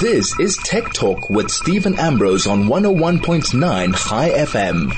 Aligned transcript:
This 0.00 0.38
is 0.40 0.56
Tech 0.58 0.92
Talk 0.94 1.28
with 1.28 1.50
Stephen 1.50 1.98
Ambrose 1.98 2.46
on 2.46 2.64
101.9 2.64 3.94
Chai 3.94 4.30
FM. 4.30 4.92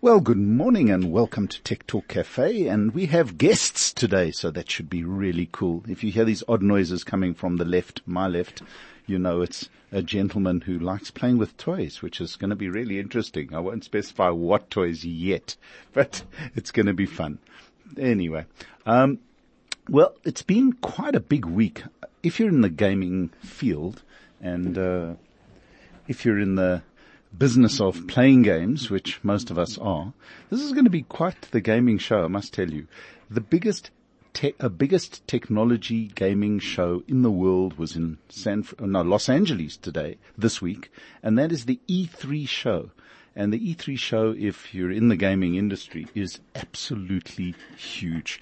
Well, 0.00 0.20
good 0.20 0.36
morning 0.36 0.90
and 0.90 1.10
welcome 1.10 1.48
to 1.48 1.62
Tech 1.62 1.86
Talk 1.86 2.06
Cafe. 2.08 2.66
And 2.66 2.92
we 2.92 3.06
have 3.06 3.38
guests 3.38 3.92
today, 3.92 4.30
so 4.30 4.50
that 4.50 4.70
should 4.70 4.90
be 4.90 5.04
really 5.04 5.48
cool. 5.52 5.84
If 5.88 6.04
you 6.04 6.12
hear 6.12 6.24
these 6.24 6.44
odd 6.46 6.62
noises 6.62 7.02
coming 7.02 7.34
from 7.34 7.56
the 7.56 7.64
left, 7.64 8.02
my 8.04 8.26
left, 8.26 8.62
you 9.06 9.18
know 9.18 9.40
it's 9.40 9.68
a 9.90 10.02
gentleman 10.02 10.60
who 10.60 10.78
likes 10.78 11.10
playing 11.10 11.38
with 11.38 11.56
toys, 11.56 12.02
which 12.02 12.20
is 12.20 12.36
going 12.36 12.50
to 12.50 12.56
be 12.56 12.68
really 12.68 12.98
interesting. 12.98 13.54
I 13.54 13.60
won't 13.60 13.84
specify 13.84 14.28
what 14.28 14.70
toys 14.70 15.04
yet, 15.04 15.56
but 15.92 16.22
it's 16.54 16.70
going 16.70 16.86
to 16.86 16.94
be 16.94 17.06
fun. 17.06 17.38
Anyway, 17.96 18.44
um, 18.84 19.20
well, 19.88 20.14
it's 20.24 20.42
been 20.42 20.72
quite 20.72 21.14
a 21.14 21.20
big 21.20 21.44
week. 21.44 21.82
If 22.22 22.40
you're 22.40 22.48
in 22.48 22.60
the 22.60 22.68
gaming 22.68 23.30
field 23.40 24.02
and 24.40 24.76
uh, 24.76 25.14
if 26.08 26.24
you're 26.24 26.40
in 26.40 26.56
the 26.56 26.82
business 27.36 27.80
of 27.80 28.06
playing 28.08 28.42
games, 28.42 28.90
which 28.90 29.22
most 29.22 29.50
of 29.50 29.58
us 29.58 29.78
are, 29.78 30.12
this 30.50 30.60
is 30.60 30.72
going 30.72 30.84
to 30.84 30.90
be 30.90 31.02
quite 31.02 31.40
the 31.50 31.60
gaming 31.60 31.98
show, 31.98 32.24
I 32.24 32.28
must 32.28 32.54
tell 32.54 32.70
you. 32.70 32.86
The 33.30 33.40
biggest 33.40 33.90
te- 34.32 34.54
uh, 34.58 34.68
biggest 34.68 35.26
technology 35.26 36.08
gaming 36.14 36.58
show 36.58 37.04
in 37.06 37.22
the 37.22 37.30
world 37.30 37.78
was 37.78 37.94
in 37.94 38.18
San, 38.28 38.64
no, 38.80 39.02
Los 39.02 39.28
Angeles 39.28 39.76
today, 39.76 40.18
this 40.36 40.60
week, 40.60 40.90
and 41.22 41.38
that 41.38 41.52
is 41.52 41.66
the 41.66 41.80
E3 41.88 42.48
show. 42.48 42.90
And 43.38 43.52
the 43.52 43.74
E3 43.74 43.98
show, 43.98 44.34
if 44.36 44.74
you're 44.74 44.90
in 44.90 45.08
the 45.08 45.16
gaming 45.16 45.56
industry, 45.56 46.06
is 46.14 46.40
absolutely 46.54 47.54
huge 47.76 48.40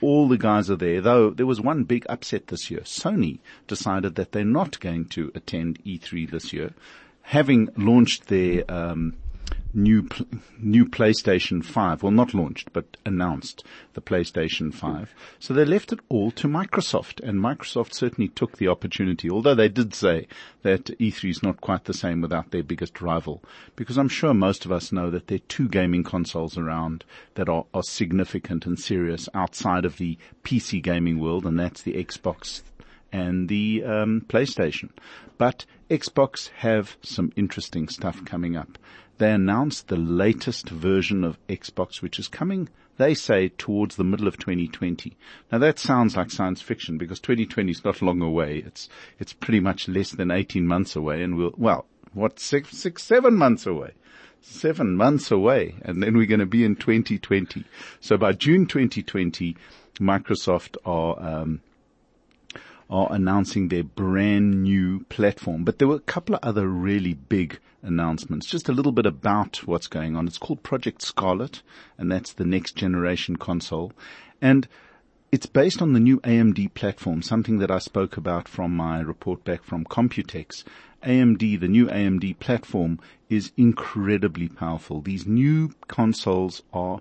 all 0.00 0.28
the 0.28 0.38
guys 0.38 0.70
are 0.70 0.76
there, 0.76 1.00
though 1.00 1.30
there 1.30 1.46
was 1.46 1.60
one 1.60 1.84
big 1.84 2.06
upset 2.08 2.48
this 2.48 2.70
year. 2.70 2.80
Sony 2.80 3.38
decided 3.66 4.14
that 4.16 4.32
they're 4.32 4.44
not 4.44 4.78
going 4.80 5.06
to 5.06 5.32
attend 5.34 5.82
E3 5.84 6.30
this 6.30 6.52
year, 6.52 6.72
having 7.22 7.68
launched 7.76 8.26
their 8.28 8.70
um, 8.70 9.14
new 9.76 10.08
new 10.58 10.86
PlayStation 10.86 11.64
5. 11.64 12.02
Well, 12.02 12.10
not 12.10 12.34
launched, 12.34 12.72
but 12.72 12.96
announced 13.04 13.62
the 13.92 14.00
PlayStation 14.00 14.74
5. 14.74 15.14
So 15.38 15.52
they 15.52 15.64
left 15.64 15.92
it 15.92 16.00
all 16.08 16.30
to 16.32 16.48
Microsoft, 16.48 17.20
and 17.22 17.38
Microsoft 17.38 17.92
certainly 17.92 18.28
took 18.28 18.56
the 18.56 18.68
opportunity. 18.68 19.30
Although 19.30 19.54
they 19.54 19.68
did 19.68 19.94
say 19.94 20.26
that 20.62 20.86
E3 20.98 21.30
is 21.30 21.42
not 21.42 21.60
quite 21.60 21.84
the 21.84 21.94
same 21.94 22.20
without 22.22 22.50
their 22.50 22.64
biggest 22.64 23.00
rival, 23.00 23.42
because 23.76 23.98
I'm 23.98 24.08
sure 24.08 24.34
most 24.34 24.64
of 24.64 24.72
us 24.72 24.90
know 24.90 25.10
that 25.10 25.26
there 25.28 25.36
are 25.36 25.48
two 25.48 25.68
gaming 25.68 26.02
consoles 26.02 26.56
around 26.56 27.04
that 27.34 27.48
are, 27.48 27.66
are 27.74 27.82
significant 27.82 28.66
and 28.66 28.78
serious 28.80 29.28
outside 29.34 29.84
of 29.84 29.98
the 29.98 30.18
PC 30.42 30.82
gaming 30.82 31.18
world, 31.18 31.44
and 31.44 31.60
that's 31.60 31.82
the 31.82 31.92
Xbox 31.92 32.62
and 33.12 33.48
the 33.48 33.84
um, 33.84 34.22
PlayStation. 34.28 34.90
But 35.38 35.64
Xbox 35.90 36.48
have 36.56 36.96
some 37.02 37.32
interesting 37.36 37.88
stuff 37.88 38.24
coming 38.24 38.56
up 38.56 38.78
they 39.18 39.32
announced 39.32 39.88
the 39.88 39.96
latest 39.96 40.68
version 40.68 41.24
of 41.24 41.38
Xbox, 41.48 42.02
which 42.02 42.18
is 42.18 42.28
coming, 42.28 42.68
they 42.98 43.14
say, 43.14 43.48
towards 43.48 43.96
the 43.96 44.04
middle 44.04 44.28
of 44.28 44.38
2020. 44.38 45.16
Now 45.50 45.58
that 45.58 45.78
sounds 45.78 46.16
like 46.16 46.30
science 46.30 46.60
fiction 46.60 46.98
because 46.98 47.20
2020 47.20 47.70
is 47.70 47.84
not 47.84 48.02
long 48.02 48.20
away. 48.20 48.58
It's, 48.58 48.88
it's 49.18 49.32
pretty 49.32 49.60
much 49.60 49.88
less 49.88 50.10
than 50.10 50.30
18 50.30 50.66
months 50.66 50.96
away 50.96 51.22
and 51.22 51.36
we'll, 51.36 51.54
well, 51.56 51.86
what, 52.12 52.38
six, 52.38 52.76
six, 52.76 53.02
seven 53.02 53.34
months 53.34 53.66
away. 53.66 53.92
Seven 54.40 54.96
months 54.96 55.30
away 55.30 55.76
and 55.82 56.02
then 56.02 56.16
we're 56.16 56.26
going 56.26 56.40
to 56.40 56.46
be 56.46 56.64
in 56.64 56.76
2020. 56.76 57.64
So 58.00 58.16
by 58.16 58.32
June 58.32 58.66
2020, 58.66 59.56
Microsoft 59.98 60.76
are, 60.84 61.18
um, 61.20 61.60
are 62.88 63.12
announcing 63.12 63.68
their 63.68 63.84
brand 63.84 64.62
new 64.62 65.00
platform. 65.08 65.64
But 65.64 65.78
there 65.78 65.88
were 65.88 65.96
a 65.96 66.00
couple 66.00 66.34
of 66.34 66.40
other 66.42 66.68
really 66.68 67.14
big 67.14 67.58
announcements. 67.82 68.46
Just 68.46 68.68
a 68.68 68.72
little 68.72 68.92
bit 68.92 69.06
about 69.06 69.66
what's 69.66 69.86
going 69.86 70.16
on. 70.16 70.26
It's 70.26 70.38
called 70.38 70.62
Project 70.62 71.02
Scarlett, 71.02 71.62
and 71.98 72.10
that's 72.10 72.32
the 72.32 72.44
next 72.44 72.76
generation 72.76 73.36
console. 73.36 73.92
And 74.40 74.68
it's 75.32 75.46
based 75.46 75.82
on 75.82 75.92
the 75.92 76.00
new 76.00 76.20
AMD 76.20 76.74
platform, 76.74 77.22
something 77.22 77.58
that 77.58 77.70
I 77.70 77.78
spoke 77.78 78.16
about 78.16 78.48
from 78.48 78.76
my 78.76 79.00
report 79.00 79.44
back 79.44 79.64
from 79.64 79.84
Computex. 79.84 80.62
AMD, 81.02 81.60
the 81.60 81.68
new 81.68 81.86
AMD 81.86 82.38
platform 82.38 83.00
is 83.28 83.52
incredibly 83.56 84.48
powerful. 84.48 85.00
These 85.00 85.26
new 85.26 85.72
consoles 85.88 86.62
are 86.72 87.00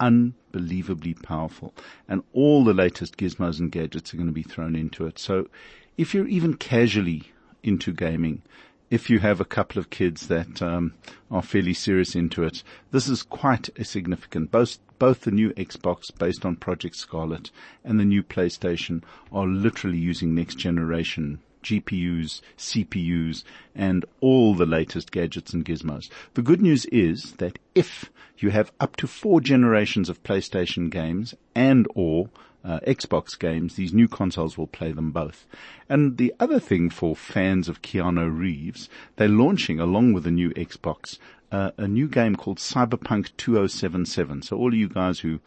unbelievably 0.00 1.14
powerful 1.14 1.74
and 2.08 2.22
all 2.32 2.64
the 2.64 2.74
latest 2.74 3.16
gizmos 3.16 3.58
and 3.58 3.72
gadgets 3.72 4.12
are 4.12 4.16
going 4.16 4.28
to 4.28 4.32
be 4.32 4.42
thrown 4.42 4.76
into 4.76 5.06
it. 5.06 5.18
So 5.18 5.48
if 5.96 6.14
you're 6.14 6.28
even 6.28 6.54
casually 6.54 7.32
into 7.62 7.92
gaming, 7.92 8.42
if 8.90 9.10
you 9.10 9.18
have 9.18 9.40
a 9.40 9.44
couple 9.44 9.80
of 9.80 9.90
kids 9.90 10.28
that 10.28 10.62
um, 10.62 10.94
are 11.30 11.42
fairly 11.42 11.74
serious 11.74 12.14
into 12.14 12.44
it, 12.44 12.62
this 12.92 13.08
is 13.08 13.22
quite 13.22 13.68
a 13.76 13.84
significant. 13.84 14.50
Both 14.50 14.78
both 14.98 15.22
the 15.22 15.30
new 15.30 15.50
Xbox 15.50 16.16
based 16.16 16.46
on 16.46 16.56
Project 16.56 16.96
Scarlett 16.96 17.50
and 17.84 18.00
the 18.00 18.04
new 18.04 18.22
PlayStation 18.22 19.02
are 19.30 19.46
literally 19.46 19.98
using 19.98 20.34
next 20.34 20.54
generation 20.54 21.40
GPUs, 21.66 22.40
CPUs, 22.56 23.42
and 23.74 24.04
all 24.20 24.54
the 24.54 24.66
latest 24.66 25.10
gadgets 25.10 25.52
and 25.52 25.64
gizmos. 25.64 26.08
The 26.34 26.42
good 26.42 26.60
news 26.60 26.84
is 26.86 27.32
that 27.34 27.58
if 27.74 28.10
you 28.38 28.50
have 28.50 28.72
up 28.78 28.96
to 28.96 29.06
four 29.06 29.40
generations 29.40 30.08
of 30.08 30.22
PlayStation 30.22 30.90
games 30.90 31.34
and 31.54 31.86
or 31.94 32.28
uh, 32.64 32.80
Xbox 32.86 33.38
games, 33.38 33.74
these 33.74 33.92
new 33.92 34.08
consoles 34.08 34.58
will 34.58 34.66
play 34.66 34.92
them 34.92 35.10
both. 35.10 35.46
And 35.88 36.16
the 36.16 36.34
other 36.38 36.60
thing 36.60 36.90
for 36.90 37.16
fans 37.16 37.68
of 37.68 37.82
Keanu 37.82 38.36
Reeves, 38.36 38.88
they're 39.16 39.28
launching 39.28 39.80
along 39.80 40.12
with 40.12 40.24
the 40.24 40.30
new 40.30 40.50
Xbox 40.50 41.18
uh, 41.52 41.70
a 41.76 41.86
new 41.86 42.08
game 42.08 42.36
called 42.36 42.58
Cyberpunk 42.58 43.30
2077. 43.36 44.42
So 44.42 44.56
all 44.56 44.68
of 44.68 44.74
you 44.74 44.88
guys 44.88 45.20
who 45.20 45.40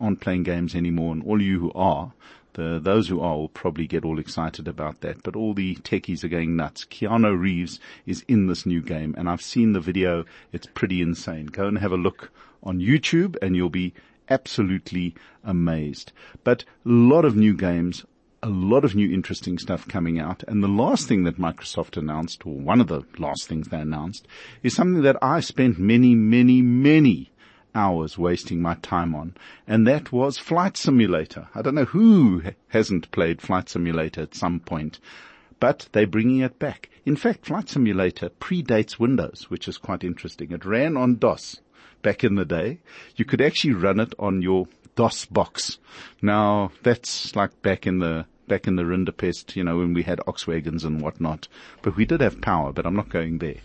aren't 0.00 0.20
playing 0.20 0.42
games 0.42 0.74
anymore 0.74 1.12
and 1.12 1.22
all 1.24 1.36
of 1.36 1.42
you 1.42 1.60
who 1.60 1.72
are, 1.74 2.12
the, 2.54 2.78
those 2.82 3.08
who 3.08 3.20
are 3.20 3.36
will 3.36 3.48
probably 3.48 3.86
get 3.86 4.04
all 4.04 4.18
excited 4.18 4.68
about 4.68 5.00
that, 5.00 5.22
but 5.22 5.36
all 5.36 5.54
the 5.54 5.76
techies 5.76 6.22
are 6.22 6.28
going 6.28 6.56
nuts. 6.56 6.84
Keanu 6.84 7.38
Reeves 7.38 7.80
is 8.06 8.24
in 8.28 8.46
this 8.46 8.66
new 8.66 8.82
game 8.82 9.14
and 9.16 9.28
I've 9.28 9.42
seen 9.42 9.72
the 9.72 9.80
video. 9.80 10.24
It's 10.52 10.66
pretty 10.66 11.00
insane. 11.00 11.46
Go 11.46 11.66
and 11.66 11.78
have 11.78 11.92
a 11.92 11.96
look 11.96 12.30
on 12.62 12.78
YouTube 12.78 13.36
and 13.42 13.56
you'll 13.56 13.70
be 13.70 13.94
absolutely 14.28 15.14
amazed. 15.44 16.12
But 16.44 16.64
a 16.84 16.88
lot 16.88 17.24
of 17.24 17.36
new 17.36 17.54
games, 17.54 18.04
a 18.42 18.48
lot 18.48 18.84
of 18.84 18.94
new 18.94 19.12
interesting 19.12 19.58
stuff 19.58 19.88
coming 19.88 20.18
out. 20.18 20.42
And 20.46 20.62
the 20.62 20.68
last 20.68 21.08
thing 21.08 21.24
that 21.24 21.38
Microsoft 21.38 21.96
announced, 21.96 22.46
or 22.46 22.54
one 22.54 22.80
of 22.80 22.88
the 22.88 23.02
last 23.18 23.46
things 23.46 23.68
they 23.68 23.80
announced, 23.80 24.26
is 24.62 24.74
something 24.74 25.02
that 25.02 25.16
I 25.22 25.40
spent 25.40 25.78
many, 25.78 26.14
many, 26.14 26.60
many 26.62 27.31
hours 27.74 28.18
wasting 28.18 28.60
my 28.60 28.74
time 28.76 29.14
on, 29.14 29.34
and 29.66 29.86
that 29.86 30.12
was 30.12 30.38
Flight 30.38 30.76
Simulator. 30.76 31.48
I 31.54 31.62
don't 31.62 31.74
know 31.74 31.84
who 31.84 32.42
hasn't 32.68 33.10
played 33.10 33.42
Flight 33.42 33.68
Simulator 33.68 34.22
at 34.22 34.34
some 34.34 34.60
point, 34.60 35.00
but 35.60 35.88
they're 35.92 36.06
bringing 36.06 36.40
it 36.40 36.58
back. 36.58 36.90
In 37.04 37.16
fact, 37.16 37.46
Flight 37.46 37.68
Simulator 37.68 38.28
predates 38.28 38.98
Windows, 38.98 39.46
which 39.48 39.68
is 39.68 39.78
quite 39.78 40.04
interesting. 40.04 40.52
It 40.52 40.64
ran 40.64 40.96
on 40.96 41.16
DOS 41.16 41.60
back 42.02 42.24
in 42.24 42.34
the 42.34 42.44
day, 42.44 42.80
you 43.16 43.24
could 43.24 43.40
actually 43.40 43.74
run 43.74 44.00
it 44.00 44.14
on 44.18 44.42
your 44.42 44.66
DOS 44.96 45.24
box. 45.26 45.78
Now 46.20 46.72
that's 46.82 47.34
like 47.34 47.62
back 47.62 47.86
in 47.86 48.00
the 48.00 48.26
back 48.48 48.66
in 48.66 48.76
the 48.76 48.82
Rinderpest, 48.82 49.56
you 49.56 49.64
know, 49.64 49.78
when 49.78 49.94
we 49.94 50.02
had 50.02 50.18
Oxwagons 50.26 50.84
and 50.84 51.00
whatnot. 51.00 51.48
But 51.80 51.96
we 51.96 52.04
did 52.04 52.20
have 52.20 52.40
power, 52.40 52.72
but 52.72 52.84
I'm 52.84 52.96
not 52.96 53.08
going 53.08 53.38
there. 53.38 53.60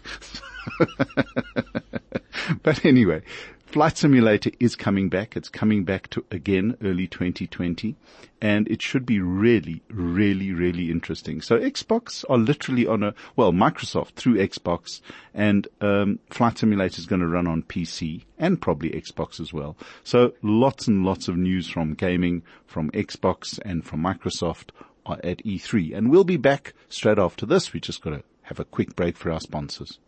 but 2.64 2.86
anyway, 2.86 3.24
Flight 3.68 3.98
Simulator 3.98 4.50
is 4.62 4.78
coming 4.78 5.10
back. 5.10 5.36
It's 5.36 5.50
coming 5.50 5.84
back 5.84 6.10
to 6.12 6.24
again 6.32 6.78
early 6.82 7.06
2020 7.06 7.98
and 8.42 8.66
it 8.70 8.82
should 8.82 9.06
be 9.06 9.20
really, 9.20 9.84
really, 9.90 10.54
really 10.54 10.90
interesting. 10.90 11.42
So 11.42 11.60
Xbox 11.60 12.24
are 12.30 12.38
literally 12.38 12.88
on 12.88 13.04
a, 13.04 13.14
well, 13.36 13.52
Microsoft 13.52 14.14
through 14.14 14.36
Xbox 14.36 15.02
and, 15.34 15.68
um, 15.82 16.20
Flight 16.30 16.58
Simulator 16.60 16.98
is 16.98 17.06
going 17.06 17.20
to 17.20 17.28
run 17.28 17.46
on 17.46 17.62
PC 17.62 18.24
and 18.40 18.62
probably 18.62 18.92
Xbox 18.92 19.42
as 19.42 19.52
well. 19.52 19.76
So 20.06 20.34
lots 20.42 20.88
and 20.88 21.04
lots 21.04 21.28
of 21.28 21.36
news 21.36 21.68
from 21.68 21.94
gaming, 21.94 22.44
from 22.68 22.90
Xbox 22.92 23.60
and 23.66 23.84
from 23.84 24.02
Microsoft 24.02 24.70
are 25.06 25.20
at 25.26 25.44
E3 25.44 25.94
and 25.94 26.10
we'll 26.10 26.24
be 26.24 26.38
back 26.38 26.74
straight 26.88 27.20
after 27.20 27.46
this. 27.46 27.74
We 27.74 27.82
just 27.82 28.02
got 28.02 28.12
to 28.12 28.24
have 28.44 28.62
a 28.62 28.66
quick 28.66 28.96
break 28.96 29.18
for 29.18 29.30
our 29.30 29.42
sponsors. 29.42 30.00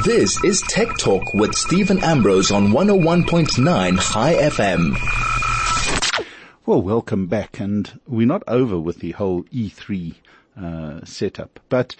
This 0.00 0.42
is 0.42 0.62
Tech 0.62 0.96
Talk 0.96 1.34
with 1.34 1.54
Stephen 1.54 2.02
Ambrose 2.02 2.50
on 2.50 2.68
101.9 2.68 4.00
Chai 4.00 4.34
FM. 4.34 4.96
Well, 6.64 6.80
welcome 6.80 7.26
back 7.26 7.60
and 7.60 8.00
we're 8.08 8.26
not 8.26 8.42
over 8.48 8.80
with 8.80 8.98
the 9.00 9.12
whole 9.12 9.44
E3 9.44 10.14
uh, 10.58 11.04
setup, 11.04 11.60
but 11.68 11.94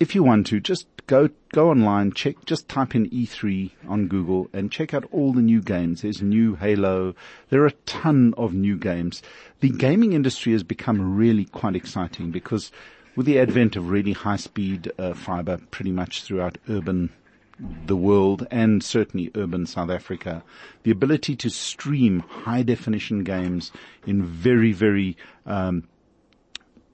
if 0.00 0.16
you 0.16 0.24
want 0.24 0.48
to, 0.48 0.58
just 0.58 0.88
go 1.06 1.30
go 1.52 1.70
online, 1.70 2.12
check, 2.12 2.44
just 2.44 2.68
type 2.68 2.96
in 2.96 3.08
E3 3.08 3.70
on 3.88 4.08
Google 4.08 4.50
and 4.52 4.70
check 4.70 4.92
out 4.92 5.08
all 5.12 5.32
the 5.32 5.40
new 5.40 5.62
games. 5.62 6.02
There's 6.02 6.20
new 6.20 6.56
Halo. 6.56 7.14
There 7.50 7.62
are 7.62 7.68
a 7.68 7.72
ton 7.86 8.34
of 8.36 8.52
new 8.52 8.76
games. 8.76 9.22
The 9.60 9.70
gaming 9.70 10.12
industry 10.12 10.52
has 10.52 10.64
become 10.64 11.16
really 11.16 11.44
quite 11.44 11.76
exciting 11.76 12.32
because 12.32 12.72
with 13.14 13.26
the 13.26 13.38
advent 13.38 13.74
of 13.74 13.90
really 13.90 14.12
high 14.12 14.36
speed 14.36 14.92
uh, 14.98 15.14
fiber 15.14 15.58
pretty 15.70 15.90
much 15.92 16.22
throughout 16.22 16.58
urban 16.68 17.10
the 17.86 17.96
world 17.96 18.46
and 18.50 18.82
certainly 18.82 19.30
urban 19.34 19.66
South 19.66 19.90
Africa, 19.90 20.42
the 20.82 20.90
ability 20.90 21.36
to 21.36 21.50
stream 21.50 22.20
high 22.20 22.62
definition 22.62 23.24
games 23.24 23.72
in 24.06 24.22
very, 24.22 24.72
very, 24.72 25.16
um, 25.46 25.88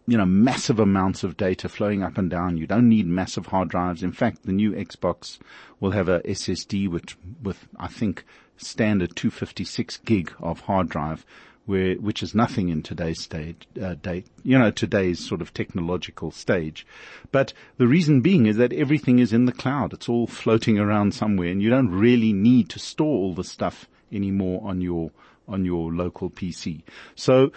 you 0.07 0.17
know, 0.17 0.27
massive 0.27 0.79
amounts 0.79 1.23
of 1.23 1.37
data 1.37 1.69
flowing 1.69 2.03
up 2.03 2.19
and 2.19 2.31
down. 2.31 2.57
You 2.57 2.67
don't 2.67 2.89
need 2.89 3.07
massive 3.07 3.47
hard 3.47 3.69
drives. 3.69 4.03
In 4.03 4.13
fact, 4.13 4.45
the 4.45 4.53
new 4.53 4.73
Xbox 4.73 5.39
will 5.81 5.93
have 5.93 6.09
a 6.09 6.21
SSD 6.21 6.89
which, 6.89 7.17
with, 7.43 7.69
I 7.79 7.89
think, 7.89 8.25
standard 8.57 9.17
256 9.17 9.99
gig 9.99 10.33
of 10.41 10.61
hard 10.61 10.89
drive, 10.89 11.27
where, 11.67 11.95
which 11.95 12.23
is 12.23 12.35
nothing 12.35 12.69
in 12.69 12.83
today's 12.83 13.21
stage, 13.21 13.67
uh, 13.81 13.95
date, 13.95 14.27
you 14.43 14.59
know, 14.59 14.71
today's 14.71 15.27
sort 15.27 15.41
of 15.41 15.55
technological 15.55 16.31
stage. 16.31 16.87
But 17.33 17.53
the 17.79 17.87
reason 17.87 18.21
being 18.21 18.47
is 18.47 18.57
that 18.57 18.73
everything 18.73 19.19
is 19.19 19.33
in 19.33 19.47
the 19.47 19.53
cloud. 19.53 19.93
It's 19.93 20.09
all 20.09 20.27
floating 20.27 20.79
around 20.79 21.15
somewhere 21.15 21.49
and 21.49 21.63
you 21.63 21.71
don't 21.71 21.91
really 21.91 22.33
need 22.33 22.69
to 22.71 22.79
store 22.79 23.17
all 23.17 23.35
the 23.35 23.45
stuff 23.45 23.89
anymore 24.13 24.61
on 24.65 24.81
your, 24.81 25.11
on 25.49 25.65
your 25.65 25.93
local 25.93 26.31
PC. 26.31 26.83
So 27.15 27.51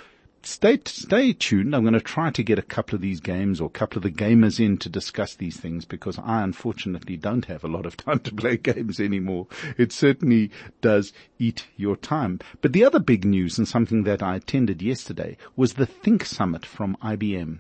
stay, 0.44 0.80
stay 0.86 1.34
tuned. 1.34 1.76
I'm 1.76 1.84
going 1.84 1.94
to 1.94 2.02
try 2.02 2.32
to 2.32 2.44
get 2.44 2.60
a 2.60 2.64
couple 2.64 2.96
of 2.96 3.02
these 3.02 3.20
games 3.20 3.60
or 3.60 3.66
a 3.66 3.70
couple 3.70 3.98
of 3.98 4.04
the 4.04 4.12
gamers 4.12 4.60
in 4.60 4.78
to 4.80 4.90
discuss 4.90 5.36
these 5.36 5.58
things 5.60 5.86
because 5.86 6.20
I 6.20 6.44
unfortunately 6.44 7.18
don't 7.18 7.46
have 7.46 7.64
a 7.64 7.68
lot 7.68 7.86
of 7.86 7.98
time 8.06 8.20
to 8.20 8.34
play 8.34 8.58
games 8.58 9.00
anymore. 9.00 9.48
It 9.78 9.92
certainly 9.92 10.52
does 10.82 11.14
eat 11.40 11.68
your 11.76 11.96
time. 11.96 12.40
But 12.62 12.74
the 12.74 12.86
other 12.86 13.00
big 13.00 13.26
news 13.26 13.58
and 13.58 13.68
something 13.68 14.04
that 14.04 14.24
I 14.24 14.36
attended 14.36 14.82
yesterday 14.82 15.38
was 15.56 15.74
the 15.74 15.86
Think 15.86 16.26
Summit 16.26 16.66
from 16.66 16.98
IBM. 17.04 17.60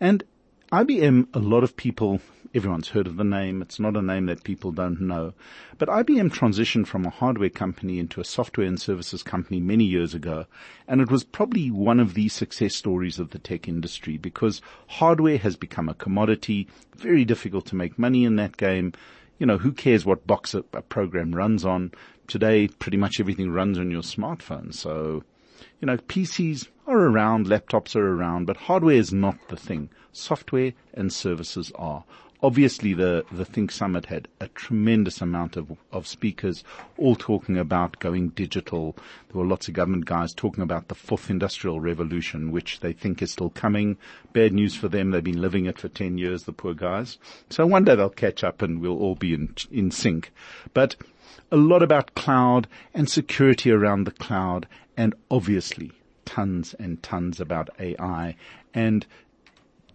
And 0.00 0.24
IBM, 0.72 1.28
a 1.34 1.38
lot 1.38 1.62
of 1.62 1.76
people 1.76 2.20
Everyone's 2.54 2.90
heard 2.90 3.08
of 3.08 3.16
the 3.16 3.24
name. 3.24 3.62
It's 3.62 3.80
not 3.80 3.96
a 3.96 4.02
name 4.02 4.26
that 4.26 4.44
people 4.44 4.70
don't 4.70 5.00
know. 5.00 5.34
But 5.76 5.88
IBM 5.88 6.30
transitioned 6.30 6.86
from 6.86 7.04
a 7.04 7.10
hardware 7.10 7.50
company 7.50 7.98
into 7.98 8.20
a 8.20 8.24
software 8.24 8.68
and 8.68 8.80
services 8.80 9.24
company 9.24 9.58
many 9.58 9.82
years 9.82 10.14
ago. 10.14 10.46
And 10.86 11.00
it 11.00 11.10
was 11.10 11.24
probably 11.24 11.72
one 11.72 11.98
of 11.98 12.14
the 12.14 12.28
success 12.28 12.76
stories 12.76 13.18
of 13.18 13.30
the 13.30 13.40
tech 13.40 13.66
industry 13.66 14.18
because 14.18 14.62
hardware 14.86 15.38
has 15.38 15.56
become 15.56 15.88
a 15.88 15.94
commodity, 15.94 16.68
very 16.94 17.24
difficult 17.24 17.66
to 17.66 17.76
make 17.76 17.98
money 17.98 18.24
in 18.24 18.36
that 18.36 18.56
game. 18.56 18.92
You 19.40 19.46
know, 19.46 19.58
who 19.58 19.72
cares 19.72 20.06
what 20.06 20.24
box 20.24 20.54
a, 20.54 20.58
a 20.72 20.82
program 20.82 21.34
runs 21.34 21.64
on? 21.64 21.90
Today, 22.28 22.68
pretty 22.68 22.98
much 22.98 23.18
everything 23.18 23.50
runs 23.50 23.80
on 23.80 23.90
your 23.90 24.02
smartphone. 24.02 24.72
So, 24.72 25.24
you 25.80 25.86
know, 25.86 25.96
PCs 25.96 26.68
are 26.86 26.98
around, 26.98 27.46
laptops 27.46 27.96
are 27.96 28.14
around, 28.14 28.46
but 28.46 28.56
hardware 28.56 28.96
is 28.96 29.12
not 29.12 29.36
the 29.48 29.56
thing. 29.56 29.88
Software 30.12 30.72
and 30.92 31.12
services 31.12 31.72
are 31.76 32.04
obviously 32.44 32.92
the, 32.92 33.24
the 33.32 33.44
Think 33.44 33.72
Summit 33.72 34.04
had 34.04 34.28
a 34.38 34.48
tremendous 34.48 35.22
amount 35.22 35.56
of, 35.56 35.78
of 35.90 36.06
speakers 36.06 36.62
all 36.98 37.16
talking 37.16 37.56
about 37.56 37.98
going 38.00 38.28
digital. 38.28 38.94
There 39.28 39.40
were 39.40 39.46
lots 39.46 39.66
of 39.66 39.72
government 39.72 40.04
guys 40.04 40.34
talking 40.34 40.62
about 40.62 40.88
the 40.88 40.94
fourth 40.94 41.30
industrial 41.30 41.80
revolution, 41.80 42.52
which 42.52 42.80
they 42.80 42.92
think 42.92 43.22
is 43.22 43.32
still 43.32 43.48
coming. 43.48 43.96
Bad 44.34 44.52
news 44.52 44.74
for 44.74 44.88
them. 44.88 45.10
They've 45.10 45.24
been 45.24 45.40
living 45.40 45.64
it 45.64 45.78
for 45.78 45.88
10 45.88 46.18
years, 46.18 46.44
the 46.44 46.52
poor 46.52 46.74
guys. 46.74 47.16
So 47.48 47.66
one 47.66 47.84
day 47.84 47.94
they'll 47.94 48.10
catch 48.10 48.44
up 48.44 48.60
and 48.60 48.78
we'll 48.78 48.98
all 48.98 49.14
be 49.14 49.32
in, 49.32 49.54
in 49.70 49.90
sync. 49.90 50.30
But 50.74 50.96
a 51.50 51.56
lot 51.56 51.82
about 51.82 52.14
cloud 52.14 52.68
and 52.92 53.08
security 53.08 53.70
around 53.70 54.04
the 54.04 54.10
cloud 54.10 54.68
and 54.98 55.14
obviously 55.30 55.92
tons 56.24 56.74
and 56.78 57.02
tons 57.02 57.40
about 57.40 57.70
AI 57.78 58.36
and 58.72 59.06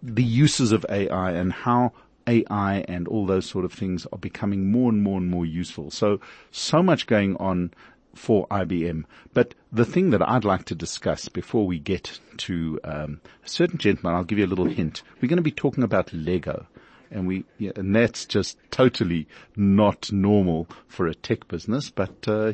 the 0.02 0.24
uses 0.24 0.72
of 0.72 0.86
AI 0.88 1.32
and 1.32 1.52
how 1.52 1.92
AI 2.26 2.84
and 2.88 3.08
all 3.08 3.26
those 3.26 3.46
sort 3.46 3.64
of 3.64 3.72
things 3.72 4.06
are 4.12 4.18
becoming 4.18 4.70
more 4.70 4.90
and 4.90 5.02
more 5.02 5.18
and 5.18 5.28
more 5.28 5.46
useful. 5.46 5.90
So, 5.90 6.20
so 6.50 6.82
much 6.82 7.06
going 7.06 7.36
on 7.36 7.72
for 8.14 8.46
IBM. 8.48 9.04
But 9.32 9.54
the 9.72 9.84
thing 9.84 10.10
that 10.10 10.26
I'd 10.26 10.44
like 10.44 10.64
to 10.66 10.74
discuss 10.74 11.28
before 11.28 11.66
we 11.66 11.78
get 11.78 12.18
to 12.38 12.80
um, 12.84 13.20
a 13.44 13.48
certain 13.48 13.78
gentleman, 13.78 14.14
I'll 14.14 14.24
give 14.24 14.38
you 14.38 14.46
a 14.46 14.48
little 14.48 14.66
hint. 14.66 15.02
We're 15.20 15.28
going 15.28 15.36
to 15.36 15.42
be 15.42 15.50
talking 15.50 15.84
about 15.84 16.12
Lego. 16.12 16.66
And 17.10 17.26
we, 17.26 17.44
and 17.58 17.94
that's 17.94 18.24
just 18.24 18.56
totally 18.70 19.26
not 19.56 20.12
normal 20.12 20.68
for 20.86 21.06
a 21.06 21.14
tech 21.14 21.48
business, 21.48 21.90
but, 21.90 22.28
uh, 22.28 22.52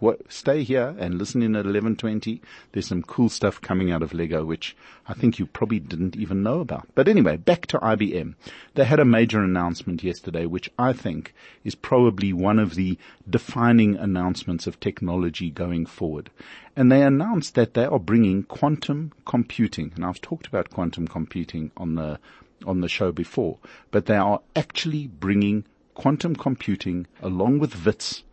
what, 0.00 0.32
stay 0.32 0.64
here 0.64 0.94
and 0.98 1.18
listen 1.18 1.42
in 1.42 1.56
at 1.56 1.64
11.20. 1.64 2.40
There's 2.72 2.88
some 2.88 3.02
cool 3.02 3.28
stuff 3.28 3.60
coming 3.60 3.90
out 3.90 4.02
of 4.02 4.12
Lego, 4.12 4.44
which 4.44 4.76
I 5.06 5.14
think 5.14 5.38
you 5.38 5.46
probably 5.46 5.78
didn't 5.78 6.16
even 6.16 6.42
know 6.42 6.60
about. 6.60 6.88
But 6.94 7.08
anyway, 7.08 7.36
back 7.36 7.66
to 7.66 7.78
IBM. 7.78 8.34
They 8.74 8.84
had 8.84 9.00
a 9.00 9.04
major 9.04 9.42
announcement 9.42 10.02
yesterday, 10.02 10.46
which 10.46 10.70
I 10.78 10.92
think 10.92 11.32
is 11.62 11.74
probably 11.74 12.32
one 12.32 12.58
of 12.58 12.74
the 12.74 12.98
defining 13.28 13.96
announcements 13.96 14.66
of 14.66 14.80
technology 14.80 15.50
going 15.50 15.86
forward. 15.86 16.30
And 16.76 16.90
they 16.90 17.02
announced 17.02 17.54
that 17.54 17.74
they 17.74 17.84
are 17.84 17.98
bringing 17.98 18.42
quantum 18.42 19.12
computing. 19.24 19.92
And 19.94 20.04
I've 20.04 20.20
talked 20.20 20.46
about 20.46 20.70
quantum 20.70 21.06
computing 21.06 21.70
on 21.76 21.94
the, 21.94 22.18
on 22.66 22.80
the 22.80 22.88
show 22.88 23.12
before, 23.12 23.58
but 23.90 24.06
they 24.06 24.16
are 24.16 24.40
actually 24.56 25.06
bringing 25.06 25.64
quantum 25.94 26.34
computing 26.34 27.06
along 27.22 27.60
with 27.60 27.86
WITS 27.86 28.24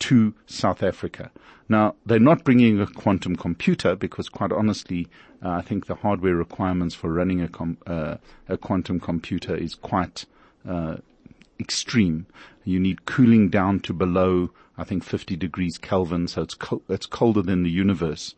to 0.00 0.34
South 0.46 0.82
Africa. 0.82 1.30
Now, 1.68 1.96
they're 2.04 2.20
not 2.20 2.44
bringing 2.44 2.80
a 2.80 2.86
quantum 2.86 3.36
computer 3.36 3.96
because 3.96 4.28
quite 4.28 4.52
honestly, 4.52 5.08
uh, 5.42 5.50
I 5.50 5.62
think 5.62 5.86
the 5.86 5.96
hardware 5.96 6.34
requirements 6.34 6.94
for 6.94 7.12
running 7.12 7.40
a, 7.40 7.48
com- 7.48 7.78
uh, 7.86 8.16
a 8.48 8.56
quantum 8.56 9.00
computer 9.00 9.56
is 9.56 9.74
quite, 9.74 10.24
uh, 10.68 10.96
extreme. 11.58 12.26
You 12.64 12.80
need 12.80 13.06
cooling 13.06 13.48
down 13.48 13.80
to 13.80 13.92
below, 13.92 14.50
I 14.76 14.84
think 14.84 15.04
50 15.04 15.36
degrees 15.36 15.78
Kelvin, 15.78 16.28
so 16.28 16.42
it's, 16.42 16.54
co- 16.54 16.82
it's 16.88 17.06
colder 17.06 17.42
than 17.42 17.62
the 17.62 17.70
universe. 17.70 18.34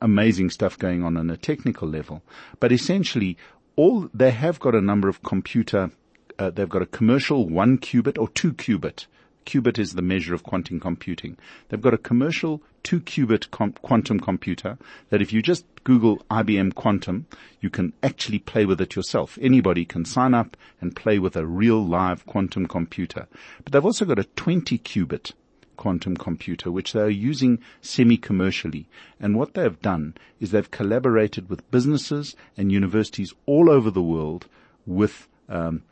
Amazing 0.00 0.50
stuff 0.50 0.78
going 0.78 1.04
on 1.04 1.16
on 1.16 1.30
a 1.30 1.36
technical 1.36 1.88
level. 1.88 2.22
But 2.58 2.72
essentially, 2.72 3.36
all, 3.76 4.08
they 4.12 4.30
have 4.32 4.58
got 4.58 4.74
a 4.74 4.80
number 4.80 5.08
of 5.08 5.22
computer, 5.22 5.90
uh, 6.38 6.50
they've 6.50 6.68
got 6.68 6.82
a 6.82 6.86
commercial 6.86 7.48
one 7.48 7.78
qubit 7.78 8.18
or 8.18 8.28
two 8.28 8.52
qubit 8.52 9.06
qubit 9.44 9.78
is 9.78 9.94
the 9.94 10.02
measure 10.02 10.34
of 10.34 10.42
quantum 10.42 10.80
computing. 10.80 11.36
They've 11.68 11.80
got 11.80 11.94
a 11.94 11.98
commercial 11.98 12.62
two 12.82 13.00
qubit 13.00 13.50
com- 13.50 13.72
quantum 13.72 14.20
computer 14.20 14.78
that 15.10 15.22
if 15.22 15.32
you 15.32 15.42
just 15.42 15.64
Google 15.84 16.24
IBM 16.30 16.74
quantum, 16.74 17.26
you 17.60 17.70
can 17.70 17.92
actually 18.02 18.38
play 18.38 18.64
with 18.64 18.80
it 18.80 18.96
yourself. 18.96 19.38
Anybody 19.40 19.84
can 19.84 20.04
sign 20.04 20.34
up 20.34 20.56
and 20.80 20.94
play 20.96 21.18
with 21.18 21.36
a 21.36 21.46
real 21.46 21.84
live 21.84 22.24
quantum 22.26 22.66
computer. 22.66 23.26
But 23.64 23.72
they've 23.72 23.84
also 23.84 24.04
got 24.04 24.18
a 24.18 24.24
20 24.24 24.78
qubit 24.78 25.32
quantum 25.76 26.16
computer, 26.16 26.70
which 26.70 26.92
they 26.92 27.00
are 27.00 27.10
using 27.10 27.58
semi-commercially. 27.80 28.86
And 29.18 29.36
what 29.36 29.54
they 29.54 29.62
have 29.62 29.80
done 29.80 30.14
is 30.38 30.50
they've 30.50 30.70
collaborated 30.70 31.48
with 31.48 31.68
businesses 31.70 32.36
and 32.56 32.70
universities 32.70 33.34
all 33.46 33.70
over 33.70 33.90
the 33.90 34.02
world 34.02 34.46
with 34.86 35.28
um, 35.48 35.82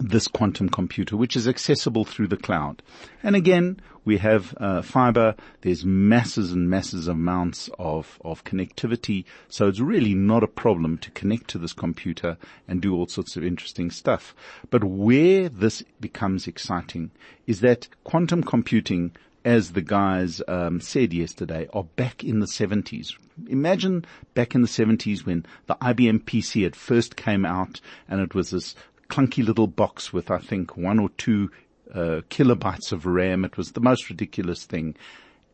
this 0.00 0.28
quantum 0.28 0.68
computer, 0.68 1.16
which 1.16 1.36
is 1.36 1.46
accessible 1.46 2.04
through 2.04 2.28
the 2.28 2.36
cloud. 2.36 2.82
And 3.22 3.36
again, 3.36 3.80
we 4.04 4.18
have 4.18 4.54
uh, 4.58 4.82
fiber. 4.82 5.34
There's 5.62 5.84
masses 5.84 6.52
and 6.52 6.68
masses 6.68 7.08
of 7.08 7.16
amounts 7.16 7.70
of 7.78 8.18
of 8.24 8.44
connectivity, 8.44 9.24
so 9.48 9.68
it's 9.68 9.80
really 9.80 10.14
not 10.14 10.42
a 10.42 10.48
problem 10.48 10.98
to 10.98 11.10
connect 11.12 11.48
to 11.50 11.58
this 11.58 11.72
computer 11.72 12.36
and 12.68 12.82
do 12.82 12.94
all 12.94 13.06
sorts 13.06 13.36
of 13.36 13.44
interesting 13.44 13.90
stuff. 13.90 14.34
But 14.70 14.84
where 14.84 15.48
this 15.48 15.82
becomes 16.00 16.46
exciting 16.46 17.10
is 17.46 17.60
that 17.60 17.88
quantum 18.04 18.42
computing 18.42 19.12
as 19.44 19.72
the 19.72 19.82
guys 19.82 20.40
um, 20.48 20.80
said 20.80 21.12
yesterday, 21.12 21.68
are 21.74 21.84
back 21.84 22.24
in 22.24 22.40
the 22.40 22.46
70s. 22.46 23.12
Imagine 23.46 24.04
back 24.32 24.54
in 24.54 24.62
the 24.62 24.68
70s 24.68 25.26
when 25.26 25.44
the 25.66 25.74
IBM 25.76 26.22
PC 26.24 26.62
had 26.62 26.74
first 26.74 27.14
came 27.16 27.44
out 27.44 27.80
and 28.08 28.20
it 28.20 28.34
was 28.34 28.50
this 28.50 28.74
clunky 29.08 29.44
little 29.44 29.66
box 29.66 30.12
with, 30.12 30.30
I 30.30 30.38
think, 30.38 30.76
one 30.76 30.98
or 30.98 31.08
two 31.10 31.50
uh, 31.92 32.22
kilobytes 32.30 32.92
of 32.92 33.06
RAM. 33.06 33.44
It 33.44 33.56
was 33.56 33.72
the 33.72 33.80
most 33.80 34.08
ridiculous 34.10 34.64
thing. 34.64 34.96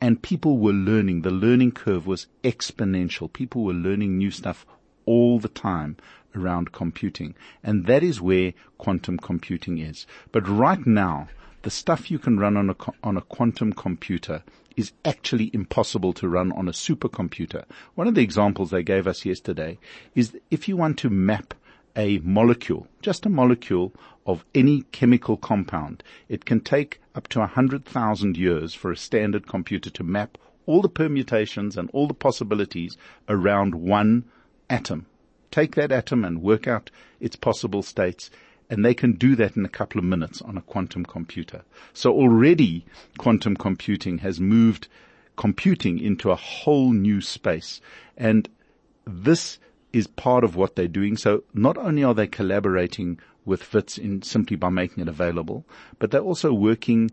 And 0.00 0.22
people 0.22 0.58
were 0.58 0.72
learning. 0.72 1.22
The 1.22 1.30
learning 1.30 1.72
curve 1.72 2.06
was 2.06 2.26
exponential. 2.42 3.32
People 3.32 3.64
were 3.64 3.74
learning 3.74 4.16
new 4.16 4.30
stuff 4.30 4.64
all 5.04 5.38
the 5.38 5.48
time 5.48 5.96
around 6.34 6.72
computing. 6.72 7.34
And 7.62 7.86
that 7.86 8.02
is 8.02 8.20
where 8.20 8.54
quantum 8.78 9.18
computing 9.18 9.78
is. 9.78 10.06
But 10.32 10.48
right 10.48 10.86
now, 10.86 11.28
the 11.62 11.70
stuff 11.70 12.10
you 12.10 12.18
can 12.18 12.38
run 12.38 12.56
on 12.56 12.70
a, 12.70 12.76
on 13.04 13.16
a 13.16 13.22
quantum 13.22 13.72
computer 13.72 14.42
is 14.76 14.92
actually 15.04 15.50
impossible 15.52 16.12
to 16.14 16.28
run 16.28 16.52
on 16.52 16.68
a 16.68 16.72
supercomputer. 16.72 17.64
One 17.96 18.08
of 18.08 18.14
the 18.14 18.22
examples 18.22 18.70
they 18.70 18.82
gave 18.82 19.06
us 19.06 19.26
yesterday 19.26 19.78
is 20.14 20.38
if 20.50 20.68
you 20.68 20.76
want 20.76 20.98
to 20.98 21.10
map 21.10 21.52
a 21.96 22.18
molecule, 22.18 22.86
just 23.02 23.26
a 23.26 23.28
molecule 23.28 23.92
of 24.26 24.44
any 24.54 24.82
chemical 24.92 25.36
compound. 25.36 26.02
It 26.28 26.44
can 26.44 26.60
take 26.60 27.00
up 27.14 27.28
to 27.28 27.40
100,000 27.40 28.36
years 28.36 28.74
for 28.74 28.90
a 28.92 28.96
standard 28.96 29.46
computer 29.46 29.90
to 29.90 30.04
map 30.04 30.38
all 30.66 30.82
the 30.82 30.88
permutations 30.88 31.76
and 31.76 31.90
all 31.92 32.06
the 32.06 32.14
possibilities 32.14 32.96
around 33.28 33.74
one 33.74 34.24
atom. 34.68 35.06
take 35.50 35.74
that 35.74 35.90
atom 35.90 36.24
and 36.24 36.42
work 36.42 36.68
out 36.68 36.90
its 37.18 37.34
possible 37.34 37.82
states 37.82 38.30
and 38.70 38.84
they 38.84 38.94
can 38.94 39.12
do 39.14 39.34
that 39.34 39.56
in 39.56 39.64
a 39.64 39.68
couple 39.68 39.98
of 39.98 40.04
minutes 40.04 40.40
on 40.42 40.56
a 40.56 40.62
quantum 40.62 41.04
computer. 41.04 41.62
So 41.92 42.12
already 42.12 42.86
quantum 43.18 43.56
computing 43.56 44.18
has 44.18 44.40
moved 44.40 44.86
computing 45.36 45.98
into 45.98 46.30
a 46.30 46.36
whole 46.36 46.92
new 46.92 47.20
space. 47.20 47.80
And 48.16 48.48
this 49.04 49.58
is 49.92 50.06
part 50.06 50.44
of 50.44 50.56
what 50.56 50.76
they're 50.76 50.88
doing. 50.88 51.16
So 51.16 51.44
not 51.54 51.76
only 51.76 52.04
are 52.04 52.14
they 52.14 52.26
collaborating 52.26 53.18
with 53.44 53.72
WITS 53.72 53.98
in 53.98 54.22
simply 54.22 54.56
by 54.56 54.68
making 54.68 55.02
it 55.02 55.08
available, 55.08 55.64
but 55.98 56.10
they're 56.10 56.20
also 56.20 56.52
working 56.52 57.10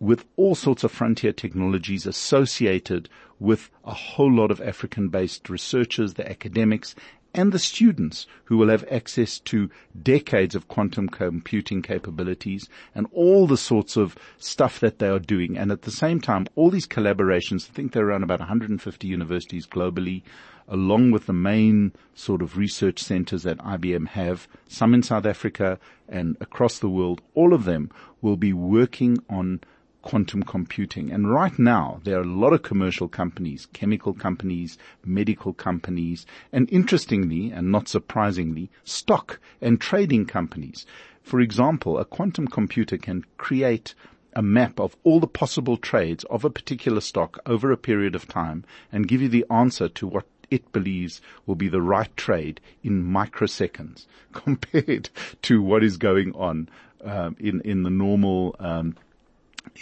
with 0.00 0.24
all 0.36 0.54
sorts 0.54 0.84
of 0.84 0.92
frontier 0.92 1.32
technologies 1.32 2.06
associated 2.06 3.08
with 3.40 3.70
a 3.84 3.94
whole 3.94 4.32
lot 4.32 4.50
of 4.50 4.60
African 4.60 5.08
based 5.08 5.48
researchers, 5.48 6.14
the 6.14 6.28
academics, 6.28 6.94
and 7.34 7.52
the 7.52 7.58
students 7.58 8.26
who 8.44 8.56
will 8.56 8.68
have 8.68 8.84
access 8.90 9.38
to 9.40 9.68
decades 10.00 10.54
of 10.54 10.68
quantum 10.68 11.08
computing 11.08 11.82
capabilities 11.82 12.68
and 12.94 13.08
all 13.12 13.46
the 13.46 13.56
sorts 13.56 13.96
of 13.96 14.16
stuff 14.38 14.78
that 14.80 15.00
they 15.00 15.08
are 15.08 15.18
doing. 15.18 15.58
And 15.58 15.72
at 15.72 15.82
the 15.82 15.90
same 15.90 16.20
time, 16.20 16.46
all 16.54 16.70
these 16.70 16.86
collaborations, 16.86 17.68
I 17.68 17.74
think 17.74 17.92
there 17.92 18.04
are 18.04 18.08
around 18.08 18.22
about 18.22 18.38
150 18.38 19.06
universities 19.06 19.66
globally, 19.66 20.22
along 20.68 21.10
with 21.10 21.26
the 21.26 21.32
main 21.32 21.92
sort 22.14 22.40
of 22.40 22.56
research 22.56 23.02
centers 23.02 23.42
that 23.42 23.58
IBM 23.58 24.08
have, 24.08 24.46
some 24.68 24.94
in 24.94 25.02
South 25.02 25.26
Africa 25.26 25.78
and 26.08 26.36
across 26.40 26.78
the 26.78 26.88
world, 26.88 27.20
all 27.34 27.52
of 27.52 27.64
them 27.64 27.90
will 28.22 28.36
be 28.36 28.52
working 28.52 29.18
on 29.28 29.60
quantum 30.04 30.42
computing. 30.42 31.10
And 31.10 31.30
right 31.30 31.58
now, 31.58 32.00
there 32.04 32.18
are 32.18 32.22
a 32.22 32.38
lot 32.42 32.52
of 32.52 32.62
commercial 32.62 33.08
companies, 33.08 33.66
chemical 33.72 34.12
companies, 34.12 34.76
medical 35.04 35.54
companies, 35.54 36.26
and 36.52 36.70
interestingly, 36.70 37.50
and 37.50 37.72
not 37.72 37.88
surprisingly, 37.88 38.70
stock 38.84 39.40
and 39.62 39.80
trading 39.80 40.26
companies. 40.26 40.84
For 41.22 41.40
example, 41.40 41.98
a 41.98 42.04
quantum 42.04 42.46
computer 42.46 42.98
can 42.98 43.24
create 43.38 43.94
a 44.34 44.42
map 44.42 44.78
of 44.78 44.94
all 45.04 45.20
the 45.20 45.26
possible 45.26 45.78
trades 45.78 46.24
of 46.24 46.44
a 46.44 46.50
particular 46.50 47.00
stock 47.00 47.38
over 47.46 47.72
a 47.72 47.76
period 47.78 48.14
of 48.14 48.28
time 48.28 48.64
and 48.92 49.08
give 49.08 49.22
you 49.22 49.28
the 49.28 49.46
answer 49.50 49.88
to 49.88 50.06
what 50.06 50.26
it 50.50 50.70
believes 50.72 51.22
will 51.46 51.54
be 51.54 51.68
the 51.68 51.80
right 51.80 52.14
trade 52.14 52.60
in 52.82 53.02
microseconds 53.02 54.06
compared 54.32 55.08
to 55.40 55.62
what 55.62 55.82
is 55.82 55.96
going 55.96 56.34
on 56.34 56.68
um, 57.02 57.36
in 57.38 57.60
in 57.62 57.82
the 57.82 57.90
normal 57.90 58.54
um, 58.58 58.96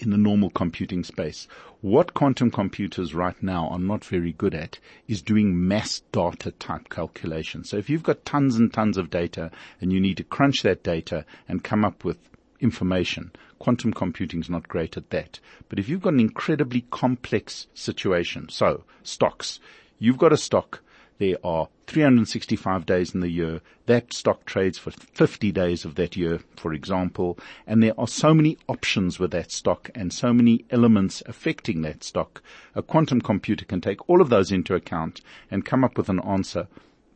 in 0.01 0.11
the 0.11 0.17
normal 0.17 0.51
computing 0.51 1.05
space. 1.05 1.47
What 1.81 2.15
quantum 2.15 2.51
computers 2.51 3.15
right 3.15 3.41
now 3.43 3.69
are 3.69 3.79
not 3.79 4.05
very 4.05 4.33
good 4.33 4.55
at 4.55 4.79
is 5.09 5.21
doing 5.21 5.69
mass 5.69 6.01
data 6.13 6.53
type 6.53 6.89
calculations. 6.89 7.71
So 7.71 7.77
if 7.77 7.91
you've 7.91 8.03
got 8.03 8.25
tons 8.25 8.57
and 8.57 8.73
tons 8.73 8.97
of 8.97 9.11
data 9.11 9.51
and 9.81 9.93
you 9.93 10.01
need 10.01 10.17
to 10.19 10.25
crunch 10.25 10.63
that 10.63 10.83
data 10.83 11.25
and 11.49 11.65
come 11.65 11.85
up 11.85 12.05
with 12.05 12.19
information, 12.61 13.33
quantum 13.59 13.93
computing 13.93 14.41
is 14.41 14.49
not 14.49 14.69
great 14.69 14.97
at 14.97 15.11
that. 15.11 15.41
But 15.69 15.79
if 15.79 15.89
you've 15.89 16.03
got 16.03 16.15
an 16.15 16.21
incredibly 16.21 16.87
complex 16.91 17.67
situation, 17.75 18.49
so 18.49 18.85
stocks, 19.03 19.61
you've 19.99 20.19
got 20.19 20.33
a 20.33 20.37
stock 20.37 20.81
there 21.23 21.39
are 21.45 21.69
365 21.87 22.85
days 22.85 23.15
in 23.15 23.21
the 23.21 23.31
year. 23.31 23.61
That 23.87 24.13
stock 24.13 24.45
trades 24.45 24.77
for 24.77 24.91
50 24.91 25.53
days 25.53 25.85
of 25.85 25.95
that 25.95 26.17
year, 26.17 26.41
for 26.57 26.75
example. 26.75 27.39
And 27.65 27.81
there 27.81 27.95
are 27.97 28.09
so 28.09 28.35
many 28.35 28.59
options 28.69 29.21
with 29.21 29.31
that 29.31 29.53
stock 29.53 29.89
and 29.95 30.13
so 30.13 30.33
many 30.33 30.65
elements 30.71 31.23
affecting 31.27 31.83
that 31.83 32.03
stock. 32.03 32.43
A 32.75 32.83
quantum 32.83 33.21
computer 33.21 33.65
can 33.65 33.81
take 33.81 34.09
all 34.11 34.21
of 34.21 34.31
those 34.31 34.51
into 34.51 34.75
account 34.75 35.21
and 35.49 35.65
come 35.65 35.85
up 35.85 35.97
with 35.97 36.09
an 36.09 36.19
answer 36.19 36.67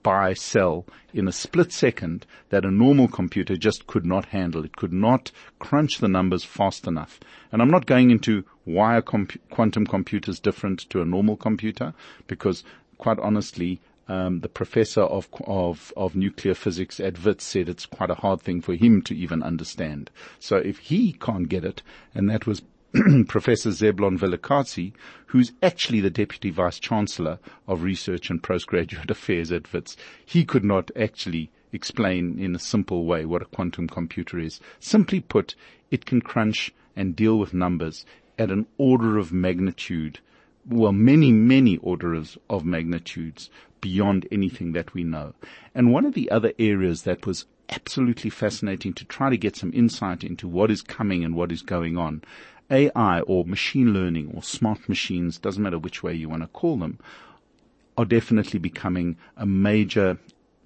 buy, 0.04 0.34
sell 0.34 0.86
in 1.12 1.26
a 1.26 1.32
split 1.32 1.72
second 1.72 2.26
that 2.50 2.64
a 2.64 2.70
normal 2.70 3.08
computer 3.08 3.56
just 3.56 3.88
could 3.88 4.06
not 4.06 4.26
handle. 4.26 4.64
It 4.64 4.76
could 4.76 4.92
not 4.92 5.32
crunch 5.58 5.98
the 5.98 6.06
numbers 6.06 6.44
fast 6.44 6.86
enough. 6.86 7.18
And 7.50 7.60
I'm 7.60 7.72
not 7.72 7.86
going 7.86 8.12
into 8.12 8.44
why 8.62 8.96
a 8.96 9.02
comp- 9.02 9.40
quantum 9.50 9.84
computer 9.84 10.30
is 10.30 10.38
different 10.38 10.88
to 10.90 11.02
a 11.02 11.04
normal 11.04 11.36
computer 11.36 11.92
because 12.28 12.62
quite 12.98 13.18
honestly, 13.18 13.80
um, 14.08 14.40
the 14.40 14.48
professor 14.48 15.02
of, 15.02 15.28
of, 15.46 15.92
of 15.96 16.14
nuclear 16.14 16.54
physics 16.54 17.00
at 17.00 17.24
WITS 17.24 17.44
said 17.44 17.68
it's 17.68 17.86
quite 17.86 18.10
a 18.10 18.14
hard 18.14 18.40
thing 18.40 18.60
for 18.60 18.74
him 18.74 19.02
to 19.02 19.16
even 19.16 19.42
understand. 19.42 20.10
So 20.38 20.56
if 20.56 20.78
he 20.78 21.12
can't 21.14 21.48
get 21.48 21.64
it, 21.64 21.82
and 22.14 22.30
that 22.30 22.46
was 22.46 22.62
Professor 23.28 23.70
Zeblon 23.70 24.18
Vilakazi, 24.18 24.92
who's 25.26 25.52
actually 25.62 26.00
the 26.00 26.10
Deputy 26.10 26.50
Vice 26.50 26.78
Chancellor 26.78 27.38
of 27.66 27.82
Research 27.82 28.30
and 28.30 28.42
Postgraduate 28.42 29.10
Affairs 29.10 29.50
at 29.50 29.72
WITS, 29.72 29.96
he 30.24 30.44
could 30.44 30.64
not 30.64 30.90
actually 30.96 31.50
explain 31.72 32.38
in 32.38 32.54
a 32.54 32.60
simple 32.60 33.04
way 33.04 33.24
what 33.24 33.42
a 33.42 33.46
quantum 33.46 33.88
computer 33.88 34.38
is. 34.38 34.60
Simply 34.78 35.20
put, 35.20 35.54
it 35.90 36.06
can 36.06 36.20
crunch 36.20 36.72
and 36.94 37.16
deal 37.16 37.38
with 37.38 37.52
numbers 37.52 38.06
at 38.38 38.50
an 38.50 38.66
order 38.78 39.18
of 39.18 39.32
magnitude 39.32 40.20
well, 40.68 40.92
many, 40.92 41.32
many 41.32 41.76
orders 41.78 42.36
of 42.50 42.64
magnitudes 42.64 43.50
beyond 43.80 44.26
anything 44.32 44.72
that 44.72 44.94
we 44.94 45.04
know. 45.04 45.34
And 45.74 45.92
one 45.92 46.04
of 46.04 46.14
the 46.14 46.30
other 46.30 46.52
areas 46.58 47.02
that 47.02 47.26
was 47.26 47.46
absolutely 47.70 48.30
fascinating 48.30 48.92
to 48.94 49.04
try 49.04 49.30
to 49.30 49.36
get 49.36 49.56
some 49.56 49.72
insight 49.72 50.24
into 50.24 50.48
what 50.48 50.70
is 50.70 50.82
coming 50.82 51.24
and 51.24 51.34
what 51.34 51.52
is 51.52 51.62
going 51.62 51.96
on. 51.96 52.22
AI 52.70 53.20
or 53.20 53.44
machine 53.44 53.92
learning 53.92 54.32
or 54.34 54.42
smart 54.42 54.88
machines, 54.88 55.38
doesn't 55.38 55.62
matter 55.62 55.78
which 55.78 56.02
way 56.02 56.12
you 56.14 56.28
want 56.28 56.42
to 56.42 56.48
call 56.48 56.76
them, 56.76 56.98
are 57.96 58.04
definitely 58.04 58.58
becoming 58.58 59.16
a 59.36 59.46
major 59.46 60.18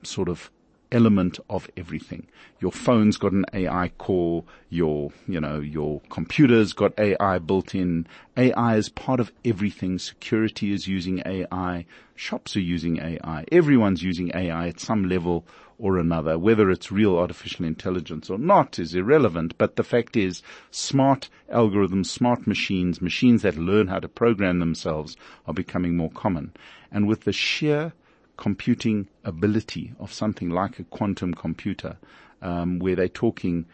sort 0.02 0.28
of 0.28 0.50
element 0.92 1.38
of 1.49 1.68
everything. 1.76 2.26
Your 2.61 2.73
phone's 2.73 3.16
got 3.16 3.32
an 3.32 3.44
AI 3.52 3.90
core, 3.99 4.44
your, 4.68 5.12
you 5.26 5.40
know, 5.40 5.61
your 5.61 6.00
computer's 6.11 6.73
got 6.73 6.99
AI 6.99 7.38
built 7.38 7.75
in. 7.75 8.06
AI 8.37 8.76
is 8.76 8.88
part 8.88 9.20
of 9.20 9.32
everything. 9.44 9.99
Security 9.99 10.73
is 10.73 10.88
using 10.88 11.23
AI. 11.25 11.87
Shops 12.14 12.56
are 12.56 12.61
using 12.61 12.99
AI. 12.99 13.44
Everyone's 13.50 14.02
using 14.02 14.30
AI 14.35 14.68
at 14.68 14.80
some 14.80 15.09
level 15.09 15.44
or 15.80 15.99
another. 15.99 16.38
Whether 16.38 16.70
it's 16.70 16.92
real 16.92 17.16
artificial 17.16 17.64
intelligence 17.64 18.28
or 18.28 18.38
not 18.38 18.78
is 18.78 18.94
irrelevant, 18.94 19.56
but 19.56 19.76
the 19.76 19.82
fact 19.82 20.16
is 20.16 20.42
smart 20.70 21.30
algorithms, 21.52 22.06
smart 22.06 22.47
machines, 22.47 23.00
machines 23.00 23.42
that 23.42 23.56
learn 23.56 23.88
how 23.88 23.99
to 23.99 24.09
program 24.09 24.59
themselves 24.59 25.16
are 25.47 25.54
becoming 25.54 25.97
more 25.97 26.11
common. 26.11 26.52
And 26.92 27.09
with 27.09 27.23
the 27.23 27.32
sheer 27.32 27.94
computing 28.40 29.06
ability 29.23 29.92
of 30.00 30.12
something 30.12 30.49
like 30.49 30.80
a 30.80 30.85
quantum 30.85 31.35
computer, 31.35 31.99
um, 32.42 32.78
where 32.78 32.97
they're 32.97 33.06
talking 33.06 33.66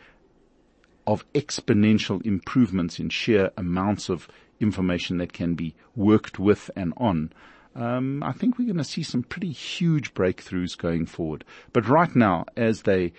of 1.06 1.24
exponential 1.32 2.20
improvements 2.26 2.98
in 2.98 3.08
sheer 3.08 3.50
amounts 3.56 4.10
of 4.10 4.28
information 4.58 5.18
that 5.18 5.32
can 5.32 5.54
be 5.54 5.74
worked 5.94 6.38
with 6.38 6.68
and 6.74 6.92
on. 6.96 7.32
Um, 7.76 8.22
I 8.22 8.32
think 8.32 8.58
we're 8.58 8.64
going 8.64 8.78
to 8.78 8.84
see 8.84 9.02
some 9.02 9.22
pretty 9.22 9.52
huge 9.52 10.14
breakthroughs 10.14 10.76
going 10.76 11.06
forward. 11.06 11.44
But 11.72 11.86
right 11.86 12.14
now, 12.16 12.46
as 12.56 12.82
they, 12.82 13.12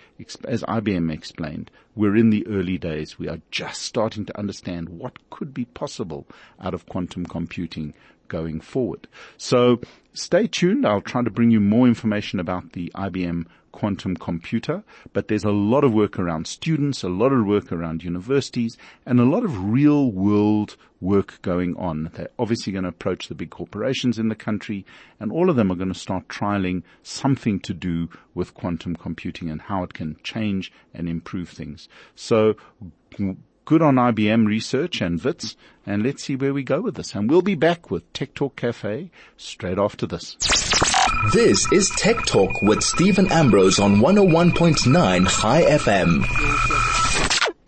as 0.44 0.64
IBM 0.64 1.12
explained, 1.12 1.70
we're 1.94 2.16
in 2.16 2.30
the 2.30 2.46
early 2.46 2.76
days. 2.76 3.18
We 3.18 3.28
are 3.28 3.40
just 3.52 3.82
starting 3.82 4.26
to 4.26 4.38
understand 4.38 4.88
what 4.88 5.30
could 5.30 5.54
be 5.54 5.64
possible 5.64 6.26
out 6.60 6.74
of 6.74 6.86
quantum 6.86 7.24
computing 7.24 7.94
going 8.28 8.60
forward. 8.60 9.08
So 9.36 9.80
stay 10.12 10.46
tuned. 10.46 10.86
I'll 10.86 11.00
try 11.00 11.22
to 11.22 11.30
bring 11.30 11.50
you 11.50 11.60
more 11.60 11.86
information 11.86 12.40
about 12.40 12.72
the 12.72 12.92
IBM 12.94 13.46
quantum 13.72 14.16
computer, 14.16 14.82
but 15.12 15.28
there's 15.28 15.44
a 15.44 15.50
lot 15.50 15.84
of 15.84 15.92
work 15.92 16.18
around 16.18 16.46
students, 16.46 17.02
a 17.02 17.08
lot 17.08 17.32
of 17.32 17.46
work 17.46 17.70
around 17.70 18.02
universities, 18.02 18.76
and 19.06 19.20
a 19.20 19.24
lot 19.24 19.44
of 19.44 19.70
real 19.70 20.10
world 20.10 20.76
work 21.00 21.40
going 21.42 21.76
on. 21.76 22.10
They're 22.14 22.30
obviously 22.38 22.72
going 22.72 22.82
to 22.82 22.88
approach 22.88 23.28
the 23.28 23.34
big 23.34 23.50
corporations 23.50 24.18
in 24.18 24.28
the 24.28 24.34
country, 24.34 24.84
and 25.20 25.30
all 25.30 25.48
of 25.48 25.56
them 25.56 25.70
are 25.70 25.76
going 25.76 25.92
to 25.92 25.98
start 25.98 26.26
trialing 26.28 26.82
something 27.02 27.60
to 27.60 27.72
do 27.72 28.08
with 28.34 28.54
quantum 28.54 28.96
computing 28.96 29.48
and 29.48 29.62
how 29.62 29.84
it 29.84 29.94
can 29.94 30.16
change 30.24 30.72
and 30.92 31.08
improve 31.08 31.48
things. 31.48 31.88
So 32.16 32.54
good 33.68 33.82
on 33.82 33.96
IBM 33.96 34.46
research 34.46 35.02
and 35.02 35.22
WITS, 35.22 35.54
and 35.84 36.02
let's 36.02 36.24
see 36.24 36.34
where 36.34 36.54
we 36.54 36.62
go 36.62 36.80
with 36.80 36.94
this. 36.94 37.14
And 37.14 37.28
we'll 37.28 37.42
be 37.42 37.54
back 37.54 37.90
with 37.90 38.10
Tech 38.14 38.32
Talk 38.32 38.56
Cafe 38.56 39.10
straight 39.36 39.76
after 39.76 40.06
this. 40.06 40.38
This 41.34 41.70
is 41.70 41.90
Tech 41.90 42.24
Talk 42.24 42.62
with 42.62 42.82
Stephen 42.82 43.30
Ambrose 43.30 43.78
on 43.78 43.96
101.9 43.96 45.28
Chai 45.28 45.64
FM. 45.64 46.24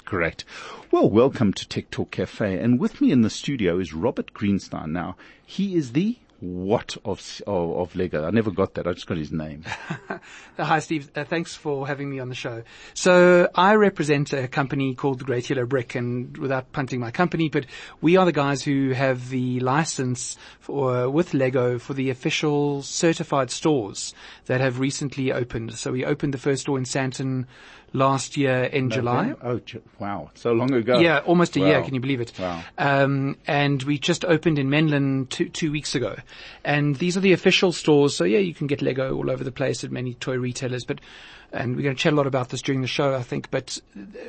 Correct. 0.07 0.47
Well, 0.91 1.11
welcome 1.11 1.53
to 1.53 1.69
Tech 1.69 1.91
Talk 1.91 2.13
Cafe, 2.13 2.59
and 2.59 2.81
with 2.81 3.03
me 3.03 3.13
in 3.13 3.21
the 3.21 3.29
studio 3.29 3.79
is 3.79 3.93
Robert 3.93 4.33
Greenstein. 4.33 4.93
Now, 4.93 5.17
he 5.45 5.77
is 5.77 5.93
the 5.93 6.17
what 6.41 6.97
of, 7.05 7.43
of, 7.47 7.71
of 7.77 7.97
Lego? 7.97 8.27
I 8.27 8.31
never 8.31 8.51
got 8.51 8.75
that. 8.75 8.87
I 8.87 8.93
just 8.93 9.07
got 9.07 9.17
his 9.17 9.31
name. 9.31 9.65
Hi, 10.59 10.79
Steve. 10.79 11.11
Uh, 11.15 11.25
thanks 11.25 11.55
for 11.55 11.87
having 11.87 12.11
me 12.11 12.19
on 12.19 12.29
the 12.29 12.35
show. 12.35 12.63
So 12.95 13.49
I 13.55 13.75
represent 13.75 14.33
a 14.33 14.49
company 14.49 14.95
called 14.95 15.21
the 15.21 15.25
Great 15.25 15.49
Yellow 15.51 15.67
Brick, 15.67 15.95
and 15.95 16.37
without 16.39 16.73
punting 16.73 17.01
my 17.01 17.11
company, 17.11 17.49
but 17.49 17.67
we 18.01 18.17
are 18.17 18.25
the 18.25 18.33
guys 18.33 18.63
who 18.63 18.91
have 18.91 19.31
the 19.31 19.61
license 19.61 20.37
for, 20.59 21.11
with 21.11 21.35
Lego 21.35 21.79
for 21.79 21.95
the 21.95 22.11
official 22.11 22.83
certified 22.83 23.51
stores 23.51 24.15
that 24.47 24.61
have 24.61 24.81
recently 24.81 25.33
opened. 25.33 25.75
So 25.75 25.93
we 25.93 26.05
opened 26.05 26.35
the 26.35 26.39
first 26.39 26.63
store 26.63 26.79
in 26.79 26.85
Sandton 26.85 27.47
last 27.93 28.37
year 28.37 28.65
in 28.65 28.91
July. 28.91 29.35
Oh, 29.43 29.61
wow. 29.99 30.31
So 30.35 30.53
long 30.53 30.73
ago. 30.73 30.99
Yeah, 30.99 31.19
almost 31.19 31.57
a 31.57 31.61
wow. 31.61 31.67
year. 31.67 31.83
Can 31.83 31.95
you 31.95 32.01
believe 32.01 32.21
it? 32.21 32.33
Wow. 32.39 32.63
Um, 32.79 33.37
and 33.47 33.83
we 33.83 33.99
just 33.99 34.25
opened 34.25 34.59
in 34.59 34.69
Menlyn 34.69 35.29
two, 35.29 35.49
two 35.49 35.73
weeks 35.73 35.95
ago. 35.95 36.17
And 36.65 36.97
these 36.97 37.17
are 37.17 37.21
the 37.21 37.33
official 37.33 37.73
stores. 37.73 38.17
So 38.17 38.25
yeah, 38.25 38.39
you 38.39 38.55
can 38.55 38.67
get 38.67 38.83
Lego 38.83 39.15
all 39.15 39.31
over 39.31 39.45
the 39.45 39.53
place 39.53 39.85
at 39.85 39.91
many 39.91 40.15
toy 40.15 40.37
retailers, 40.37 40.85
but 40.85 41.01
and 41.53 41.77
we're 41.77 41.83
going 41.83 41.97
to 41.97 42.01
chat 42.01 42.13
a 42.13 42.17
lot 42.17 42.27
about 42.27 42.49
this 42.51 42.63
during 42.63 42.81
the 42.81 42.87
show, 42.87 43.15
I 43.15 43.23
think. 43.23 43.51
But 43.51 43.79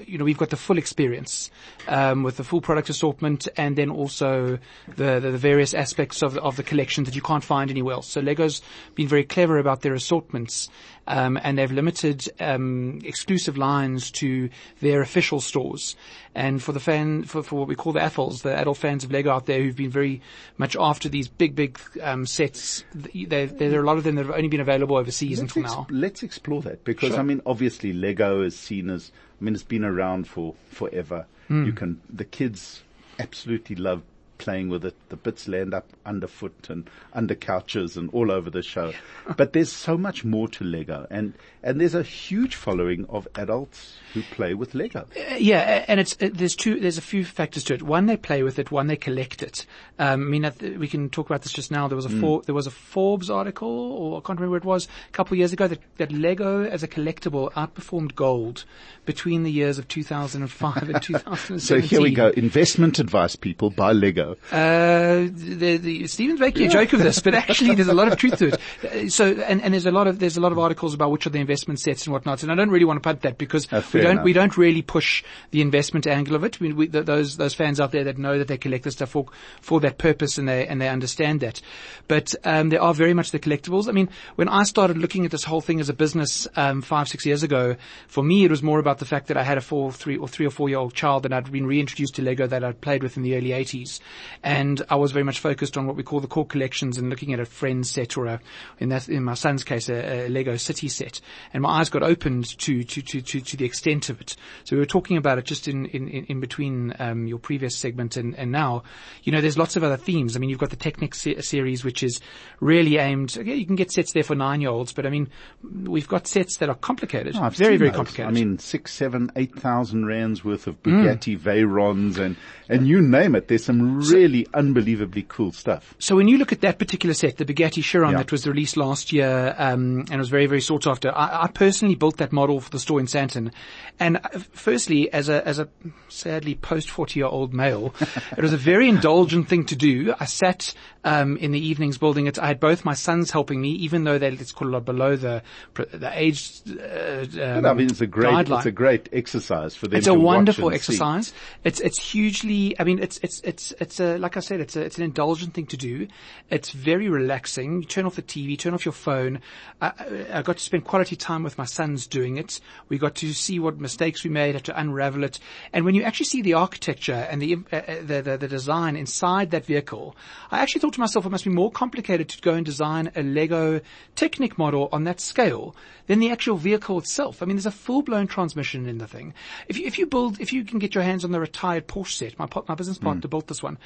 you 0.05 0.17
know, 0.17 0.25
we've 0.25 0.37
got 0.37 0.49
the 0.49 0.57
full 0.57 0.77
experience 0.77 1.51
um, 1.87 2.23
with 2.23 2.37
the 2.37 2.43
full 2.43 2.61
product 2.61 2.89
assortment, 2.89 3.47
and 3.57 3.75
then 3.75 3.89
also 3.89 4.59
the, 4.95 5.19
the, 5.19 5.31
the 5.31 5.37
various 5.37 5.73
aspects 5.73 6.21
of 6.21 6.37
of 6.37 6.55
the 6.55 6.63
collection 6.63 7.03
that 7.05 7.15
you 7.15 7.21
can't 7.21 7.43
find 7.43 7.69
anywhere 7.69 7.95
else. 7.95 8.07
So 8.07 8.21
Lego's 8.21 8.61
been 8.95 9.07
very 9.07 9.23
clever 9.23 9.57
about 9.57 9.81
their 9.81 9.93
assortments, 9.93 10.69
um, 11.07 11.39
and 11.43 11.57
they've 11.57 11.71
limited 11.71 12.27
um, 12.39 12.99
exclusive 13.03 13.57
lines 13.57 14.11
to 14.11 14.49
their 14.79 15.01
official 15.01 15.41
stores. 15.41 15.95
And 16.33 16.63
for 16.63 16.71
the 16.71 16.79
fan, 16.79 17.23
for, 17.23 17.43
for 17.43 17.59
what 17.59 17.67
we 17.67 17.75
call 17.75 17.91
the 17.91 17.99
AFOLs, 17.99 18.43
the 18.43 18.55
adult 18.55 18.77
fans 18.77 19.03
of 19.03 19.11
Lego 19.11 19.31
out 19.31 19.47
there 19.47 19.61
who've 19.61 19.75
been 19.75 19.89
very 19.89 20.21
much 20.57 20.77
after 20.79 21.09
these 21.09 21.27
big, 21.27 21.55
big 21.55 21.77
um, 22.01 22.25
sets, 22.25 22.85
there, 22.93 23.47
there 23.47 23.77
are 23.77 23.83
a 23.83 23.85
lot 23.85 23.97
of 23.97 24.05
them 24.05 24.15
that 24.15 24.25
have 24.25 24.35
only 24.35 24.47
been 24.47 24.61
available 24.61 24.95
overseas 24.95 25.39
let's 25.39 25.55
until 25.55 25.63
ex- 25.63 25.73
now. 25.73 25.87
Let's 25.89 26.23
explore 26.23 26.61
that 26.61 26.85
because 26.85 27.10
Sure. 27.11 27.19
I 27.19 27.23
mean, 27.23 27.41
obviously, 27.45 27.93
Lego 27.93 28.41
is 28.41 28.57
seen 28.57 28.89
as. 28.89 29.11
I 29.39 29.43
mean, 29.43 29.53
it's 29.53 29.63
been 29.63 29.83
around 29.83 30.27
for 30.27 30.55
forever. 30.69 31.25
Hmm. 31.47 31.65
You 31.65 31.73
can. 31.73 32.01
The 32.11 32.25
kids 32.25 32.83
absolutely 33.19 33.75
love 33.75 34.03
playing 34.41 34.69
with 34.69 34.83
it. 34.85 34.95
The 35.09 35.15
bits 35.15 35.47
land 35.47 35.73
up 35.73 35.87
underfoot 36.05 36.67
and 36.69 36.89
under 37.13 37.35
couches 37.35 37.95
and 37.95 38.09
all 38.11 38.31
over 38.31 38.49
the 38.49 38.61
show. 38.63 38.91
but 39.37 39.53
there's 39.53 39.71
so 39.71 39.97
much 39.97 40.25
more 40.25 40.47
to 40.49 40.63
Lego, 40.63 41.07
and 41.09 41.33
and 41.63 41.79
there's 41.79 41.93
a 41.95 42.01
huge 42.03 42.55
following 42.55 43.05
of 43.07 43.27
adults 43.35 43.97
who 44.13 44.21
play 44.23 44.53
with 44.55 44.73
Lego. 44.73 45.05
Uh, 45.15 45.35
Yeah, 45.35 45.85
and 45.87 45.99
it's 45.99 46.17
uh, 46.21 46.29
there's 46.33 46.55
two 46.55 46.79
there's 46.79 46.97
a 46.97 47.01
few 47.01 47.23
factors 47.23 47.63
to 47.65 47.73
it. 47.75 47.83
One, 47.83 48.07
they 48.07 48.17
play 48.17 48.43
with 48.43 48.57
it. 48.59 48.71
One, 48.71 48.87
they 48.87 48.95
collect 48.97 49.43
it. 49.43 49.65
Um, 49.99 50.21
I 50.21 50.25
mean, 50.39 50.51
th- 50.51 50.77
we 50.77 50.87
can 50.87 51.09
talk 51.09 51.27
about 51.29 51.43
this 51.43 51.53
just 51.53 51.71
now. 51.71 51.87
There 51.87 51.95
was 51.95 52.05
a 52.05 52.09
For- 52.09 52.41
there 52.41 52.55
was 52.55 52.67
a 52.67 52.71
Forbes 52.71 53.29
article, 53.29 53.69
or 53.69 54.17
I 54.17 54.21
can't 54.25 54.39
remember 54.39 54.51
where 54.51 54.57
it 54.57 54.65
was, 54.65 54.87
a 55.07 55.11
couple 55.11 55.35
of 55.35 55.37
years 55.37 55.53
ago 55.53 55.67
that, 55.67 55.79
that 55.97 56.11
Lego 56.11 56.63
as 56.65 56.83
a 56.83 56.87
collectible 56.87 57.51
outperformed 57.53 58.15
gold 58.15 58.65
between 59.05 59.43
the 59.43 59.51
years 59.51 59.77
of 59.77 59.87
2005 59.87 60.89
and 60.89 61.01
2017. 61.01 61.59
So 61.59 61.79
here 61.79 62.01
we 62.01 62.11
go. 62.11 62.29
Investment 62.29 62.97
advice, 62.99 63.35
people, 63.35 63.69
buy 63.69 63.91
Lego. 63.91 64.30
Uh, 64.51 65.27
the, 65.31 65.77
the, 65.77 66.07
Stephen's 66.07 66.39
making 66.39 66.67
a 66.67 66.69
joke 66.69 66.93
of 66.93 66.99
this, 66.99 67.19
but 67.21 67.33
actually 67.33 67.75
there's 67.75 67.87
a 67.87 67.93
lot 67.93 68.07
of 68.07 68.17
truth 68.17 68.37
to 68.37 68.47
it. 68.47 68.53
Uh, 68.83 69.09
So, 69.09 69.25
and, 69.27 69.61
and 69.61 69.73
there's 69.73 69.85
a 69.85 69.91
lot 69.91 70.07
of, 70.07 70.19
there's 70.19 70.37
a 70.37 70.41
lot 70.41 70.51
of 70.51 70.59
articles 70.59 70.93
about 70.93 71.11
which 71.11 71.25
are 71.25 71.29
the 71.29 71.39
investment 71.39 71.79
sets 71.79 72.05
and 72.05 72.13
whatnot. 72.13 72.43
And 72.43 72.51
I 72.51 72.55
don't 72.55 72.69
really 72.69 72.85
want 72.85 72.97
to 72.97 73.01
punt 73.01 73.21
that 73.21 73.37
because 73.37 73.67
Uh, 73.71 73.81
we 73.93 74.01
don't, 74.01 74.11
enough. 74.11 74.25
we 74.25 74.33
don't 74.33 74.57
really 74.57 74.81
push 74.81 75.23
the 75.51 75.61
investment 75.61 76.07
angle 76.07 76.35
of 76.35 76.43
it. 76.43 76.59
We, 76.59 76.73
we, 76.73 76.87
those, 76.87 77.37
those 77.37 77.53
fans 77.53 77.79
out 77.79 77.91
there 77.91 78.03
that 78.05 78.17
know 78.17 78.37
that 78.37 78.47
they 78.47 78.57
collect 78.57 78.83
this 78.83 78.93
stuff 78.93 79.09
for, 79.09 79.25
for 79.61 79.79
that 79.81 79.97
purpose 79.97 80.37
and 80.37 80.47
they, 80.47 80.67
and 80.67 80.81
they 80.81 80.89
understand 80.89 81.39
that. 81.41 81.61
But, 82.07 82.33
um, 82.43 82.69
there 82.69 82.81
are 82.81 82.93
very 82.93 83.13
much 83.13 83.31
the 83.31 83.39
collectibles. 83.39 83.87
I 83.87 83.91
mean, 83.91 84.09
when 84.35 84.47
I 84.49 84.63
started 84.63 84.97
looking 84.97 85.25
at 85.25 85.31
this 85.31 85.43
whole 85.43 85.61
thing 85.61 85.79
as 85.79 85.89
a 85.89 85.93
business, 85.93 86.47
um, 86.55 86.81
five, 86.81 87.07
six 87.07 87.25
years 87.25 87.43
ago, 87.43 87.75
for 88.07 88.23
me 88.23 88.45
it 88.45 88.51
was 88.51 88.63
more 88.63 88.79
about 88.79 88.99
the 88.99 89.05
fact 89.05 89.27
that 89.27 89.37
I 89.37 89.43
had 89.43 89.57
a 89.57 89.61
four, 89.61 89.91
three 89.91 90.17
or 90.17 90.27
three 90.27 90.45
or 90.45 90.51
four 90.51 90.69
year 90.69 90.79
old 90.79 90.93
child 90.93 91.23
that 91.23 91.33
I'd 91.33 91.51
been 91.51 91.65
reintroduced 91.67 92.15
to 92.15 92.21
Lego 92.21 92.47
that 92.47 92.63
I'd 92.63 92.81
played 92.81 93.03
with 93.03 93.17
in 93.17 93.23
the 93.23 93.35
early 93.35 93.49
80s. 93.49 93.99
And 94.43 94.81
I 94.89 94.95
was 94.95 95.11
very 95.11 95.23
much 95.23 95.39
focused 95.39 95.77
on 95.77 95.85
what 95.87 95.95
we 95.95 96.03
call 96.03 96.19
the 96.19 96.27
core 96.27 96.45
collections 96.45 96.97
and 96.97 97.09
looking 97.09 97.33
at 97.33 97.39
a 97.39 97.45
friend 97.45 97.85
set 97.85 98.17
or 98.17 98.25
a, 98.25 98.39
in 98.79 98.89
that, 98.89 99.07
in 99.09 99.23
my 99.23 99.33
son's 99.35 99.63
case, 99.63 99.89
a, 99.89 100.27
a 100.27 100.29
Lego 100.29 100.55
city 100.57 100.87
set. 100.89 101.21
And 101.53 101.63
my 101.63 101.79
eyes 101.79 101.89
got 101.89 102.03
opened 102.03 102.57
to, 102.59 102.83
to, 102.83 103.01
to, 103.01 103.21
to, 103.21 103.41
to 103.41 103.57
the 103.57 103.65
extent 103.65 104.09
of 104.09 104.19
it. 104.21 104.35
So 104.63 104.75
we 104.75 104.79
were 104.79 104.85
talking 104.85 105.17
about 105.17 105.37
it 105.37 105.45
just 105.45 105.67
in, 105.67 105.85
in, 105.87 106.07
in 106.07 106.25
in 106.25 106.39
between, 106.39 106.93
um, 106.99 107.27
your 107.27 107.39
previous 107.39 107.75
segment 107.75 108.17
and, 108.17 108.35
and 108.35 108.51
now. 108.51 108.83
You 109.23 109.31
know, 109.31 109.41
there's 109.41 109.57
lots 109.57 109.75
of 109.75 109.83
other 109.83 109.97
themes. 109.97 110.35
I 110.35 110.39
mean, 110.39 110.49
you've 110.49 110.59
got 110.59 110.69
the 110.69 110.75
Technic 110.75 111.15
se- 111.15 111.41
series, 111.41 111.83
which 111.83 112.03
is 112.03 112.19
really 112.59 112.97
aimed, 112.97 113.35
okay, 113.37 113.55
you 113.55 113.65
can 113.65 113.75
get 113.75 113.91
sets 113.91 114.13
there 114.13 114.23
for 114.23 114.35
nine 114.35 114.61
year 114.61 114.69
olds, 114.69 114.93
but 114.93 115.05
I 115.05 115.09
mean, 115.09 115.29
we've 115.63 116.07
got 116.07 116.27
sets 116.27 116.57
that 116.57 116.69
are 116.69 116.75
complicated. 116.75 117.35
Oh, 117.35 117.49
very, 117.49 117.77
very 117.77 117.89
those. 117.89 117.95
complicated. 117.97 118.29
I 118.29 118.31
mean, 118.31 118.59
six, 118.59 118.93
seven, 118.93 119.31
eight 119.35 119.55
thousand 119.55 120.05
rands 120.05 120.43
worth 120.43 120.67
of 120.67 120.81
Mm. 120.81 121.03
Bugatti 121.03 121.37
Veyrons 121.37 122.17
and, 122.17 122.35
and 122.67 122.87
you 122.87 123.01
name 123.01 123.35
it. 123.35 123.47
There's 123.47 123.63
some 123.65 123.97
really 123.99 124.10
unbelievably 124.53 125.25
cool 125.27 125.51
stuff. 125.51 125.95
So 125.99 126.15
when 126.15 126.27
you 126.27 126.37
look 126.37 126.51
at 126.51 126.61
that 126.61 126.79
particular 126.79 127.13
set, 127.13 127.37
the 127.37 127.45
Bugatti 127.45 127.83
Chiron 127.83 128.11
Yeah. 128.11 128.17
that 128.17 128.31
was 128.31 128.47
released 128.47 128.77
last 128.77 129.11
year, 129.11 129.55
um, 129.57 130.05
and 130.09 130.17
was 130.17 130.29
very, 130.29 130.45
very 130.45 130.61
sought 130.61 130.87
after, 130.87 131.11
I, 131.15 131.43
I 131.43 131.47
personally 131.47 131.95
built 131.95 132.17
that 132.17 132.31
model 132.31 132.59
for 132.59 132.69
the 132.69 132.79
store 132.79 132.99
in 132.99 133.05
Sandton. 133.05 133.51
And 133.99 134.17
uh, 134.17 134.39
firstly, 134.51 135.11
as 135.11 135.29
a, 135.29 135.45
as 135.47 135.59
a 135.59 135.67
sadly 136.09 136.55
post 136.55 136.89
40 136.89 137.19
year 137.19 137.27
old 137.27 137.53
male, 137.53 137.93
it 138.37 138.41
was 138.41 138.53
a 138.53 138.57
very 138.57 138.89
indulgent 138.89 139.47
thing 139.47 139.65
to 139.65 139.75
do. 139.75 140.13
I 140.19 140.25
sat, 140.25 140.73
um, 141.03 141.37
in 141.37 141.51
the 141.51 141.59
evenings 141.59 141.97
building 141.97 142.27
it. 142.27 142.37
I 142.37 142.47
had 142.47 142.59
both 142.59 142.85
my 142.85 142.93
sons 142.93 143.31
helping 143.31 143.61
me, 143.61 143.69
even 143.71 144.03
though 144.03 144.17
they, 144.17 144.31
let's 144.31 144.51
call 144.51 144.75
it 144.75 144.85
below 144.85 145.15
the, 145.15 145.41
the 145.73 146.11
age, 146.13 146.61
uh, 146.69 147.25
um, 147.41 147.65
I 147.65 147.73
mean, 147.73 147.89
it's 147.89 148.01
a 148.01 148.07
great, 148.07 148.33
guideline. 148.33 148.57
it's 148.57 148.65
a 148.65 148.71
great 148.71 149.09
exercise 149.11 149.75
for 149.75 149.87
them. 149.87 149.97
It's 149.97 150.07
a 150.07 150.13
wonderful 150.13 150.69
and 150.69 150.73
see. 150.73 150.93
exercise. 150.93 151.33
It's 151.63 151.79
it's 151.79 152.01
hugely. 152.01 152.79
I 152.79 152.83
mean, 152.83 152.99
it's 152.99 153.19
it's 153.23 153.41
it's 153.41 153.73
it's 153.79 153.90
a 153.99 154.17
like 154.17 154.37
I 154.37 154.39
said, 154.39 154.59
it's 154.59 154.75
a, 154.75 154.81
it's 154.81 154.97
an 154.97 155.03
indulgent 155.03 155.53
thing 155.53 155.65
to 155.67 155.77
do. 155.77 156.07
It's 156.49 156.71
very 156.71 157.09
relaxing. 157.09 157.81
You 157.81 157.87
turn 157.87 158.05
off 158.05 158.15
the 158.15 158.21
TV, 158.21 158.57
turn 158.57 158.73
off 158.73 158.85
your 158.85 158.93
phone. 158.93 159.41
I, 159.81 159.91
I 160.33 160.41
got 160.41 160.57
to 160.57 160.63
spend 160.63 160.85
quality 160.85 161.15
time 161.15 161.43
with 161.43 161.57
my 161.57 161.65
sons 161.65 162.07
doing 162.07 162.37
it. 162.37 162.59
We 162.89 162.97
got 162.97 163.15
to 163.15 163.33
see 163.33 163.59
what 163.59 163.79
mistakes 163.79 164.23
we 164.23 164.29
made, 164.29 164.55
had 164.55 164.65
to 164.65 164.79
unravel 164.79 165.23
it. 165.23 165.39
And 165.73 165.85
when 165.85 165.95
you 165.95 166.03
actually 166.03 166.27
see 166.27 166.41
the 166.41 166.53
architecture 166.53 167.27
and 167.29 167.41
the 167.41 167.57
uh, 167.71 167.75
uh, 167.75 167.95
the, 168.01 168.21
the 168.21 168.37
the 168.37 168.47
design 168.47 168.95
inside 168.95 169.51
that 169.51 169.65
vehicle, 169.65 170.15
I 170.51 170.59
actually 170.59 170.81
thought 170.81 170.93
to 170.93 170.99
myself, 170.99 171.25
it 171.25 171.29
must 171.29 171.43
be 171.43 171.49
more 171.51 171.71
complicated 171.71 172.29
to 172.29 172.41
go 172.41 172.53
and 172.53 172.65
design 172.65 173.11
a 173.15 173.23
Lego 173.23 173.81
Technic 174.15 174.57
model 174.57 174.89
on 174.91 175.03
that 175.05 175.19
scale 175.19 175.75
than 176.07 176.19
the 176.19 176.31
actual 176.31 176.57
vehicle 176.57 176.97
itself. 176.97 177.41
I 177.41 177.45
mean, 177.45 177.55
there's 177.55 177.65
a 177.65 177.71
full-blown 177.71 178.27
transmission 178.27 178.87
in 178.87 178.97
the 178.97 179.07
thing. 179.07 179.33
If 179.67 179.77
you, 179.77 179.85
if 179.85 179.97
you 179.97 180.05
build, 180.05 180.39
if 180.39 180.51
you 180.53 180.63
can 180.63 180.79
get 180.79 180.93
your 180.93 181.03
hands 181.03 181.23
on 181.23 181.31
the 181.31 181.39
retired 181.39 181.87
Porsche 181.87 182.13
set, 182.13 182.39
my, 182.39 182.47
my 182.67 182.75
business 182.75 182.97
partner 182.97 183.27
built 183.27 183.47
this 183.47 183.63
one, 183.63 183.77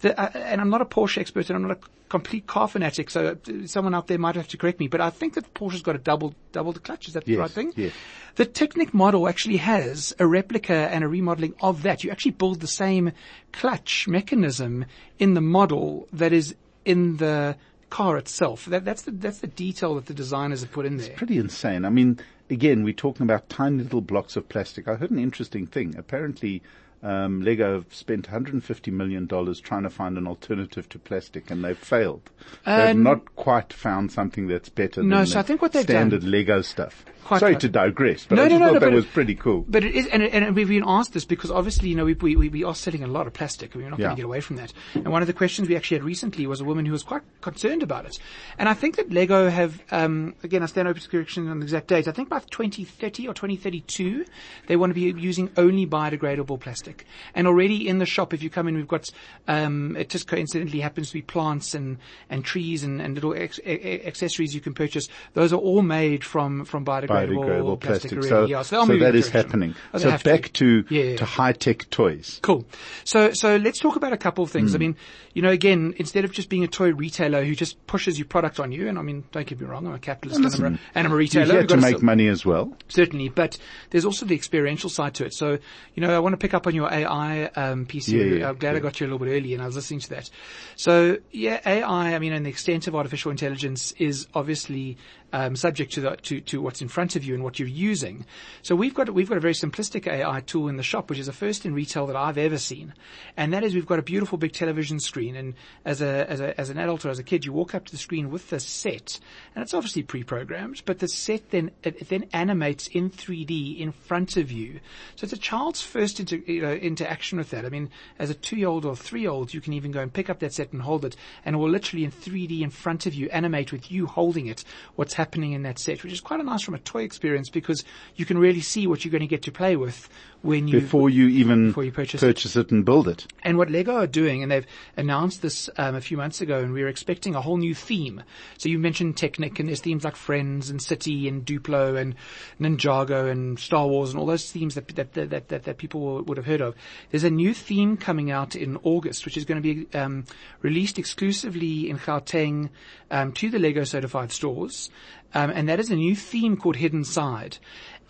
the, 0.00 0.18
uh, 0.20 0.30
and 0.34 0.60
I'm 0.60 0.70
not 0.70 0.80
a 0.80 0.84
Porsche 0.84 1.18
expert 1.18 1.48
and 1.50 1.56
I'm 1.56 1.68
not 1.68 1.78
a 1.78 1.80
complete 2.08 2.46
car 2.46 2.68
fanatic, 2.68 3.08
so 3.10 3.28
uh, 3.28 3.66
someone 3.66 3.94
out 3.94 4.06
there 4.06 4.18
might 4.18 4.36
have 4.36 4.48
to 4.48 4.56
correct 4.58 4.78
me, 4.80 4.88
but 4.88 5.00
I 5.00 5.08
think 5.10 5.34
that 5.34 5.54
Porsche's 5.54 5.82
got 5.82 5.94
a 5.96 5.98
double, 5.98 6.34
double 6.52 6.72
the 6.72 6.80
clutch. 6.80 7.08
Is 7.08 7.14
that 7.14 7.24
the 7.24 7.32
Yes, 7.32 7.38
right 7.40 7.50
thing? 7.50 7.72
yes. 7.76 7.92
The 8.36 8.44
Technic 8.44 8.92
model 8.94 9.28
actually 9.28 9.58
has 9.58 10.14
a 10.18 10.26
replica 10.26 10.74
and 10.74 11.04
a 11.04 11.08
remodeling 11.08 11.54
of 11.60 11.82
that. 11.82 12.02
You 12.04 12.10
actually 12.10 12.32
build 12.32 12.60
the 12.60 12.66
same 12.66 13.12
clutch 13.52 14.06
mechanism 14.08 14.84
in 15.18 15.34
the 15.34 15.40
model 15.40 16.06
that 16.12 16.32
is 16.32 16.54
in 16.84 17.16
the 17.18 17.56
car 17.90 18.16
itself. 18.16 18.64
That, 18.66 18.84
that's 18.86 19.02
the 19.02 19.10
that's 19.10 19.38
the 19.38 19.46
detail 19.46 19.94
that 19.96 20.06
the 20.06 20.14
designers 20.14 20.62
have 20.62 20.72
put 20.72 20.86
in 20.86 20.96
there. 20.96 21.10
Pretty 21.14 21.36
insane. 21.36 21.84
I 21.84 21.90
mean, 21.90 22.18
again, 22.48 22.84
we're 22.84 22.94
talking 22.94 23.22
about 23.24 23.50
tiny 23.50 23.82
little 23.82 24.00
blocks 24.00 24.34
of 24.36 24.48
plastic. 24.48 24.88
I 24.88 24.94
heard 24.94 25.10
an 25.10 25.18
interesting 25.18 25.66
thing. 25.66 25.94
Apparently, 25.98 26.62
um, 27.02 27.42
Lego 27.42 27.74
have 27.74 27.92
spent 27.94 28.26
150 28.28 28.90
million 28.90 29.26
dollars 29.26 29.60
trying 29.60 29.82
to 29.82 29.90
find 29.90 30.16
an 30.18 30.26
alternative 30.26 30.88
to 30.90 30.98
plastic, 30.98 31.50
and 31.50 31.64
they've 31.64 31.76
failed. 31.78 32.30
they've 32.64 32.90
Um, 32.96 33.02
not 33.02 33.34
quite 33.36 33.72
found 33.72 34.12
something 34.12 34.46
that's 34.48 34.68
better 34.68 35.02
No, 35.02 35.18
than 35.18 35.26
so 35.26 35.38
I 35.38 35.42
think 35.42 35.62
what 35.62 35.72
they've 35.72 35.82
standard 35.82 36.20
done- 36.22 36.30
Lego 36.30 36.62
stuff. 36.62 37.04
Quite 37.24 37.40
Sorry 37.40 37.52
right. 37.52 37.60
to 37.60 37.68
digress, 37.68 38.26
but 38.26 38.34
No, 38.36 38.42
I 38.42 38.44
no, 38.46 38.50
just 38.50 38.60
no, 38.60 38.66
thought 38.66 38.72
no, 38.74 38.80
that 38.80 38.92
was 38.92 39.04
it- 39.04 39.12
pretty 39.12 39.34
cool. 39.36 39.64
But 39.68 39.84
it 39.84 39.94
is, 39.94 40.06
and, 40.08 40.22
and 40.22 40.56
we've 40.56 40.68
been 40.68 40.82
asked 40.86 41.12
this 41.12 41.24
because 41.24 41.50
obviously, 41.50 41.88
you 41.88 41.94
know, 41.94 42.04
we, 42.04 42.14
we, 42.14 42.48
we 42.48 42.64
are 42.64 42.74
selling 42.74 43.04
a 43.04 43.06
lot 43.06 43.26
of 43.26 43.32
plastic. 43.32 43.74
We're 43.74 43.88
not 43.90 43.98
Yeah. 43.98 44.06
going 44.06 44.16
to 44.16 44.20
get 44.22 44.26
away 44.26 44.40
from 44.40 44.56
that. 44.56 44.72
And 44.94 45.08
one 45.08 45.22
of 45.22 45.28
the 45.28 45.32
questions 45.32 45.68
we 45.68 45.76
actually 45.76 45.98
had 45.98 46.04
recently 46.04 46.46
was 46.46 46.60
a 46.60 46.64
woman 46.64 46.84
who 46.84 46.92
was 46.92 47.02
quite 47.04 47.22
concerned 47.40 47.82
about 47.82 48.06
it. 48.06 48.18
And 48.58 48.68
I 48.68 48.74
think 48.74 48.96
that 48.96 49.12
Lego 49.12 49.48
have, 49.48 49.80
um, 49.92 50.34
again, 50.42 50.62
I 50.62 50.66
stand 50.66 50.88
open 50.88 51.00
to 51.00 51.08
correction 51.08 51.48
on 51.48 51.60
the 51.60 51.64
exact 51.64 51.86
date. 51.88 52.08
I 52.08 52.12
think 52.12 52.28
by 52.28 52.40
2030 52.40 53.28
or 53.28 53.34
2032, 53.34 54.24
they 54.66 54.76
want 54.76 54.90
to 54.90 54.94
be 54.94 55.20
using 55.20 55.50
only 55.56 55.86
biodegradable 55.86 56.58
plastic. 56.60 57.06
And 57.34 57.46
already 57.46 57.88
in 57.88 57.98
the 57.98 58.06
shop, 58.06 58.34
if 58.34 58.42
you 58.42 58.50
come 58.50 58.66
in, 58.68 58.74
we've 58.76 58.88
got, 58.88 59.08
um, 59.48 59.96
it 59.96 60.08
just 60.08 60.26
coincidentally 60.26 60.80
happens 60.80 61.08
to 61.08 61.14
be 61.14 61.22
plants 61.22 61.74
and, 61.74 61.98
and 62.30 62.44
trees 62.44 62.82
and, 62.82 63.00
and 63.00 63.14
little 63.14 63.34
ex- 63.34 63.60
accessories 63.64 64.54
you 64.54 64.60
can 64.60 64.74
purchase. 64.74 65.08
Those 65.34 65.52
are 65.52 65.56
all 65.60 65.82
made 65.82 66.24
from, 66.24 66.64
from 66.64 66.84
biodegradable, 66.84 67.08
biodegradable, 67.12 67.80
plastic. 67.80 68.12
already. 68.12 68.28
So, 68.28 68.44
yeah, 68.46 68.62
so, 68.62 68.86
so 68.86 68.98
that 68.98 69.14
is 69.14 69.28
happening. 69.28 69.74
Oh, 69.94 69.98
so 69.98 70.16
back 70.18 70.52
to, 70.54 70.84
Yeah, 70.88 71.02
yeah. 71.02 71.16
to 71.16 71.24
high-tech 71.24 71.90
toys. 71.90 72.40
Cool. 72.42 72.64
So, 73.04 73.32
so 73.32 73.56
let's 73.56 73.78
talk 73.78 73.96
about 73.96 74.12
a 74.12 74.16
couple 74.16 74.44
of 74.44 74.50
things. 74.50 74.70
Hmm. 74.72 74.76
I 74.76 74.78
mean, 74.78 74.96
you 75.34 75.42
know, 75.42 75.50
again, 75.50 75.94
instead 75.96 76.24
of 76.24 76.32
just 76.32 76.48
being 76.48 76.64
a 76.64 76.68
toy 76.68 76.92
retailer 76.92 77.44
who 77.44 77.54
just 77.54 77.86
pushes 77.86 78.18
your 78.18 78.26
product 78.26 78.60
on 78.60 78.72
you, 78.72 78.88
and 78.88 78.98
I 78.98 79.02
mean, 79.02 79.24
don't 79.32 79.46
get 79.46 79.60
me 79.60 79.66
wrong, 79.66 79.86
I'm 79.86 79.94
a 79.94 79.98
capitalist 79.98 80.40
and, 80.58 80.64
I'm 80.66 80.74
a, 80.74 80.78
and 80.94 81.06
I'm 81.06 81.12
a 81.12 81.16
retailer. 81.16 81.46
here 81.46 81.60
We've 81.60 81.68
to 81.68 81.76
make 81.78 82.02
money 82.02 82.28
as 82.28 82.44
well. 82.44 82.76
Certainly, 82.88 83.30
but 83.30 83.58
there's 83.90 84.04
also 84.04 84.26
the 84.26 84.34
experiential 84.34 84.90
side 84.90 85.14
to 85.14 85.24
it. 85.24 85.34
So, 85.34 85.58
you 85.94 86.02
know, 86.02 86.14
I 86.14 86.18
want 86.18 86.34
to 86.34 86.36
pick 86.36 86.54
up 86.54 86.66
on 86.66 86.74
your 86.74 86.92
AI 86.92 87.44
um, 87.46 87.86
piece. 87.86 88.08
Yeah, 88.08 88.24
yeah, 88.24 88.48
I'm 88.48 88.56
glad 88.56 88.76
I 88.76 88.80
got 88.80 89.00
you 89.00 89.06
a 89.06 89.08
little 89.08 89.24
bit 89.24 89.32
early, 89.32 89.54
and 89.54 89.62
I 89.62 89.66
was 89.66 89.76
listening 89.76 90.00
to 90.00 90.10
that. 90.10 90.30
So, 90.76 91.18
yeah, 91.30 91.60
AI. 91.64 92.14
I 92.14 92.18
mean, 92.18 92.32
and 92.32 92.44
the 92.44 92.50
extent 92.50 92.86
of 92.86 92.94
artificial 92.94 93.30
intelligence 93.30 93.92
is 93.92 94.26
obviously 94.34 94.98
um, 95.32 95.56
subject 95.56 95.92
to, 95.94 96.00
the, 96.00 96.16
to 96.16 96.40
to 96.40 96.60
what's 96.60 96.82
in 96.82 96.88
front 96.88 97.16
of 97.16 97.24
you 97.24 97.34
and 97.34 97.42
what 97.42 97.58
you're 97.58 97.68
using. 97.68 98.26
So 98.62 98.76
we've 98.76 98.94
got 98.94 99.10
we've 99.10 99.28
got 99.28 99.38
a 99.38 99.40
very 99.40 99.54
simplistic 99.54 100.06
AI 100.06 100.40
tool 100.40 100.68
in 100.68 100.76
the 100.76 100.82
shop, 100.82 101.10
which 101.10 101.18
is 101.18 101.26
the 101.26 101.32
first 101.32 101.64
in 101.64 101.74
retail 101.74 102.06
that 102.06 102.16
I've 102.16 102.38
ever 102.38 102.58
seen, 102.58 102.94
and 103.36 103.52
that 103.52 103.64
is 103.64 103.74
we've 103.74 103.86
got 103.86 103.98
a 103.98 104.02
beautiful 104.02 104.38
big 104.38 104.52
television 104.52 105.00
screen, 105.00 105.36
and 105.36 105.54
as 105.84 106.02
a 106.02 106.30
as 106.30 106.40
a 106.40 106.58
as 106.60 106.70
an 106.70 106.78
adult 106.78 107.04
or 107.04 107.10
as 107.10 107.18
a 107.18 107.22
kid, 107.22 107.44
you 107.44 107.52
walk 107.52 107.74
up 107.74 107.86
to 107.86 107.92
the 107.92 107.98
screen 107.98 108.30
with 108.30 108.50
the 108.50 108.60
set, 108.60 109.18
and 109.54 109.62
it's 109.62 109.74
obviously 109.74 110.02
pre-programmed, 110.02 110.82
but 110.84 110.98
the 110.98 111.08
set 111.08 111.50
then 111.50 111.70
it, 111.82 112.08
then 112.08 112.26
animates 112.32 112.88
in 112.88 113.10
3D 113.10 113.80
in 113.80 113.92
front 113.92 114.36
of 114.36 114.50
you. 114.50 114.80
So 115.16 115.24
it's 115.24 115.32
a 115.32 115.38
child's 115.38 115.80
first 115.80 116.20
inter, 116.20 116.36
you 116.36 116.62
know, 116.62 116.72
interaction 116.72 117.38
with 117.38 117.50
that. 117.50 117.64
I 117.64 117.68
mean, 117.68 117.90
as 118.18 118.30
a 118.30 118.34
two-year-old 118.34 118.84
or 118.84 118.96
three-year-old, 118.96 119.54
you 119.54 119.60
can 119.60 119.72
even 119.72 119.92
go 119.92 120.00
and 120.00 120.12
pick 120.12 120.28
up 120.28 120.40
that 120.40 120.52
set 120.52 120.72
and 120.72 120.82
hold 120.82 121.04
it, 121.04 121.16
and 121.44 121.54
it 121.54 121.58
will 121.58 121.70
literally 121.70 122.04
in 122.04 122.10
3D 122.10 122.60
in 122.60 122.70
front 122.70 123.06
of 123.06 123.14
you 123.14 123.28
animate 123.30 123.72
with 123.72 123.90
you 123.90 124.06
holding 124.06 124.46
it 124.46 124.64
what's 124.96 125.14
in 125.52 125.62
that 125.62 125.78
set, 125.78 126.02
which 126.02 126.12
is 126.12 126.20
quite 126.20 126.40
nice 126.44 126.62
from 126.62 126.74
a 126.74 126.78
toy 126.78 127.02
experience 127.02 127.48
because 127.48 127.84
you 128.16 128.24
can 128.24 128.38
really 128.38 128.60
see 128.60 128.86
what 128.86 129.04
you're 129.04 129.12
going 129.12 129.20
to 129.20 129.26
get 129.26 129.42
to 129.42 129.52
play 129.52 129.76
with 129.76 130.08
when 130.42 130.68
you 130.68 130.80
Before 130.80 131.08
you 131.08 131.28
even 131.28 131.68
Before 131.68 131.84
you 131.84 131.92
purchase 131.92 132.22
it. 132.22 132.26
purchase 132.26 132.56
it 132.56 132.70
and 132.70 132.84
build 132.84 133.08
it. 133.08 133.26
and 133.42 133.56
what 133.58 133.70
Lego 133.70 133.94
are 133.94 134.06
doing, 134.06 134.42
and 134.42 134.50
they've 134.50 134.66
announced 134.96 135.40
this 135.42 135.70
um, 135.78 135.94
a 135.94 136.00
few 136.00 136.16
months 136.16 136.40
ago, 136.40 136.58
and 136.58 136.72
we're 136.72 136.88
expecting 136.88 137.34
a 137.34 137.40
whole 137.40 137.56
new 137.56 137.74
theme. 137.74 138.22
So 138.58 138.68
you 138.68 138.78
mentioned 138.78 139.16
Technic, 139.16 139.58
and 139.60 139.68
there's 139.68 139.80
themes 139.80 140.04
like 140.04 140.16
Friends 140.16 140.68
and 140.70 140.82
City 140.82 141.28
and 141.28 141.44
Duplo 141.46 141.96
and 142.00 142.14
Ninjago 142.60 143.30
and 143.30 143.58
Star 143.58 143.86
Wars 143.86 144.10
and 144.10 144.18
all 144.18 144.26
those 144.26 144.50
themes 144.50 144.74
that 144.74 144.88
that 144.88 145.12
that, 145.14 145.30
that, 145.30 145.48
that, 145.48 145.62
that 145.64 145.78
people 145.78 146.22
would 146.22 146.36
have 146.36 146.46
heard 146.46 146.60
of. 146.60 146.74
There's 147.10 147.24
a 147.24 147.30
new 147.30 147.54
theme 147.54 147.96
coming 147.96 148.30
out 148.30 148.56
in 148.56 148.78
August, 148.82 149.24
which 149.24 149.36
is 149.36 149.44
going 149.44 149.62
to 149.62 149.74
be 149.74 149.96
um, 149.96 150.24
released 150.60 150.98
exclusively 150.98 151.88
in 151.88 151.98
Gauteng 151.98 152.70
um, 153.10 153.32
to 153.32 153.50
the 153.50 153.58
Lego 153.58 153.84
certified 153.84 154.32
stores, 154.32 154.90
um, 155.34 155.50
and 155.50 155.68
that 155.68 155.80
is 155.80 155.90
a 155.90 155.96
new 155.96 156.16
theme 156.16 156.56
called 156.56 156.76
Hidden 156.76 157.04
Side. 157.04 157.58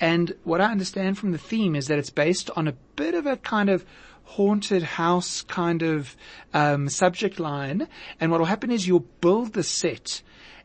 And 0.03 0.35
what 0.43 0.61
I 0.61 0.73
understand 0.73 1.17
from 1.17 1.31
the 1.31 1.39
theme 1.39 1.77
is 1.77 1.87
that 1.87 1.97
it's 1.97 2.11
based 2.11 2.51
on 2.57 2.67
a 2.67 2.73
bit 2.97 3.15
of 3.15 3.25
a 3.25 3.37
kind 3.37 3.71
of 3.71 3.87
haunted 4.25 4.83
house 4.83 5.43
kind 5.43 5.81
of 5.81 6.17
um, 6.53 6.89
subject 6.89 7.39
line. 7.39 7.87
And 8.19 8.33
what 8.33 8.41
will 8.41 8.49
happen 8.49 8.73
is 8.73 8.89
you'll 8.89 9.07
build 9.21 9.53
the 9.53 9.63
set 9.63 10.23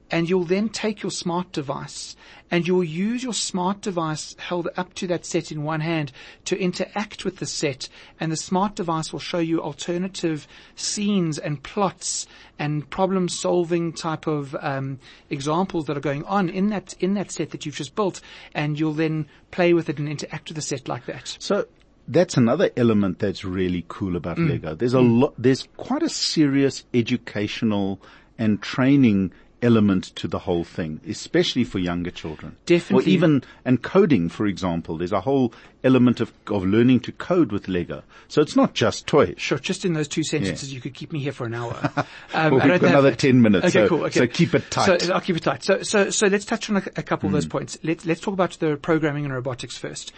and 0.10 0.30
you'll 0.30 0.44
then 0.46 0.70
take 0.70 1.02
your 1.04 1.12
smart 1.12 1.52
device 1.52 2.16
and 2.50 2.66
you'll 2.66 2.84
use 2.84 3.24
your 3.24 3.34
smart 3.34 3.82
device 3.82 4.36
held 4.40 4.70
up 4.78 4.94
to 4.94 5.08
that 5.08 5.26
set 5.26 5.52
in 5.52 5.64
one 5.64 5.82
hand 5.82 6.12
to 6.46 6.58
interact 6.58 7.26
with 7.26 7.38
the 7.38 7.46
set 7.46 7.90
and 8.20 8.32
the 8.32 8.38
smart 8.38 8.76
device 8.76 9.12
will 9.12 9.20
show 9.20 9.40
you 9.40 9.62
alternative 9.62 10.48
scenes 10.76 11.38
and 11.38 11.62
plots 11.64 12.26
and 12.58 12.90
problem 12.90 13.28
solving 13.28 13.92
type 13.92 14.28
of 14.28 14.56
um, 14.62 15.00
examples 15.30 15.86
that 15.86 15.98
are 15.98 16.02
going 16.02 16.24
on 16.24 16.50
in 16.50 16.70
that 16.70 16.94
in 17.00 17.14
that 17.16 17.32
set 17.32 17.52
that 17.52 17.66
you've 17.66 17.76
just 17.76 17.96
built 17.96 18.22
and 18.54 18.80
you'll 18.80 18.94
then 18.94 19.28
play 19.52 19.74
with 19.74 19.90
it 19.90 20.00
and 20.00 20.08
interact 20.08 20.50
with 20.50 20.56
the 20.56 20.62
set 20.62 20.88
like 20.88 21.06
that. 21.06 21.36
So 21.40 21.66
that's 22.08 22.38
another 22.38 22.70
element 22.78 23.20
that's 23.20 23.44
really 23.44 23.84
cool 23.90 24.16
about 24.16 24.38
Mm. 24.38 24.50
Lego. 24.50 24.76
There's 24.76 24.94
a 24.94 25.02
lot, 25.02 25.34
there's 25.38 25.68
quite 25.76 26.04
a 26.04 26.10
serious 26.10 26.86
educational 26.94 28.00
and 28.38 28.62
training 28.62 29.32
element 29.62 30.04
to 30.16 30.28
the 30.28 30.40
whole 30.40 30.64
thing, 30.64 31.02
especially 31.08 31.64
for 31.64 31.80
younger 31.80 32.12
children. 32.12 32.56
Definitely. 32.66 33.12
Or 33.12 33.16
even, 33.16 33.44
and 33.66 33.82
coding, 33.82 34.30
for 34.30 34.46
example, 34.46 34.98
there's 34.98 35.12
a 35.12 35.22
whole 35.22 35.54
element 35.84 36.20
of, 36.20 36.32
of 36.48 36.64
learning 36.64 37.00
to 37.02 37.12
code 37.12 37.52
with 37.52 37.68
Lego. 37.68 38.04
So 38.28 38.42
it's 38.42 38.56
not 38.56 38.74
just 38.74 39.08
toys. 39.08 39.36
Sure, 39.38 39.58
just 39.58 39.84
in 39.86 39.94
those 39.94 40.08
two 40.08 40.24
sentences, 40.24 40.74
you 40.74 40.80
could 40.82 40.94
keep 40.94 41.12
me 41.12 41.20
here 41.20 41.32
for 41.32 41.46
an 41.46 41.54
hour. 41.54 41.76
Um, 42.34 42.56
Well, 42.56 42.68
we've 42.70 42.82
got 42.82 42.90
another 42.90 43.10
that. 43.12 43.20
10 43.20 43.42
minutes, 43.42 43.68
Okay, 43.68 43.86
so- 43.86 43.88
cool. 43.88 44.04
Okay. 44.06 44.20
so 44.20 44.28
keep 44.28 44.54
it 44.54 44.70
tight. 44.70 45.02
So 45.02 45.14
I'll 45.14 45.22
keep 45.22 45.38
it 45.38 45.44
tight. 45.44 45.64
So, 45.64 45.82
so, 45.82 46.10
so 46.10 46.28
let's 46.28 46.46
touch 46.46 46.70
on 46.70 46.78
a, 46.78 46.84
a 46.98 47.04
couple 47.04 47.28
of 47.28 47.34
those 47.34 47.46
points. 47.48 47.78
Let's 47.84 48.06
let's 48.06 48.20
talk 48.22 48.34
about 48.34 48.52
the 48.60 48.76
programming 48.78 49.26
and 49.26 49.34
robotics 49.34 49.78
first. 49.78 50.12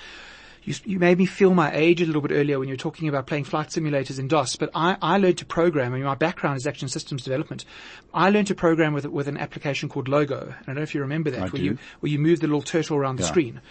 You, 0.69 0.75
you 0.85 0.99
made 0.99 1.17
me 1.17 1.25
feel 1.25 1.55
my 1.55 1.73
age 1.73 1.99
a 1.99 2.05
little 2.05 2.21
bit 2.21 2.31
earlier 2.31 2.59
when 2.59 2.67
you 2.67 2.73
were 2.73 2.77
talking 2.77 3.09
about 3.09 3.25
playing 3.25 3.45
flight 3.45 3.69
simulators 3.69 4.19
in 4.19 4.27
DOS, 4.27 4.55
but 4.55 4.69
I, 4.75 4.97
I 5.01 5.17
learned 5.17 5.39
to 5.39 5.45
program. 5.45 5.93
I 5.93 5.95
mean, 5.95 6.05
my 6.05 6.13
background 6.13 6.57
is 6.57 6.67
actually 6.67 6.85
in 6.85 6.89
systems 6.89 7.23
development. 7.23 7.65
I 8.13 8.29
learned 8.29 8.45
to 8.47 8.55
program 8.55 8.93
with 8.93 9.07
with 9.07 9.27
an 9.27 9.37
application 9.37 9.89
called 9.89 10.07
Logo. 10.07 10.41
And 10.41 10.53
I 10.61 10.65
don't 10.67 10.75
know 10.75 10.81
if 10.83 10.93
you 10.93 11.01
remember 11.01 11.31
that, 11.31 11.39
I 11.39 11.47
where 11.47 11.59
do. 11.59 11.63
you 11.63 11.77
where 12.01 12.11
you 12.11 12.19
move 12.19 12.41
the 12.41 12.45
little 12.45 12.61
turtle 12.61 12.97
around 12.97 13.15
the 13.15 13.23
screen. 13.23 13.61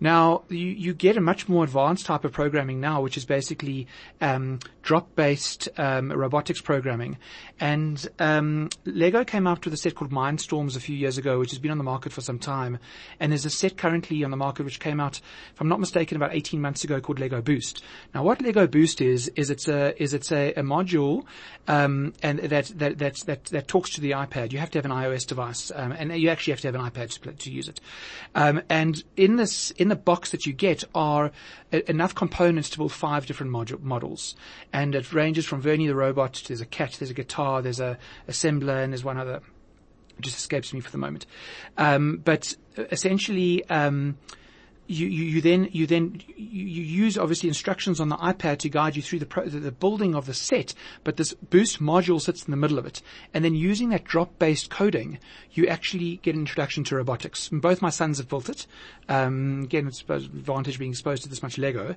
Now 0.00 0.44
you, 0.48 0.66
you 0.66 0.94
get 0.94 1.16
a 1.16 1.20
much 1.20 1.48
more 1.48 1.62
advanced 1.62 2.06
type 2.06 2.24
of 2.24 2.32
programming 2.32 2.80
now, 2.80 3.02
which 3.02 3.16
is 3.16 3.24
basically 3.24 3.86
um, 4.20 4.58
drop-based 4.82 5.68
um, 5.76 6.10
robotics 6.10 6.60
programming. 6.60 7.18
And 7.60 8.08
um, 8.18 8.70
Lego 8.84 9.24
came 9.24 9.46
out 9.46 9.64
with 9.64 9.74
a 9.74 9.76
set 9.76 9.94
called 9.94 10.10
Mindstorms 10.10 10.76
a 10.76 10.80
few 10.80 10.96
years 10.96 11.18
ago, 11.18 11.38
which 11.38 11.50
has 11.50 11.58
been 11.58 11.70
on 11.70 11.78
the 11.78 11.84
market 11.84 12.12
for 12.12 12.20
some 12.20 12.38
time. 12.38 12.78
And 13.20 13.32
there's 13.32 13.44
a 13.44 13.50
set 13.50 13.76
currently 13.76 14.24
on 14.24 14.30
the 14.30 14.36
market 14.36 14.64
which 14.64 14.80
came 14.80 14.98
out, 14.98 15.20
if 15.54 15.60
I'm 15.60 15.68
not 15.68 15.78
mistaken, 15.78 16.16
about 16.16 16.34
18 16.34 16.47
months 16.56 16.84
ago 16.84 17.00
called 17.00 17.20
Lego 17.20 17.42
Boost. 17.42 17.82
Now, 18.14 18.22
what 18.22 18.40
Lego 18.40 18.66
Boost 18.66 19.00
is 19.00 19.28
is 19.36 19.50
it's 19.50 19.68
a 19.68 20.00
is 20.02 20.14
it's 20.14 20.32
a, 20.32 20.52
a 20.54 20.62
module 20.62 21.24
um, 21.66 22.14
and 22.22 22.38
that 22.38 22.66
that 22.78 22.98
that 22.98 23.16
that 23.26 23.44
that 23.44 23.68
talks 23.68 23.90
to 23.90 24.00
the 24.00 24.12
iPad. 24.12 24.52
You 24.52 24.58
have 24.58 24.70
to 24.70 24.78
have 24.78 24.86
an 24.86 24.90
iOS 24.90 25.26
device, 25.26 25.70
um, 25.74 25.92
and 25.92 26.16
you 26.16 26.30
actually 26.30 26.52
have 26.52 26.60
to 26.60 26.68
have 26.68 26.74
an 26.74 26.80
iPad 26.80 27.10
to, 27.20 27.32
to 27.32 27.50
use 27.50 27.68
it. 27.68 27.80
Um, 28.34 28.62
and 28.70 29.04
in 29.16 29.36
this 29.36 29.70
in 29.72 29.88
the 29.88 29.96
box 29.96 30.30
that 30.30 30.46
you 30.46 30.52
get 30.52 30.84
are 30.94 31.30
a, 31.72 31.88
enough 31.90 32.14
components 32.14 32.70
to 32.70 32.78
build 32.78 32.92
five 32.92 33.26
different 33.26 33.52
modu- 33.52 33.82
models, 33.82 34.34
and 34.72 34.94
it 34.94 35.12
ranges 35.12 35.44
from 35.44 35.60
Vernie 35.60 35.86
the 35.86 35.94
robot. 35.94 36.34
to 36.34 36.48
There's 36.48 36.62
a 36.62 36.66
cat, 36.66 36.96
there's 36.98 37.10
a 37.10 37.14
guitar, 37.14 37.60
there's 37.60 37.80
a 37.80 37.98
assembler, 38.28 38.82
and 38.82 38.92
there's 38.92 39.04
one 39.04 39.18
other 39.18 39.42
just 40.20 40.36
escapes 40.36 40.72
me 40.72 40.80
for 40.80 40.90
the 40.90 40.98
moment. 40.98 41.26
Um, 41.76 42.20
but 42.24 42.56
essentially, 42.76 43.64
um, 43.68 44.18
you, 44.88 45.06
you, 45.06 45.24
you 45.24 45.40
then 45.40 45.68
you 45.70 45.86
then 45.86 46.20
you, 46.36 46.82
use 46.82 47.16
obviously 47.16 47.48
instructions 47.48 48.00
on 48.00 48.08
the 48.08 48.16
iPad 48.16 48.58
to 48.58 48.68
guide 48.68 48.96
you 48.96 49.02
through 49.02 49.20
the, 49.20 49.26
pro, 49.26 49.46
the 49.46 49.70
building 49.70 50.14
of 50.14 50.26
the 50.26 50.34
set, 50.34 50.74
but 51.04 51.16
this 51.16 51.34
boost 51.34 51.80
module 51.80 52.20
sits 52.20 52.44
in 52.44 52.50
the 52.50 52.56
middle 52.56 52.78
of 52.78 52.86
it, 52.86 53.02
and 53.34 53.44
then 53.44 53.54
using 53.54 53.90
that 53.90 54.04
drop-based 54.04 54.70
coding, 54.70 55.18
you 55.52 55.66
actually 55.66 56.16
get 56.16 56.34
an 56.34 56.40
introduction 56.40 56.84
to 56.84 56.96
robotics. 56.96 57.50
And 57.50 57.60
both 57.60 57.82
my 57.82 57.90
sons 57.90 58.18
have 58.18 58.28
built 58.28 58.48
it. 58.48 58.66
Um, 59.08 59.62
again, 59.64 59.86
it's 59.86 60.04
an 60.08 60.16
advantage 60.16 60.78
being 60.78 60.90
exposed 60.90 61.22
to 61.22 61.28
this 61.28 61.42
much 61.42 61.58
Lego, 61.58 61.94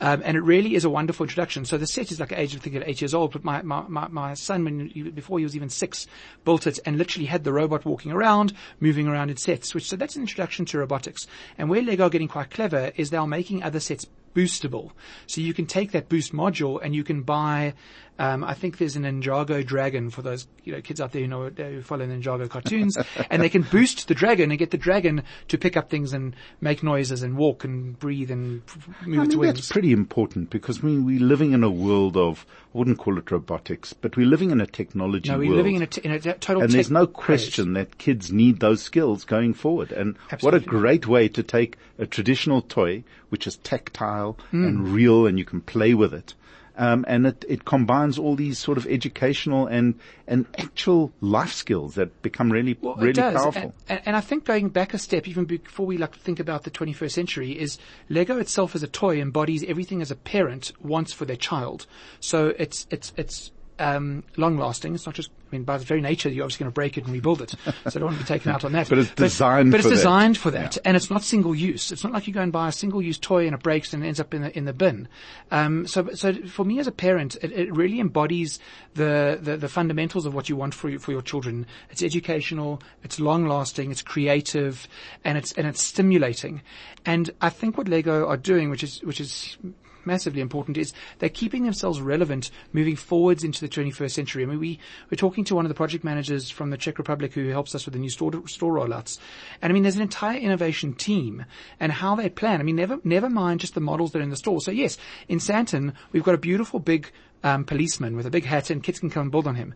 um, 0.00 0.22
and 0.24 0.36
it 0.36 0.42
really 0.42 0.74
is 0.74 0.84
a 0.84 0.90
wonderful 0.90 1.24
introduction. 1.24 1.64
So 1.64 1.78
the 1.78 1.86
set 1.86 2.12
is 2.12 2.20
like 2.20 2.32
age 2.32 2.54
of 2.54 2.60
I 2.60 2.64
think 2.64 2.76
at 2.76 2.88
eight 2.88 3.00
years 3.00 3.14
old, 3.14 3.32
but 3.32 3.44
my 3.44 3.62
my, 3.62 3.84
my, 3.88 4.08
my 4.08 4.34
son 4.34 4.64
when 4.64 4.88
he, 4.88 5.02
before 5.02 5.38
he 5.38 5.44
was 5.44 5.56
even 5.56 5.68
six 5.70 6.06
built 6.44 6.66
it 6.66 6.78
and 6.84 6.98
literally 6.98 7.26
had 7.26 7.44
the 7.44 7.52
robot 7.52 7.84
walking 7.84 8.12
around, 8.12 8.52
moving 8.80 9.06
around 9.06 9.30
in 9.30 9.36
sets. 9.36 9.74
Which 9.74 9.88
so 9.88 9.96
that's 9.96 10.16
an 10.16 10.22
introduction 10.22 10.64
to 10.66 10.78
robotics. 10.78 11.26
And 11.58 11.68
where 11.70 11.82
Lego 11.82 12.04
are 12.04 12.10
getting 12.10 12.28
quite 12.34 12.50
clever 12.50 12.90
is 12.96 13.10
they 13.10 13.16
are 13.16 13.28
making 13.28 13.62
other 13.62 13.78
sets 13.78 14.08
boostable. 14.34 14.90
So 15.28 15.40
you 15.40 15.54
can 15.54 15.66
take 15.66 15.92
that 15.92 16.08
boost 16.08 16.32
module 16.32 16.80
and 16.82 16.92
you 16.92 17.04
can 17.04 17.22
buy, 17.22 17.74
um, 18.18 18.44
I 18.44 18.54
think 18.54 18.78
there's 18.78 18.94
an 18.96 19.02
Ninjago 19.02 19.66
dragon 19.66 20.08
for 20.10 20.22
those, 20.22 20.46
you 20.62 20.72
know, 20.72 20.80
kids 20.80 21.00
out 21.00 21.10
there 21.12 21.22
who 21.22 21.28
know, 21.28 21.48
who 21.50 21.82
follow 21.82 22.06
Ninjago 22.06 22.48
cartoons 22.48 22.96
and 23.30 23.42
they 23.42 23.48
can 23.48 23.62
boost 23.62 24.06
the 24.08 24.14
dragon 24.14 24.50
and 24.50 24.58
get 24.58 24.70
the 24.70 24.76
dragon 24.78 25.22
to 25.48 25.58
pick 25.58 25.76
up 25.76 25.90
things 25.90 26.12
and 26.12 26.36
make 26.60 26.82
noises 26.82 27.22
and 27.24 27.36
walk 27.36 27.64
and 27.64 27.98
breathe 27.98 28.30
and 28.30 28.62
move 29.04 29.18
I 29.20 29.22
its 29.24 29.30
mean, 29.34 29.38
wings. 29.40 29.54
that's 29.54 29.72
pretty 29.72 29.90
important 29.92 30.50
because 30.50 30.82
we, 30.82 30.98
we're 30.98 31.18
living 31.18 31.52
in 31.54 31.64
a 31.64 31.70
world 31.70 32.16
of, 32.16 32.46
I 32.74 32.78
wouldn't 32.78 32.98
call 32.98 33.18
it 33.18 33.30
robotics, 33.30 33.92
but 33.92 34.16
we're 34.16 34.26
living 34.26 34.50
in 34.52 34.60
a 34.60 34.66
technology 34.66 35.30
world. 35.30 35.42
no, 35.42 35.48
we're 35.50 35.56
living 35.56 35.74
in 35.74 35.82
a, 35.82 35.86
t- 35.88 36.00
in 36.04 36.12
a 36.12 36.20
total 36.20 36.62
and 36.62 36.70
there's 36.72 36.90
no 36.92 37.06
question 37.08 37.72
that 37.72 37.98
kids 37.98 38.32
need 38.32 38.60
those 38.60 38.80
skills 38.82 39.24
going 39.24 39.54
forward. 39.54 39.90
And 39.90 40.16
what 40.40 40.54
a 40.54 40.60
great 40.60 41.06
way 41.08 41.28
to 41.28 41.42
take 41.42 41.76
a 41.98 42.06
traditional 42.06 42.62
toy, 42.62 43.02
which 43.30 43.46
is 43.48 43.56
tactile 43.56 44.38
Hmm. 44.50 44.64
and 44.64 44.88
real 44.88 45.26
and 45.26 45.38
you 45.38 45.44
can 45.44 45.60
play 45.60 45.94
with 45.94 46.14
it. 46.14 46.34
Um, 46.76 47.04
and 47.06 47.26
it, 47.26 47.44
it 47.48 47.64
combines 47.64 48.18
all 48.18 48.34
these 48.34 48.58
sort 48.58 48.78
of 48.78 48.86
educational 48.86 49.66
and, 49.66 49.94
and 50.26 50.46
actual 50.58 51.12
life 51.20 51.52
skills 51.52 51.94
that 51.94 52.20
become 52.22 52.50
really, 52.50 52.76
Well, 52.80 52.96
really 52.96 53.20
powerful. 53.20 53.74
And, 53.88 54.00
and 54.04 54.16
I 54.16 54.20
think 54.20 54.44
going 54.44 54.70
back 54.70 54.92
a 54.92 54.98
step, 54.98 55.28
even 55.28 55.44
before 55.44 55.86
we 55.86 55.98
like 55.98 56.16
think 56.16 56.40
about 56.40 56.64
the 56.64 56.70
21st 56.70 57.12
century, 57.12 57.52
is 57.52 57.78
Lego 58.08 58.38
itself 58.38 58.74
as 58.74 58.82
a 58.82 58.88
toy 58.88 59.20
embodies 59.20 59.62
everything 59.64 60.02
as 60.02 60.10
a 60.10 60.16
parent 60.16 60.72
wants 60.82 61.12
for 61.12 61.24
their 61.24 61.36
child. 61.36 61.86
So 62.18 62.54
it's 62.58 62.86
it's 62.90 63.12
it's 63.16 63.52
um, 63.78 64.24
long 64.36 64.56
lasting. 64.56 64.94
It's 64.94 65.06
not 65.06 65.14
just 65.14 65.30
I 65.30 65.56
mean, 65.56 65.64
by 65.64 65.76
its 65.76 65.84
very 65.84 66.00
nature, 66.00 66.28
you're 66.28 66.44
obviously 66.44 66.64
going 66.64 66.72
to 66.72 66.74
break 66.74 66.98
it 66.98 67.04
and 67.04 67.12
rebuild 67.12 67.42
it. 67.42 67.54
So 67.64 67.72
I 67.86 68.00
don't 68.00 68.04
want 68.04 68.16
to 68.18 68.24
be 68.24 68.28
taken 68.28 68.50
out 68.50 68.64
on 68.64 68.72
that. 68.72 68.88
But 68.88 68.98
it's 68.98 69.10
designed 69.10 69.70
But, 69.70 69.82
for 69.82 69.88
it's 69.88 69.96
that. 69.96 70.02
designed 70.02 70.38
for 70.38 70.50
that, 70.52 70.78
and 70.84 70.96
it's 70.96 71.10
not 71.10 71.22
single 71.22 71.54
use. 71.54 71.92
It's 71.92 72.02
not 72.02 72.12
like 72.12 72.26
you 72.26 72.32
go 72.32 72.40
and 72.40 72.50
buy 72.50 72.68
a 72.68 72.72
single 72.72 73.02
use 73.02 73.18
toy 73.18 73.46
and 73.46 73.54
it 73.54 73.62
breaks 73.62 73.92
and 73.92 74.02
it 74.02 74.06
ends 74.06 74.20
up 74.20 74.32
in 74.32 74.42
the 74.42 74.56
in 74.56 74.64
the 74.64 74.72
bin. 74.72 75.06
Um, 75.50 75.86
so 75.86 76.08
so 76.14 76.32
for 76.46 76.64
me 76.64 76.78
as 76.78 76.86
a 76.86 76.92
parent, 76.92 77.36
it, 77.42 77.52
it 77.52 77.74
really 77.74 78.00
embodies 78.00 78.58
the, 78.94 79.38
the 79.40 79.56
the 79.56 79.68
fundamentals 79.68 80.24
of 80.24 80.34
what 80.34 80.48
you 80.48 80.56
want 80.56 80.72
for 80.74 80.88
your, 80.88 80.98
for 80.98 81.12
your 81.12 81.22
children. 81.22 81.66
It's 81.90 82.02
educational, 82.02 82.80
it's 83.02 83.20
long 83.20 83.46
lasting, 83.46 83.90
it's 83.90 84.02
creative, 84.02 84.88
and 85.24 85.36
it's 85.36 85.52
and 85.52 85.66
it's 85.66 85.82
stimulating. 85.82 86.62
And 87.04 87.30
I 87.40 87.50
think 87.50 87.76
what 87.76 87.88
Lego 87.88 88.26
are 88.26 88.38
doing, 88.38 88.70
which 88.70 88.82
is 88.82 89.02
which 89.02 89.20
is 89.20 89.58
massively 90.06 90.40
important 90.40 90.76
is 90.76 90.92
they're 91.18 91.28
keeping 91.28 91.64
themselves 91.64 92.00
relevant 92.00 92.50
moving 92.72 92.96
forwards 92.96 93.44
into 93.44 93.60
the 93.60 93.68
21st 93.68 94.10
century. 94.10 94.42
I 94.42 94.46
mean, 94.46 94.60
we, 94.60 94.78
we're 95.10 95.16
talking 95.16 95.44
to 95.44 95.54
one 95.54 95.64
of 95.64 95.68
the 95.68 95.74
project 95.74 96.04
managers 96.04 96.50
from 96.50 96.70
the 96.70 96.76
Czech 96.76 96.98
Republic 96.98 97.32
who 97.34 97.48
helps 97.48 97.74
us 97.74 97.84
with 97.84 97.94
the 97.94 98.00
new 98.00 98.10
store, 98.10 98.32
store 98.46 98.74
rollouts. 98.74 99.18
And 99.62 99.70
I 99.70 99.74
mean, 99.74 99.82
there's 99.82 99.96
an 99.96 100.02
entire 100.02 100.38
innovation 100.38 100.94
team 100.94 101.44
and 101.80 101.92
how 101.92 102.14
they 102.14 102.28
plan. 102.28 102.60
I 102.60 102.64
mean, 102.64 102.76
never, 102.76 102.98
never 103.04 103.30
mind 103.30 103.60
just 103.60 103.74
the 103.74 103.80
models 103.80 104.12
that 104.12 104.20
are 104.20 104.22
in 104.22 104.30
the 104.30 104.36
store. 104.36 104.60
So 104.60 104.70
yes, 104.70 104.98
in 105.28 105.38
Sandton, 105.38 105.94
we've 106.12 106.24
got 106.24 106.34
a 106.34 106.38
beautiful 106.38 106.80
big 106.80 107.10
um, 107.44 107.64
policeman 107.64 108.16
with 108.16 108.26
a 108.26 108.30
big 108.30 108.44
hat 108.44 108.70
and 108.70 108.82
kids 108.82 108.98
can 108.98 109.10
come 109.10 109.22
and 109.22 109.30
build 109.30 109.46
on 109.46 109.54
him. 109.54 109.74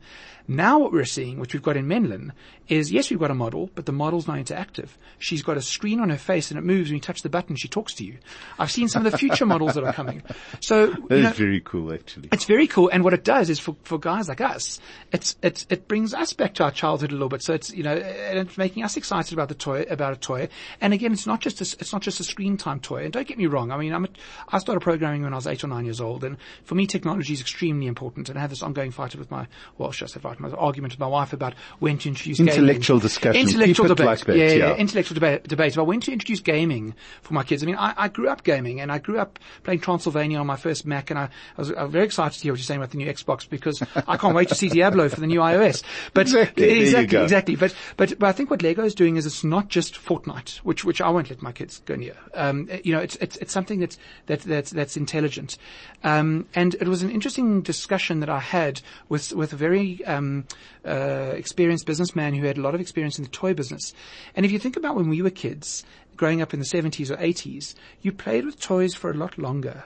Now 0.50 0.78
what 0.78 0.92
we're 0.92 1.04
seeing, 1.04 1.38
which 1.38 1.52
we've 1.52 1.62
got 1.62 1.76
in 1.76 1.86
Menlyn, 1.86 2.30
is 2.68 2.90
yes, 2.90 3.10
we've 3.10 3.18
got 3.18 3.30
a 3.30 3.34
model, 3.34 3.68
but 3.74 3.84
the 3.84 3.92
model's 3.92 4.26
not 4.26 4.38
interactive. 4.38 4.88
She's 5.18 5.42
got 5.42 5.58
a 5.58 5.62
screen 5.62 6.00
on 6.00 6.08
her 6.08 6.16
face 6.16 6.50
and 6.50 6.58
it 6.58 6.62
moves 6.64 6.88
when 6.88 6.96
you 6.96 7.00
touch 7.02 7.20
the 7.20 7.28
button, 7.28 7.54
she 7.54 7.68
talks 7.68 7.92
to 7.96 8.04
you. 8.04 8.16
I've 8.58 8.70
seen 8.70 8.88
some 8.88 9.04
of 9.04 9.12
the 9.12 9.18
future 9.18 9.44
models 9.54 9.74
that 9.74 9.84
are 9.84 9.92
coming. 9.92 10.22
So, 10.60 10.86
That 10.86 11.12
is 11.12 11.24
know, 11.24 11.30
very 11.32 11.60
cool, 11.60 11.92
actually. 11.92 12.30
it's 12.32 12.46
very 12.46 12.66
cool, 12.66 12.88
and 12.88 13.04
what 13.04 13.12
it 13.12 13.24
does 13.24 13.50
is 13.50 13.58
for, 13.60 13.76
for 13.84 13.98
guys 13.98 14.28
like 14.28 14.40
us, 14.40 14.80
it's 15.12 15.36
it's 15.42 15.66
it 15.68 15.86
brings 15.86 16.14
us 16.14 16.32
back 16.32 16.54
to 16.54 16.64
our 16.64 16.70
childhood 16.70 17.10
a 17.10 17.12
little 17.12 17.28
bit. 17.28 17.42
So 17.42 17.52
it's 17.52 17.70
you 17.70 17.82
know, 17.82 17.94
and 17.94 18.38
it's 18.38 18.56
making 18.56 18.84
us 18.84 18.96
excited 18.96 19.34
about 19.34 19.50
the 19.50 19.54
toy 19.54 19.82
about 19.90 20.14
a 20.14 20.16
toy. 20.16 20.48
And 20.80 20.94
again, 20.94 21.12
it's 21.12 21.26
not 21.26 21.40
just 21.40 21.60
a, 21.60 21.64
it's 21.78 21.92
not 21.92 22.00
just 22.00 22.20
a 22.20 22.24
screen 22.24 22.56
time 22.56 22.80
toy. 22.80 23.04
And 23.04 23.12
don't 23.12 23.28
get 23.28 23.36
me 23.36 23.46
wrong, 23.46 23.70
I 23.70 23.76
mean, 23.76 23.92
I'm 23.92 24.06
a, 24.06 24.08
I 24.48 24.58
started 24.58 24.80
programming 24.80 25.22
when 25.24 25.34
I 25.34 25.36
was 25.36 25.46
eight 25.46 25.62
or 25.62 25.68
nine 25.68 25.84
years 25.84 26.00
old, 26.00 26.24
and 26.24 26.38
for 26.64 26.74
me, 26.74 26.86
technology 26.86 27.34
is 27.34 27.42
extremely 27.42 27.57
important. 27.62 28.28
And 28.28 28.38
I 28.38 28.40
have 28.40 28.50
this 28.50 28.62
ongoing 28.62 28.90
fight 28.90 29.14
with 29.16 29.30
my 29.30 29.46
well, 29.76 29.90
should 29.92 30.06
I 30.06 30.08
say 30.08 30.20
fight, 30.20 30.40
my 30.40 30.50
argument 30.50 30.92
with 30.94 31.00
my 31.00 31.06
wife 31.06 31.32
about 31.32 31.54
when 31.78 31.98
to 31.98 32.08
introduce 32.08 32.38
gaming. 32.38 32.52
Intellectual 32.52 32.98
discussion. 32.98 33.40
intellectual 33.40 33.88
debate, 33.88 34.06
like 34.06 34.24
that, 34.24 34.36
yeah, 34.36 34.46
yeah, 34.46 34.54
yeah. 34.54 34.74
intellectual 34.76 35.14
debate, 35.14 35.44
debate 35.44 35.74
about 35.74 35.86
when 35.86 36.00
to 36.00 36.12
introduce 36.12 36.40
gaming 36.40 36.94
for 37.22 37.34
my 37.34 37.42
kids. 37.42 37.62
I 37.62 37.66
mean, 37.66 37.76
I, 37.76 37.94
I 37.96 38.08
grew 38.08 38.28
up 38.28 38.44
gaming 38.44 38.80
and 38.80 38.92
I 38.92 38.98
grew 38.98 39.18
up 39.18 39.38
playing 39.64 39.80
Transylvania 39.80 40.38
on 40.38 40.46
my 40.46 40.56
first 40.56 40.86
Mac 40.86 41.10
and 41.10 41.18
I, 41.18 41.24
I, 41.24 41.60
was, 41.60 41.72
I 41.72 41.82
was 41.84 41.92
very 41.92 42.04
excited 42.04 42.36
to 42.36 42.42
hear 42.42 42.52
what 42.52 42.58
you're 42.58 42.64
saying 42.64 42.80
about 42.80 42.90
the 42.90 42.98
new 42.98 43.06
Xbox 43.06 43.48
because 43.48 43.82
I 44.06 44.16
can't 44.16 44.34
wait 44.34 44.48
to 44.50 44.54
see 44.54 44.68
Diablo 44.68 45.08
for 45.08 45.20
the 45.20 45.26
new 45.26 45.40
iOS. 45.40 45.82
But 46.14 46.28
Exactly, 46.28 46.80
exactly, 46.80 47.22
exactly. 47.22 47.56
But, 47.56 47.74
but, 47.96 48.18
but 48.18 48.28
I 48.28 48.32
think 48.32 48.50
what 48.50 48.62
Lego 48.62 48.84
is 48.84 48.94
doing 48.94 49.16
is 49.16 49.26
it's 49.26 49.44
not 49.44 49.68
just 49.68 49.94
Fortnite, 49.94 50.58
which, 50.58 50.84
which 50.84 51.00
I 51.00 51.10
won't 51.10 51.30
let 51.30 51.42
my 51.42 51.52
kids 51.52 51.80
go 51.86 51.96
near. 51.96 52.16
Um, 52.34 52.68
you 52.84 52.92
know, 52.92 53.00
it's, 53.00 53.16
it's, 53.16 53.36
it's 53.38 53.52
something 53.52 53.80
that's, 53.80 53.98
that, 54.26 54.40
that's, 54.40 54.70
that's 54.70 54.96
intelligent. 54.96 55.58
Um, 56.04 56.46
and 56.54 56.74
it 56.74 56.88
was 56.88 57.02
an 57.02 57.10
interesting 57.10 57.47
discussion 57.62 58.20
that 58.20 58.28
I 58.28 58.40
had 58.40 58.80
with, 59.08 59.32
with 59.32 59.52
a 59.52 59.56
very, 59.56 60.04
um, 60.04 60.46
uh, 60.86 61.32
experienced 61.34 61.86
businessman 61.86 62.34
who 62.34 62.46
had 62.46 62.58
a 62.58 62.60
lot 62.60 62.74
of 62.74 62.80
experience 62.80 63.18
in 63.18 63.24
the 63.24 63.30
toy 63.30 63.54
business. 63.54 63.92
And 64.34 64.46
if 64.46 64.52
you 64.52 64.58
think 64.58 64.76
about 64.76 64.96
when 64.96 65.08
we 65.08 65.22
were 65.22 65.30
kids, 65.30 65.84
growing 66.16 66.42
up 66.42 66.52
in 66.52 66.60
the 66.60 66.66
70s 66.66 67.10
or 67.10 67.16
80s, 67.16 67.74
you 68.02 68.12
played 68.12 68.44
with 68.44 68.60
toys 68.60 68.94
for 68.94 69.10
a 69.10 69.14
lot 69.14 69.38
longer. 69.38 69.84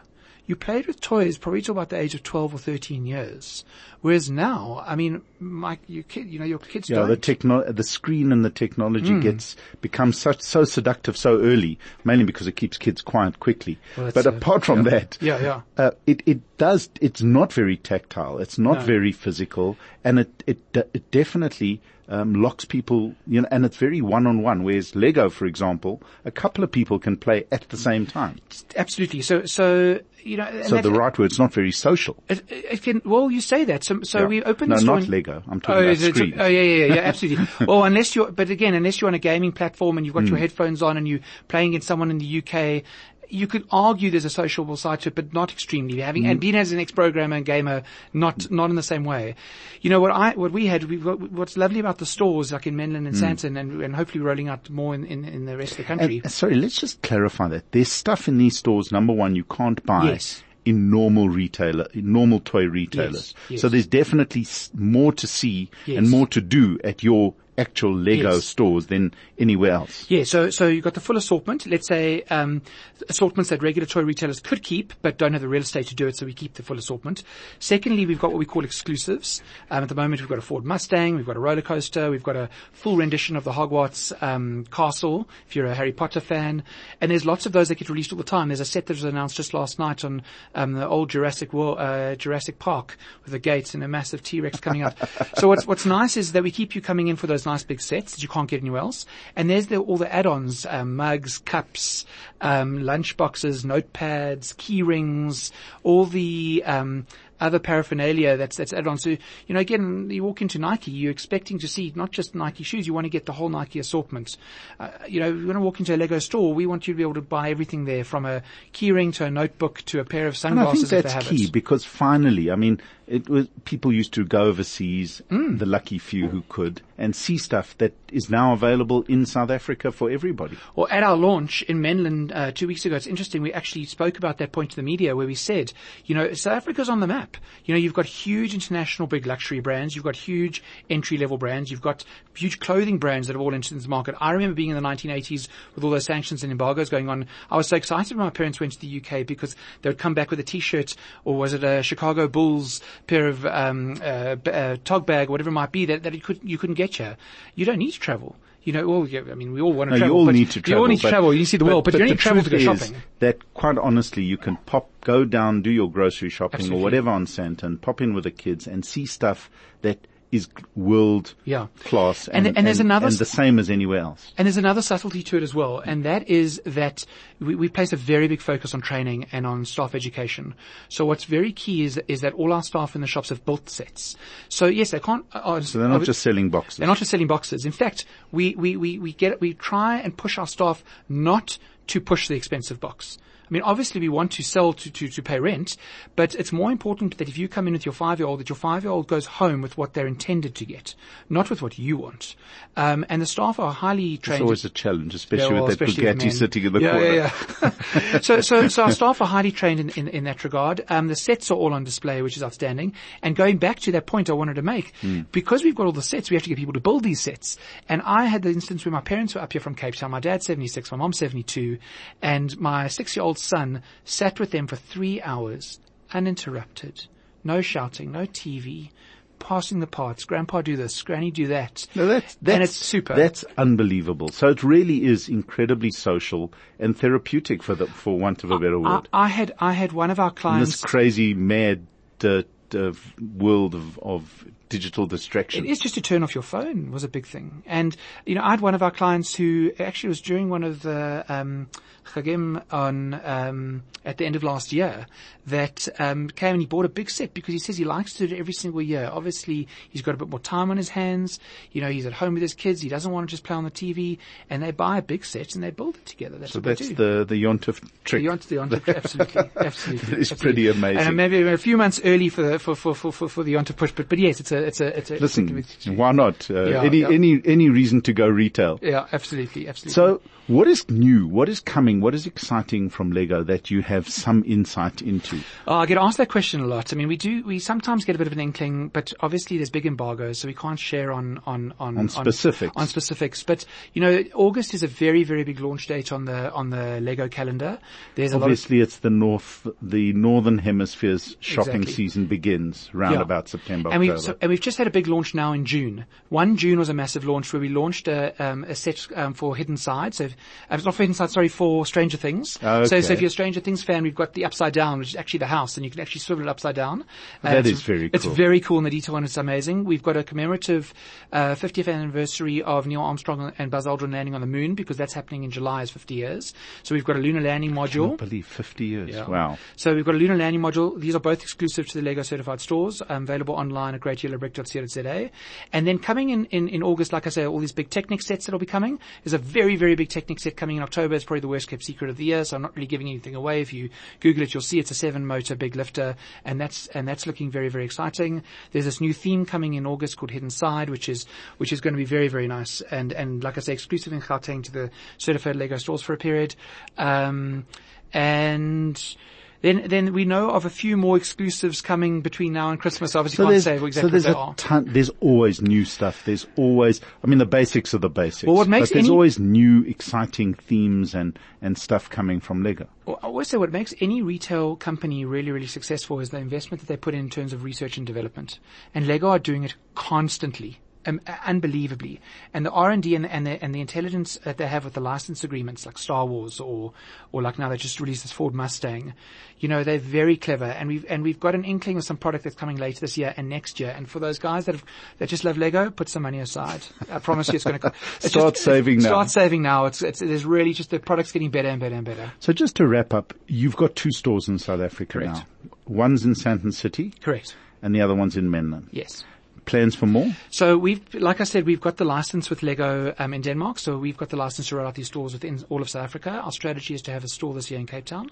You 0.53 0.57
played 0.57 0.87
with 0.87 1.01
toys 1.01 1.39
probably 1.39 1.63
till 1.63 1.73
about 1.73 1.89
the 1.89 1.97
age 1.99 2.15
of 2.15 2.23
12 2.23 2.53
or 2.53 2.59
13 2.59 3.07
years. 3.07 3.65
Whereas 4.03 4.31
now, 4.31 4.85
I 4.87 4.97
mean, 4.97 5.23
my, 5.41 5.79
you 5.89 6.03
kid, 6.03 6.29
you 6.29 6.39
know, 6.39 6.45
your 6.45 6.59
kids 6.59 6.91
Yeah, 6.91 6.97
don't. 6.97 7.09
the 7.09 7.17
techno, 7.17 7.73
the 7.73 7.83
screen 7.83 8.33
and 8.33 8.45
the 8.45 8.51
technology 8.51 9.15
Hmm. 9.15 9.21
gets 9.21 9.57
becomes 9.81 10.19
such 10.19 10.43
so 10.43 10.65
seductive 10.65 11.17
so 11.17 11.41
early, 11.41 11.79
mainly 12.05 12.27
because 12.27 12.47
it 12.47 12.57
keeps 12.57 12.77
kids 12.77 13.01
quiet 13.01 13.41
quickly. 13.41 13.79
Well, 13.97 14.13
but 14.15 14.27
uh, 14.27 14.33
apart 14.35 14.67
from 14.67 14.85
yeah. 14.85 14.91
that, 14.91 15.17
Yeah, 15.23 15.41
yeah. 15.41 15.61
uh, 15.79 15.93
it 16.07 16.23
it 16.27 16.41
does. 16.59 16.91
It's 17.01 17.23
not 17.23 17.51
very 17.55 17.79
tactile. 17.79 18.37
It's 18.39 18.59
not 18.59 18.81
No. 18.81 18.85
very 18.85 19.11
physical, 19.13 19.79
and 20.05 20.19
it 20.19 20.45
it 20.47 20.59
it 20.93 21.11
definitely 21.11 21.81
um, 22.13 22.35
locks 22.35 22.65
people. 22.65 23.15
You 23.27 23.41
know, 23.41 23.49
and 23.51 23.65
it's 23.65 23.77
very 23.77 24.01
one 24.01 24.27
on 24.27 24.43
one. 24.43 24.63
Whereas 24.63 24.95
Lego, 24.95 25.31
for 25.31 25.47
example, 25.47 26.03
a 26.25 26.31
couple 26.31 26.63
of 26.63 26.71
people 26.71 26.99
can 26.99 27.17
play 27.17 27.45
at 27.51 27.69
the 27.71 27.77
same 27.77 28.07
time. 28.07 28.39
Absolutely. 28.77 29.23
So, 29.23 29.45
so, 29.47 29.99
you 30.23 30.37
know, 30.37 30.63
So 30.63 30.81
the 30.81 30.93
right 30.93 31.19
word, 31.19 31.27
it's 31.27 31.39
not 31.39 31.53
very 31.53 31.73
social. 31.73 32.23
It, 32.29 32.45
it 32.49 32.83
can, 32.83 33.01
well, 33.05 33.31
you 33.31 33.41
say 33.41 33.65
that. 33.65 33.83
So, 33.85 34.01
so 34.03 34.21
Yeah. 34.21 34.27
we 34.27 34.43
opened 34.43 34.71
No, 34.71 34.77
not 34.77 35.09
Lego. 35.09 35.43
I'm 35.49 35.61
talking 35.61 35.83
oh, 35.83 35.89
about 35.89 35.97
screens. 35.97 36.35
Oh, 36.39 36.47
yeah, 36.47 36.61
yeah, 36.63 36.95
yeah, 36.95 37.01
absolutely. 37.01 37.47
well, 37.67 37.85
unless 37.85 38.15
you're, 38.15 38.31
but 38.31 38.51
again, 38.51 38.75
unless 38.75 39.01
you're 39.01 39.09
on 39.09 39.15
a 39.15 39.19
gaming 39.19 39.53
platform 39.53 39.97
and 39.97 40.07
you've 40.07 40.15
got 40.15 40.27
your 40.27 40.37
Hmm. 40.37 40.43
headphones 40.43 40.83
on 40.83 40.97
and 40.97 41.09
you're 41.09 41.21
playing 41.49 41.71
against 41.71 41.89
someone 41.89 42.11
in 42.11 42.19
the 42.19 42.39
UK, 42.43 42.85
you 43.33 43.47
could 43.47 43.65
argue 43.71 44.11
there's 44.11 44.25
a 44.25 44.31
sociable 44.31 44.77
side 44.77 45.01
to 45.01 45.09
it, 45.09 45.15
but 45.15 45.33
not 45.33 45.51
extremely. 45.51 46.01
Having, 46.01 46.25
Hmm. 46.25 46.31
and 46.31 46.41
being 46.41 46.55
as 46.55 46.71
an 46.73 46.79
ex-programmer 46.79 47.37
and 47.37 47.47
gamer, 47.47 47.83
not, 48.13 48.51
not 48.51 48.71
in 48.71 48.77
the 48.77 48.83
same 48.83 49.05
way. 49.05 49.35
You 49.81 49.91
know, 49.91 50.01
what 50.01 50.11
I, 50.13 50.33
what 50.35 50.53
we 50.53 50.67
had, 50.67 50.85
we, 50.85 50.99
what, 50.99 51.33
what's 51.33 51.57
lovely 51.57 51.81
about 51.81 51.99
the 51.99 52.07
stores, 52.07 52.53
like 52.53 52.67
in 52.67 52.77
Menlyn 52.77 53.01
Hmm. 53.01 53.07
and 53.07 53.17
Sandton, 53.17 53.59
and, 53.59 53.83
and 53.83 53.97
hopefully 53.97 54.23
rolling 54.23 54.49
out 54.49 54.69
more 54.71 54.95
in, 54.95 55.05
in, 55.05 55.25
in 55.25 55.47
the 55.47 55.57
rest 55.57 55.73
of 55.73 55.79
the 55.79 55.85
country. 55.85 56.21
And, 56.23 56.31
sorry, 56.33 56.55
let's 56.55 56.79
just 56.79 57.03
clarify 57.03 57.49
that. 57.49 57.73
There's 57.73 57.91
stuff 57.91 58.29
in 58.29 58.39
these 58.39 58.59
stores, 58.59 58.93
number 58.93 59.13
one, 59.13 59.35
you 59.35 59.45
can't 59.45 59.85
buy 59.85 60.05
Yes. 60.11 60.43
in 60.65 60.91
normal 60.91 61.29
retailer, 61.29 61.87
in 61.95 62.13
normal 62.13 62.39
toy 62.41 62.67
retailers. 62.67 63.35
Yes, 63.45 63.51
yes. 63.51 63.61
So 63.63 63.69
there's 63.69 63.87
definitely 63.87 64.47
more 64.75 65.13
to 65.15 65.27
see 65.27 65.71
Yes. 65.87 65.99
and 65.99 66.11
more 66.11 66.27
to 66.29 66.41
do 66.41 66.79
at 66.85 67.03
your 67.03 67.35
actual 67.59 67.95
Lego 67.95 68.35
Yes. 68.35 68.45
stores 68.45 68.87
than 68.87 69.13
anywhere 69.39 69.73
else. 69.73 70.07
Yeah, 70.09 70.25
so 70.25 70.51
so 70.51 70.69
you've 70.69 70.85
got 70.85 70.95
the 70.95 71.01
full 71.01 71.17
assortment. 71.17 71.67
Let's 71.67 71.87
say 71.87 72.23
um, 72.31 72.63
assortments 73.09 73.51
that 73.51 73.63
regular 73.63 73.87
toy 73.87 74.03
retailers 74.03 74.41
could 74.41 74.63
keep, 74.63 74.93
but 75.03 75.19
don't 75.19 75.33
have 75.33 75.43
the 75.43 75.49
real 75.49 75.63
estate 75.63 75.87
to 75.89 75.95
do 75.95 76.07
it, 76.07 76.17
so 76.17 76.25
we 76.27 76.33
keep 76.33 76.55
the 76.55 76.63
full 76.63 76.79
assortment. 76.79 77.23
Secondly, 77.59 78.07
we've 78.07 78.21
got 78.21 78.31
what 78.31 78.39
we 78.39 78.47
call 78.47 78.65
exclusives. 78.65 79.43
Um, 79.71 79.83
at 79.83 79.89
the 79.89 79.95
moment, 79.95 80.21
we've 80.21 80.29
got 80.29 80.39
a 80.39 80.43
Ford 80.43 80.65
Mustang, 80.65 81.17
we've 81.17 81.27
got 81.27 81.37
a 81.37 81.41
roller 81.41 81.63
coaster, 81.63 82.11
we've 82.11 82.23
got 82.23 82.37
a 82.37 82.49
full 82.73 82.97
rendition 82.97 83.37
of 83.37 83.45
the 83.45 83.53
Hogwarts 83.53 84.13
um, 84.23 84.65
castle. 84.71 85.29
If 85.47 85.55
you're 85.57 85.67
a 85.67 85.75
Harry 85.75 85.93
Potter 85.93 86.21
fan, 86.21 86.63
and 87.01 87.11
there's 87.11 87.27
lots 87.27 87.47
of 87.47 87.53
those 87.53 87.69
that 87.69 87.77
get 87.77 87.89
released 87.89 88.13
all 88.13 88.19
the 88.19 88.25
time. 88.25 88.49
There's 88.49 88.61
a 88.61 88.65
set 88.65 88.87
that 88.87 88.95
was 88.95 89.05
announced 89.05 89.37
just 89.37 89.53
last 89.55 89.79
night 89.79 90.05
on 90.05 90.23
um, 90.55 90.73
the 90.73 90.89
old 90.89 91.11
Jurassic 91.11 91.53
World, 91.53 91.79
uh, 91.79 92.15
Jurassic 92.17 92.59
Park 92.59 92.97
with 93.25 93.33
the 93.33 93.39
gates 93.39 93.75
and 93.75 93.83
a 93.83 93.89
massive 93.89 94.23
T-Rex 94.23 94.61
coming 94.61 94.83
out. 94.83 94.95
so 95.39 95.49
what's 95.49 95.67
what's 95.67 95.85
nice 95.87 96.17
is 96.17 96.33
that 96.33 96.43
we 96.43 96.51
keep 96.51 96.75
you 96.75 96.81
coming 96.81 97.09
in 97.09 97.17
for 97.17 97.27
those 97.27 97.42
nice 97.47 97.63
big 97.63 97.81
sets 97.81 98.15
that 98.15 98.23
you 98.23 98.29
can't 98.29 98.49
get 98.49 98.61
anywhere 98.61 98.81
else. 98.81 99.07
And 99.37 99.49
there's 99.49 99.67
the, 99.69 99.79
all 99.79 99.97
the 99.97 100.13
add-ons, 100.13 100.67
um, 100.67 100.97
mugs, 100.97 101.39
cups, 101.39 102.05
um, 102.41 102.83
lunch 102.83 103.17
boxes, 103.17 103.65
notepads, 103.65 104.57
key 104.57 104.83
rings, 104.83 105.53
all 105.83 106.07
the 106.07 106.63
um, 106.67 107.07
other 107.43 107.59
paraphernalia 107.59 108.37
that's 108.37 108.57
that's 108.57 108.73
added 108.73 108.87
on. 108.89 108.97
So 108.99 109.11
you 109.11 109.19
know, 109.55 109.61
again, 109.61 110.09
you 110.11 110.25
walk 110.25 110.41
into 110.41 110.59
Nike, 110.59 110.91
you're 110.91 111.11
expecting 111.11 111.59
to 111.59 111.69
see 111.69 111.93
not 111.95 112.11
just 112.13 112.35
Nike 112.35 112.65
shoes. 112.65 112.87
You 112.87 112.95
want 112.95 113.05
to 113.05 113.11
get 113.11 113.27
the 113.27 113.33
whole 113.33 113.49
Nike 113.49 113.79
assortment. 113.79 114.37
Uh, 114.81 114.89
you 115.09 115.21
know, 115.21 115.29
you 115.29 115.47
want 115.47 115.57
to 115.57 115.61
walk 115.61 115.81
into 115.81 115.95
a 115.95 115.99
Lego 115.99 116.19
store. 116.19 116.55
We 116.55 116.67
want 116.67 116.87
you 116.89 116.95
to 116.95 116.97
be 116.97 117.03
able 117.03 117.15
to 117.15 117.21
buy 117.21 117.51
everything 117.51 117.85
there, 117.85 118.05
from 118.05 118.25
a 118.25 118.43
keyring 118.73 119.13
to 119.15 119.25
a 119.25 119.31
notebook 119.31 119.83
to 119.87 120.01
a 120.01 120.05
pair 120.05 120.27
of 120.27 120.37
sunglasses. 120.37 120.53
And 120.53 120.69
I 120.69 120.73
think 120.73 120.87
sunglasses 120.89 120.93
if 120.93 121.03
they 121.03 121.03
that's 121.03 121.27
have 121.29 121.37
key 121.37 121.45
it. 121.47 121.53
because 121.53 121.85
finally, 121.85 122.51
I 122.51 122.57
mean, 122.57 122.81
it 123.07 123.29
was, 123.29 123.49
people 123.65 123.93
used 123.93 124.15
to 124.15 124.25
go 124.25 124.43
overseas, 124.43 125.21
Mm. 125.31 125.59
the 125.59 125.67
lucky 125.67 125.99
few 125.99 126.29
who 126.29 126.43
could, 126.49 126.81
and 126.97 127.15
see 127.17 127.37
stuff 127.39 127.77
that 127.79 127.93
is 128.11 128.31
now 128.31 128.53
available 128.53 129.03
in 129.09 129.27
South 129.27 129.51
Africa 129.51 129.91
for 129.91 130.11
everybody. 130.11 130.57
Or 130.75 130.91
at 130.93 131.03
our 131.03 131.17
launch 131.17 131.63
in 131.63 131.81
Menlyn 131.81 132.31
uh, 132.35 132.53
two 132.53 132.67
weeks 132.69 132.87
ago, 132.87 132.97
it's 132.97 133.07
interesting. 133.07 133.43
We 133.43 133.53
actually 133.53 133.85
spoke 133.87 134.19
about 134.19 134.39
that 134.39 134.53
point 134.53 134.71
to 134.71 134.77
the 134.77 134.83
media, 134.83 135.17
where 135.17 135.27
we 135.27 135.35
said, 135.35 135.73
you 136.05 136.15
know, 136.15 136.33
South 136.35 136.57
Africa's 136.59 136.89
on 136.89 137.01
the 137.01 137.07
map. 137.07 137.32
You 137.65 137.75
know, 137.75 137.79
you've 137.79 137.95
got 137.95 138.07
huge 138.07 138.55
international 138.55 139.07
big 139.07 139.27
luxury 139.27 139.61
brands, 139.61 139.95
you've 139.95 140.05
got 140.05 140.17
huge 140.17 140.63
entry 140.91 141.19
level 141.19 141.39
brands, 141.39 141.71
you've 141.71 141.81
got 141.81 142.05
huge 142.35 142.59
clothing 142.59 142.99
brands 142.99 143.27
that 143.27 143.35
have 143.35 143.41
all 143.41 143.55
entered 143.55 143.77
this 143.77 143.87
market. 143.87 144.15
I 144.21 144.33
remember 144.33 144.55
being 144.55 144.71
in 144.71 144.77
the 144.77 144.89
1980s 144.89 145.49
with 145.75 145.85
all 145.85 145.91
those 145.91 146.05
sanctions 146.05 146.43
and 146.43 146.51
embargoes 146.51 146.91
going 146.91 147.09
on. 147.09 147.27
I 147.51 147.57
was 147.57 147.69
so 147.69 147.77
excited 147.77 148.17
when 148.17 148.27
my 148.27 148.31
parents 148.31 148.61
went 148.61 148.73
to 148.73 148.81
the 148.81 149.01
UK 149.01 149.27
because 149.27 149.55
they 149.83 149.91
would 149.91 149.99
come 149.99 150.15
back 150.15 150.31
with 150.31 150.41
a 150.41 150.45
T-shirt, 150.45 150.95
or 151.25 151.37
was 151.37 151.53
it 151.53 151.65
a 151.65 151.83
Chicago 151.83 152.29
Bulls 152.29 152.81
pair 153.07 153.29
of 153.29 153.47
um, 153.47 153.97
uh, 154.03 154.37
uh, 154.47 154.77
tog 154.85 155.07
bag, 155.07 155.29
whatever 155.29 155.51
it 155.51 155.53
might 155.53 155.73
be, 155.73 155.87
that, 155.87 156.03
that 156.03 156.23
could, 156.23 156.41
you 156.43 156.59
couldn't 156.59 156.75
get 156.75 156.97
here. 156.97 157.17
You 157.55 157.65
don't 157.65 157.79
need 157.79 157.93
to 157.93 158.01
travel. 158.01 158.37
You 158.65 158.73
know, 158.73 158.87
well, 158.87 159.09
yeah, 159.09 159.23
I 159.29 159.35
mean, 159.35 159.53
we 159.53 159.61
all 159.61 159.73
want 159.73 159.91
to 159.91 159.95
No, 159.95 159.99
travel. 159.99 160.15
you 160.15 160.21
all 160.21 160.27
but 160.27 160.35
need 160.35 160.51
to 160.53 160.61
travel. 160.63 160.79
You 160.79 160.83
all 160.83 160.89
need 160.89 161.01
to 161.01 161.09
travel. 161.09 161.33
You 161.33 161.39
need 161.41 161.45
to 161.47 161.51
see 161.51 161.57
the 161.57 161.65
world, 161.65 161.85
but, 161.85 161.95
you 161.95 161.99
don't 161.99 162.09
the 162.09 162.15
need 162.15 162.21
travel 162.21 162.43
to 162.45 162.51
go 162.51 162.59
shopping. 162.59 162.95
That 163.19 163.55
quite 163.55 163.77
honestly, 163.77 164.23
you 164.23 164.37
can 164.37 164.57
pop, 164.67 164.89
go 165.01 165.25
down, 165.25 165.63
do 165.63 165.71
your 165.71 165.91
grocery 165.91 166.29
shopping 166.29 166.61
Absolutely. 166.61 166.81
or 166.81 166.83
whatever 166.85 167.11
on 167.11 167.27
Sandton 167.27 167.63
and 167.65 167.83
pop 167.83 168.01
in 168.01 168.15
with 168.15 168.23
the 168.25 168.31
kids 168.31 168.69
and 168.69 168.85
see 168.85 169.05
stuff 169.05 169.51
that 169.83 170.07
is 170.33 170.49
world 170.75 171.35
Yeah. 171.45 171.67
class, 171.85 172.27
And- 172.29 172.47
and 172.57 172.67
there's 172.67 172.81
another 172.81 173.07
and 173.07 173.17
the 173.17 173.25
same 173.25 173.59
as 173.59 173.69
anywhere 173.71 174.01
else. 174.01 174.33
And 174.39 174.47
there's 174.47 174.57
another 174.57 174.81
subtlety 174.83 175.23
to 175.25 175.37
it 175.37 175.43
as 175.43 175.55
well, 175.55 175.79
and 175.79 176.05
that 176.05 176.27
is 176.29 176.61
that 176.65 177.05
we, 177.39 177.55
we 177.55 177.69
place 177.69 177.93
a 177.93 177.97
very 177.97 178.27
big 178.29 178.41
focus 178.41 178.73
on 178.75 178.81
training 178.81 179.27
and 179.31 179.47
on 179.47 179.65
staff 179.67 179.95
education. 179.95 180.55
So 180.89 181.05
what's 181.05 181.25
very 181.25 181.53
key 181.53 181.85
is 181.85 182.01
is 182.09 182.23
that 182.23 182.33
all 182.33 182.53
our 182.53 182.63
staff 182.63 182.95
in 182.95 183.03
the 183.03 183.07
shops 183.07 183.29
have 183.29 183.45
built 183.45 183.69
sets. 183.69 184.17
So 184.49 184.67
yes, 184.67 184.91
they 184.91 185.01
can't. 185.01 185.25
Uh, 185.33 185.61
So 185.61 185.79
they're 185.79 185.89
not 185.89 186.03
just 186.03 186.23
selling 186.23 186.49
boxes. 186.49 186.79
they're 186.79 186.89
not 186.89 186.97
just 186.99 187.11
selling 187.11 187.27
boxes. 187.27 187.65
In 187.67 187.73
fact, 187.73 188.05
we, 188.33 188.55
we, 188.57 188.77
we, 188.77 188.99
we 188.99 189.13
get 189.13 189.41
we 189.41 189.53
try 189.55 189.99
and 189.99 190.17
push 190.17 190.39
our 190.39 190.47
staff 190.47 190.83
not 191.09 191.59
to 191.89 192.01
push 192.01 192.29
the 192.29 192.35
expensive 192.37 192.81
box. 192.81 193.19
I 193.45 193.53
mean, 193.53 193.63
obviously 193.63 194.01
we 194.01 194.09
want 194.09 194.33
to 194.33 194.43
sell 194.43 194.73
to, 194.73 194.91
to, 194.91 195.09
to 195.09 195.23
pay 195.23 195.39
rent, 195.39 195.77
but 196.17 196.35
it's 196.35 196.53
more 196.53 196.71
important 196.71 197.19
that 197.19 197.29
if 197.29 197.37
you 197.37 197.49
come 197.49 197.67
in 197.67 197.73
with 197.73 197.85
your 197.85 197.93
five-year-old, 197.93 198.41
that 198.41 198.49
your 198.49 198.57
five-year-old 198.57 199.09
goes 199.09 199.27
home 199.27 199.61
with 199.61 199.77
what 199.77 199.95
they're 199.95 200.07
intended 200.07 200.55
to 200.57 200.65
get, 200.65 200.95
not 201.29 201.51
with 201.51 201.63
what 201.63 201.79
you 201.79 201.97
want. 201.97 202.35
Um, 202.77 203.05
and 203.09 203.21
the 203.21 203.27
staff 203.27 203.59
are 203.59 203.73
highly 203.73 204.17
trained. 204.17 204.41
It's 204.41 204.43
always 204.43 204.65
a 204.65 204.71
challenge, 204.71 205.15
especially 205.15 205.61
with 205.61 205.79
that 205.79 205.83
especially 205.83 206.05
Bugatti 206.05 206.33
sitting 206.33 206.65
in 206.65 206.73
the 206.73 206.81
yeah, 206.81 206.91
corner. 206.91 207.15
Yeah, 207.15 207.31
yeah. 207.63 208.19
so, 208.21 208.41
so, 208.41 208.69
so 208.69 208.85
our 208.85 208.93
staff 208.93 209.21
are 209.21 209.27
highly 209.27 209.53
trained 209.53 209.81
in, 209.81 209.91
in, 209.91 210.09
in 210.09 210.25
that 210.25 210.45
regard. 210.45 210.83
Um, 210.89 211.09
the 211.09 211.17
sets 211.17 211.51
are 211.51 211.55
all 211.55 211.75
on 211.75 211.85
display, 211.85 212.23
which 212.23 212.37
is 212.37 212.43
outstanding. 212.43 212.95
And 213.23 213.37
going 213.37 213.59
back 213.59 213.81
to 213.81 213.93
that 213.93 214.07
point 214.07 214.31
I 214.31 214.33
wanted 214.33 214.55
to 214.55 214.63
make, 214.63 214.93
because 215.33 215.63
we've 215.65 215.75
got 215.75 215.87
all 215.87 215.93
the 215.93 216.03
sets, 216.03 216.31
we 216.31 216.37
have 216.37 216.45
to 216.45 216.49
get 216.49 216.59
people 216.59 216.73
to 216.73 216.81
build 216.81 217.05
these 217.05 217.21
sets. 217.21 217.59
And 217.89 218.03
I 218.03 218.25
had 218.25 218.43
the 218.43 218.51
instance 218.51 218.85
where 218.85 218.93
my 218.93 219.01
parents 219.01 219.35
were 219.35 219.41
up 219.41 219.53
here 219.53 219.61
from 219.61 219.75
Cape 219.75 219.95
Town. 219.95 220.11
My 220.11 220.21
dad's 220.21 220.47
76, 220.47 220.91
my 220.91 220.99
mom's 220.99 221.19
72, 221.19 221.79
and 222.23 222.59
my 222.59 222.89
six-year-old 222.89 223.32
son 223.39 223.83
sat 224.05 224.41
with 224.41 224.51
them 224.51 224.67
for 224.67 224.77
three 224.77 225.21
hours, 225.23 225.81
uninterrupted. 226.13 227.07
No 227.45 227.61
shouting, 227.61 228.13
no 228.13 228.27
TV, 228.27 228.91
passing 229.39 229.81
the 229.81 229.87
parts. 229.87 230.25
Grandpa 230.25 230.63
do 230.63 230.77
this, 230.77 231.03
Granny 231.03 231.31
do 231.31 231.49
that. 231.49 231.87
No, 231.95 232.07
that's, 232.07 232.37
that's, 232.37 232.55
and 232.55 232.63
it's 232.63 232.77
super. 232.77 233.15
That's 233.15 233.45
unbelievable. 233.59 234.29
So 234.29 234.49
it 234.49 234.63
really 234.63 235.05
is 235.05 235.29
incredibly 235.29 235.91
social 235.91 236.53
and 236.79 236.97
therapeutic 236.97 237.63
for 237.63 237.75
the, 237.75 237.87
for 237.87 238.17
want 238.19 238.45
of 238.45 238.51
a 238.51 238.59
better 238.59 238.77
I, 238.77 238.95
word. 238.95 239.09
I 239.13 239.29
had, 239.29 239.53
I 239.59 239.73
had 239.73 239.93
one 239.93 240.11
of 240.11 240.21
our 240.21 240.31
in 240.31 240.35
clients. 240.35 240.71
this 240.73 240.81
crazy, 240.81 241.35
mad, 241.35 241.87
uh, 242.23 242.43
uh, 242.75 242.93
world 243.37 243.75
of, 243.75 243.99
of 243.99 244.47
digital 244.73 245.07
distraction. 245.07 245.67
It 245.67 245.71
is 245.71 245.79
just 245.79 245.95
to 245.97 246.01
turn 246.01 246.23
off 246.23 246.35
your 246.35 246.43
phone 246.43 246.91
was 246.91 247.05
a 247.05 247.09
big 247.09 247.27
thing. 247.27 247.63
And, 247.67 247.95
you 248.25 248.35
know, 248.35 248.43
I 248.43 248.51
had 248.51 248.63
one 248.63 248.75
of 248.75 248.83
our 248.83 248.91
clients 248.91 249.35
who 249.35 249.71
actually 249.79 250.09
was 250.09 250.23
during 250.23 250.49
one 250.49 250.65
of 250.65 250.81
the, 250.81 251.25
um, 251.29 251.69
Chagim 252.05 252.61
on, 252.73 253.15
um, 253.25 253.83
at 254.05 254.17
the 254.17 254.27
end 254.27 254.35
of 254.35 254.43
last 254.43 254.73
year 254.73 255.07
that, 255.47 255.87
um, 256.01 256.29
came 256.29 256.55
and 256.55 256.61
he 256.61 256.67
bought 256.67 256.85
a 256.85 256.89
big 256.89 257.11
set 257.11 257.33
because 257.33 257.53
he 257.53 257.59
says 257.59 257.77
he 257.77 257.85
likes 257.85 258.15
to 258.15 258.27
do 258.27 258.35
it 258.35 258.39
every 258.39 258.53
single 258.53 258.83
year. 258.83 259.09
Obviously, 259.13 259.69
he's 259.91 260.03
got 260.03 260.15
a 260.15 260.19
bit 260.19 260.29
more 260.29 260.41
time 260.41 260.71
on 260.71 260.77
his 260.77 260.89
hands. 260.89 261.39
You 261.71 261.81
know, 261.81 261.91
he's 261.91 262.07
at 262.07 262.13
home 262.13 262.35
with 262.35 262.43
his 262.43 262.55
kids. 262.55 262.81
He 262.81 262.89
doesn't 262.89 263.13
want 263.13 263.29
to 263.29 263.31
just 263.31 263.45
play 263.45 263.55
on 263.55 263.65
the 263.65 263.71
TV 263.71 264.19
and 264.51 264.63
they 264.63 264.73
buy 264.73 264.99
a 264.99 265.03
big 265.03 265.25
set 265.25 265.55
and 265.55 265.63
they 265.63 265.71
build 265.71 265.97
it 265.97 266.07
together. 266.07 266.39
That's 266.39 266.53
so 266.53 266.59
what 266.59 266.65
that's 266.65 266.81
they 266.81 266.95
do. 266.95 267.19
the, 267.19 267.25
the 267.25 267.35
Yontif 267.37 267.81
trick. 268.05 268.23
The 268.23 268.25
Yont, 268.25 268.49
the 268.49 268.55
Yont, 268.57 268.89
absolutely, 268.89 269.43
absolutely. 269.57 270.19
Absolutely. 270.19 270.37
pretty 270.37 270.69
amazing. 270.69 270.99
And 270.99 271.17
maybe 271.17 271.43
a 271.43 271.59
few 271.59 271.77
months 271.77 272.01
early 272.05 272.29
for 272.29 272.43
the, 272.43 272.59
for, 272.59 272.75
for, 272.75 272.95
for, 272.95 273.13
for, 273.13 273.43
the 273.45 273.53
Yont 273.53 273.75
push, 273.77 273.93
but, 273.93 274.09
but 274.09 274.19
yes, 274.19 274.41
it's 274.41 274.53
a, 274.53 274.62
it's 274.63 274.81
a, 274.81 274.97
it's 274.97 275.11
a, 275.11 275.17
Listen, 275.17 275.59
it's 275.59 275.87
a, 275.87 275.93
why 275.93 276.13
not? 276.13 276.51
Uh, 276.51 276.65
Yeah, 276.65 276.83
any, 276.83 276.99
yeah. 277.01 277.11
any, 277.11 277.43
any 277.45 277.69
reason 277.71 278.01
to 278.03 278.13
go 278.13 278.27
retail. 278.27 278.79
Yeah, 278.83 279.07
absolutely, 279.13 279.69
absolutely. 279.69 279.93
So 279.93 280.21
what 280.53 280.69
is 280.69 280.89
new? 280.91 281.27
What 281.27 281.49
is 281.49 281.61
coming? 281.61 282.01
What 282.01 282.15
is 282.15 282.27
exciting 282.27 282.91
from 282.91 283.13
Lego 283.13 283.43
that 283.45 283.71
you 283.71 283.83
have 283.83 284.09
some 284.09 284.45
insight 284.47 285.03
into? 285.03 285.41
Oh, 285.67 285.77
I 285.77 285.87
get 285.87 285.99
asked 285.99 286.19
that 286.19 286.29
question 286.29 286.61
a 286.61 286.67
lot. 286.67 286.93
I 286.93 286.97
mean, 286.97 287.09
we 287.09 287.17
do, 287.17 287.45
we 287.45 287.59
sometimes 287.59 288.05
get 288.05 288.15
a 288.15 288.19
bit 288.19 288.27
of 288.27 288.33
an 288.33 288.41
inkling, 288.41 288.89
but 288.89 289.13
obviously 289.21 289.57
there's 289.57 289.71
big 289.71 289.87
embargoes, 289.87 290.39
so 290.39 290.49
we 290.49 290.55
can't 290.55 290.79
share 290.79 291.13
on, 291.13 291.41
on, 291.47 291.75
on, 291.81 291.99
On 291.99 292.09
specifics. 292.09 292.73
On, 292.77 292.87
specifics. 292.87 293.43
But, 293.43 293.65
you 293.93 294.03
know, 294.03 294.23
August 294.35 294.75
is 294.75 294.83
a 294.83 294.87
very, 294.87 295.25
very 295.25 295.45
big 295.45 295.61
launch 295.61 295.87
date 295.87 296.13
on 296.13 296.25
the, 296.27 296.53
on 296.53 296.71
the 296.71 297.01
Lego 297.01 297.29
calendar. 297.29 297.79
There's 298.15 298.33
a 298.33 298.37
lot 298.37 298.47
of, 298.47 298.53
Obviously, 298.53 298.81
it's 298.81 298.99
the 298.99 299.11
north, 299.11 299.67
the 299.81 300.13
northern 300.13 300.59
hemisphere's 300.59 301.37
shopping 301.41 301.83
Exactly. 301.83 301.93
season 301.93 302.27
begins 302.27 302.91
round 302.93 303.15
Yeah. 303.15 303.23
about 303.23 303.49
September, 303.49 303.91
and 303.91 304.01
we've, 304.01 304.21
so, 304.21 304.37
and 304.41 304.51
we've 304.51 304.61
just 304.61 304.79
had 304.79 304.87
a 304.87 304.91
big 304.91 305.07
launch 305.07 305.35
now 305.35 305.53
in 305.53 305.65
June. 305.65 306.05
One 306.29 306.57
June 306.57 306.79
was 306.79 306.89
a 306.89 306.95
massive 306.95 307.25
launch 307.25 307.53
where 307.53 307.61
we 307.61 307.69
launched 307.69 308.09
a, 308.09 308.35
um, 308.45 308.65
a 308.65 308.75
set 308.75 309.07
um, 309.17 309.35
for 309.35 309.57
Hidden 309.57 309.77
Side. 309.77 310.15
So, 310.15 310.25
if, 310.25 310.37
uh, 310.71 310.77
not 310.79 310.95
for 310.95 311.03
Hidden 311.03 311.15
Side, 311.15 311.31
sorry, 311.31 311.49
for 311.49 311.85
Stranger 311.87 312.17
Things. 312.17 312.59
Oh, 312.63 312.85
So, 312.85 313.01
so 313.01 313.13
if 313.13 313.21
you're 313.21 313.29
a 313.29 313.31
Stranger 313.31 313.61
Things 313.61 313.83
fan, 313.83 314.03
we've 314.03 314.15
got 314.15 314.33
the 314.35 314.45
Upside 314.45 314.73
Down, 314.73 314.99
which 314.99 315.09
is 315.11 315.17
actually 315.17 315.39
the 315.39 315.47
house, 315.47 315.77
and 315.77 315.85
you 315.85 315.91
can 315.91 316.01
actually 316.01 316.21
swivel 316.21 316.47
it 316.47 316.49
upside 316.51 316.75
down. 316.75 317.03
Uh, 317.45 317.51
That 317.51 317.59
it's- 317.67 317.75
is 317.75 317.83
very 317.83 318.11
It's 318.13 318.25
cool. 318.25 318.35
very 318.35 318.61
cool, 318.61 318.79
and 318.79 318.87
the 318.87 318.91
detail 318.91 319.17
on 319.17 319.25
it's 319.25 319.37
amazing. 319.37 319.85
We've 319.85 320.03
got 320.03 320.17
a 320.17 320.23
commemorative 320.25 320.93
uh, 321.33 321.55
50th 321.55 321.93
anniversary 321.93 322.63
of 322.63 322.87
Neil 322.87 323.01
Armstrong 323.01 323.53
and 323.59 323.71
Buzz 323.71 323.87
Aldrin 323.87 324.13
landing 324.13 324.35
on 324.35 324.41
the 324.41 324.47
moon 324.47 324.75
because 324.75 324.97
that's 324.97 325.13
happening 325.15 325.45
in 325.45 325.51
July, 325.51 325.83
is 325.83 325.91
50 325.91 326.15
years. 326.15 326.55
So 326.83 326.95
we've 326.95 327.05
got 327.05 327.17
a 327.17 327.21
lunar 327.21 327.41
landing 327.41 327.73
I 327.79 327.87
module. 327.87 328.17
believe 328.17 328.47
50 328.47 328.85
years. 328.87 329.11
Yeah. 329.11 329.27
Wow. 329.29 329.59
So 329.77 329.95
we've 329.95 330.05
got 330.05 330.15
a 330.15 330.19
lunar 330.19 330.37
landing 330.37 330.61
module. 330.63 330.99
These 330.99 331.15
are 331.15 331.21
both 331.21 331.43
exclusive 331.43 331.87
to 331.89 331.99
the 331.99 332.03
Lego 332.05 332.23
certified 332.23 332.61
stores, 332.61 333.03
um, 333.09 333.25
available 333.25 333.55
online 333.55 333.95
at 333.95 334.01
greatyellowbrick.co.za. 334.01 335.31
And 335.73 335.87
then 335.87 335.99
coming 335.99 336.31
in, 336.31 336.45
in, 336.47 336.69
in 336.69 336.83
August, 336.83 337.13
like 337.13 337.27
I 337.27 337.31
say, 337.31 337.47
all 337.47 337.59
these 337.59 337.73
big 337.73 337.91
Technic 337.91 338.23
sets 338.23 338.47
that'll 338.47 338.59
be 338.61 338.67
coming. 338.67 338.99
There's 339.25 339.35
a 339.35 339.39
very, 339.39 339.77
very 339.77 339.95
big 339.95 340.09
Technic 340.09 340.22
set 340.39 340.57
coming 340.57 340.77
in 340.77 340.83
October. 340.83 341.15
It's 341.15 341.25
probably 341.25 341.41
the 341.41 341.49
worst 341.49 341.69
kept 341.69 341.85
secret 341.85 342.11
of 342.11 342.17
the 342.17 342.25
year, 342.25 342.45
so 342.45 342.57
I'm 342.57 342.63
not 342.63 342.75
really 342.77 342.87
giving 342.87 343.09
anything 343.09 343.35
away. 343.35 343.61
If 343.61 343.73
you 343.73 343.91
Google 344.21 344.43
it, 344.43 344.55
you'll 344.55 344.63
see 344.63 344.79
it's 344.79 344.91
a 344.91 344.95
seven 344.95 345.27
motor 345.27 345.55
big 345.55 345.77
lifter, 345.77 346.17
and 346.45 346.61
that's, 346.61 346.87
and 346.89 347.07
that's 347.07 347.27
looking 347.27 347.51
very, 347.51 347.69
very 347.69 347.85
exciting. 347.85 348.43
There's 348.73 348.85
this 348.85 349.01
new 349.01 349.13
theme 349.13 349.47
coming 349.47 349.75
in 349.75 349.87
August 349.87 350.17
called 350.17 350.31
Hidden 350.31 350.51
Side, 350.51 350.91
which 350.91 351.09
is, 351.09 351.27
which 351.59 351.73
is 351.73 351.81
going 351.81 351.95
to 351.95 351.99
be 351.99 352.05
very, 352.05 352.29
very 352.29 352.47
nice. 352.49 352.81
And, 352.91 353.13
and 353.13 353.43
like 353.43 353.57
I 353.59 353.61
say, 353.61 353.73
exclusive 353.73 354.13
in 354.13 354.21
Gauteng 354.21 354.65
to 354.65 354.73
the 354.73 354.91
certified 355.19 355.57
Lego 355.57 355.77
stores 355.77 356.03
for 356.03 356.13
a 356.13 356.19
period. 356.19 356.55
Um, 356.99 357.67
and 358.13 359.17
then, 359.63 359.85
then 359.89 360.13
we 360.13 360.25
know 360.25 360.51
of 360.51 360.65
a 360.67 360.71
few 360.71 360.97
more 360.97 361.17
exclusives 361.17 361.81
coming 361.81 362.21
between 362.21 362.53
now 362.53 362.71
and 362.71 362.79
Christmas. 362.81 363.15
Obviously, 363.17 363.37
So 363.37 363.43
can't 363.45 363.51
there's, 363.53 363.65
say 363.65 363.79
so 363.79 363.87
exactly 363.87 364.11
there's 364.11 364.27
what 364.27 364.33
they 364.33 364.39
a 364.39 364.43
are. 364.43 364.55
ton, 364.57 364.85
there's 364.93 365.11
always 365.21 365.63
new 365.63 365.85
stuff. 365.85 366.25
There's 366.25 366.47
always, 366.57 367.01
I 367.23 367.27
mean, 367.27 367.39
the 367.39 367.47
basics 367.47 367.95
are 367.95 367.99
the 367.99 368.11
basics. 368.11 368.45
Well, 368.47 368.57
what 368.57 368.69
makes 368.69 368.91
but 368.91 368.95
there's 368.95 369.07
any- 369.07 369.13
always 369.13 369.39
new, 369.39 369.83
exciting 369.85 370.55
themes 370.55 371.15
and, 371.15 371.39
and 371.63 371.79
stuff 371.79 372.11
coming 372.11 372.41
from 372.41 372.63
Lego. 372.63 372.87
Well, 373.07 373.19
I 373.23 373.27
always 373.27 373.49
say 373.49 373.57
what 373.57 373.73
makes 373.73 373.95
any 374.01 374.21
retail 374.23 374.77
company 374.77 375.25
really, 375.25 375.51
really 375.51 375.67
successful 375.67 376.21
is 376.21 376.31
the 376.31 376.39
investment 376.39 376.81
that 376.81 376.87
they 376.89 376.97
put 376.97 377.15
in 377.15 377.21
in 377.21 377.31
terms 377.31 377.53
of 377.53 377.65
research 377.65 377.97
and 377.97 378.07
development. 378.07 378.59
And 378.95 379.07
Lego 379.07 379.29
are 379.29 379.39
doing 379.39 379.65
it 379.65 379.75
constantly. 379.95 380.79
Um, 381.05 381.21
unbelievably, 381.45 382.21
and 382.55 382.65
the 382.65 382.71
R 382.71 382.91
and 382.91 383.03
D 383.03 383.15
and 383.17 383.25
the, 383.47 383.63
and 383.63 383.75
the 383.75 383.81
intelligence 383.81 384.39
that 384.45 384.57
they 384.57 384.67
have 384.67 384.85
with 384.85 384.95
the 384.95 385.01
license 385.01 385.43
agreements, 385.43 385.85
like 385.85 385.99
Star 385.99 386.25
Wars 386.25 386.61
or 386.61 386.93
or 387.33 387.43
like 387.43 387.59
now 387.59 387.69
they 387.69 387.77
just 387.77 387.99
released 387.99 388.23
this 388.23 388.31
Ford 388.31 388.55
Mustang, 388.55 389.15
you 389.59 389.69
know 389.69 389.83
they're 389.83 389.99
very 389.99 390.37
clever, 390.37 390.65
and 390.65 390.89
we've 390.89 391.05
and 391.09 391.23
we've 391.23 391.41
got 391.41 391.55
an 391.55 391.65
inkling 391.65 391.97
of 391.97 392.05
some 392.05 392.17
product 392.17 392.45
that's 392.45 392.57
coming 392.57 392.77
later 392.77 393.01
this 393.01 393.19
year 393.19 393.35
and 393.37 393.49
next 393.49 393.81
year. 393.81 393.93
And 393.97 394.09
for 394.09 394.21
those 394.21 394.39
guys 394.39 394.67
that 394.67 394.77
have, 394.77 394.85
that 395.19 395.29
just 395.29 395.45
love 395.45 395.59
Lego, 395.59 395.91
put 395.91 396.09
some 396.09 396.23
money 396.23 396.39
aside. 396.39 396.83
I 397.11 397.19
promise 397.19 397.49
you, 397.49 397.55
it's 397.55 397.65
going 397.65 397.79
to 397.79 397.93
Start 398.21 398.57
saving 398.57 398.99
now. 398.99 399.09
Start 399.09 399.31
saving 399.31 399.63
now. 399.63 399.87
It's 399.87 400.03
it's 400.03 400.21
there's 400.21 400.45
really 400.45 400.73
just 400.73 400.91
the 400.91 401.01
product's 401.01 401.33
getting 401.33 401.51
better 401.51 401.69
and 401.69 401.81
better 401.81 401.95
and 401.97 402.05
better. 402.05 402.33
So 402.41 402.53
just 402.53 402.77
to 402.77 402.87
wrap 402.87 403.13
up, 403.13 403.35
you've 403.47 403.77
got 403.77 403.97
two 403.97 404.13
stores 404.13 404.49
in 404.49 404.59
South 404.59 404.81
Africa 404.81 405.19
Correct. 405.19 405.35
now. 405.35 405.45
One's 405.87 406.25
in 406.25 406.35
Sandton 406.35 406.73
City 406.73 407.13
Correct. 407.21 407.57
and 407.83 407.95
the 407.95 408.01
other 408.01 408.15
one's 408.15 408.37
in 408.37 408.49
Menlyn. 408.51 408.89
Yes. 408.93 409.25
Plans 409.65 409.95
for 409.95 410.07
more? 410.07 410.35
So 410.51 410.77
we've, 410.77 411.03
like 411.15 411.41
I 411.41 411.45
said, 411.45 411.67
we've 411.67 411.81
got 411.81 411.97
the 411.97 412.05
license 412.05 412.51
with 412.51 412.63
Lego 412.63 413.15
um, 413.19 413.33
in 413.33 413.43
Denmark. 413.43 413.79
So 413.79 413.97
we've 413.97 414.17
got 414.17 414.31
the 414.31 414.37
license 414.37 414.69
to 414.69 414.77
roll 414.77 414.87
out 414.87 414.95
these 414.95 415.07
stores 415.07 415.33
within 415.33 415.65
all 415.69 415.81
of 415.81 415.89
South 415.89 416.05
Africa. 416.05 416.31
Our 416.31 416.53
strategy 416.53 416.95
is 416.95 417.03
to 417.03 417.13
have 417.13 417.25
a 417.25 417.29
store 417.29 417.55
this 417.55 417.71
year 417.71 417.79
in 417.79 417.87
Cape 417.87 418.05
Town, 418.05 418.31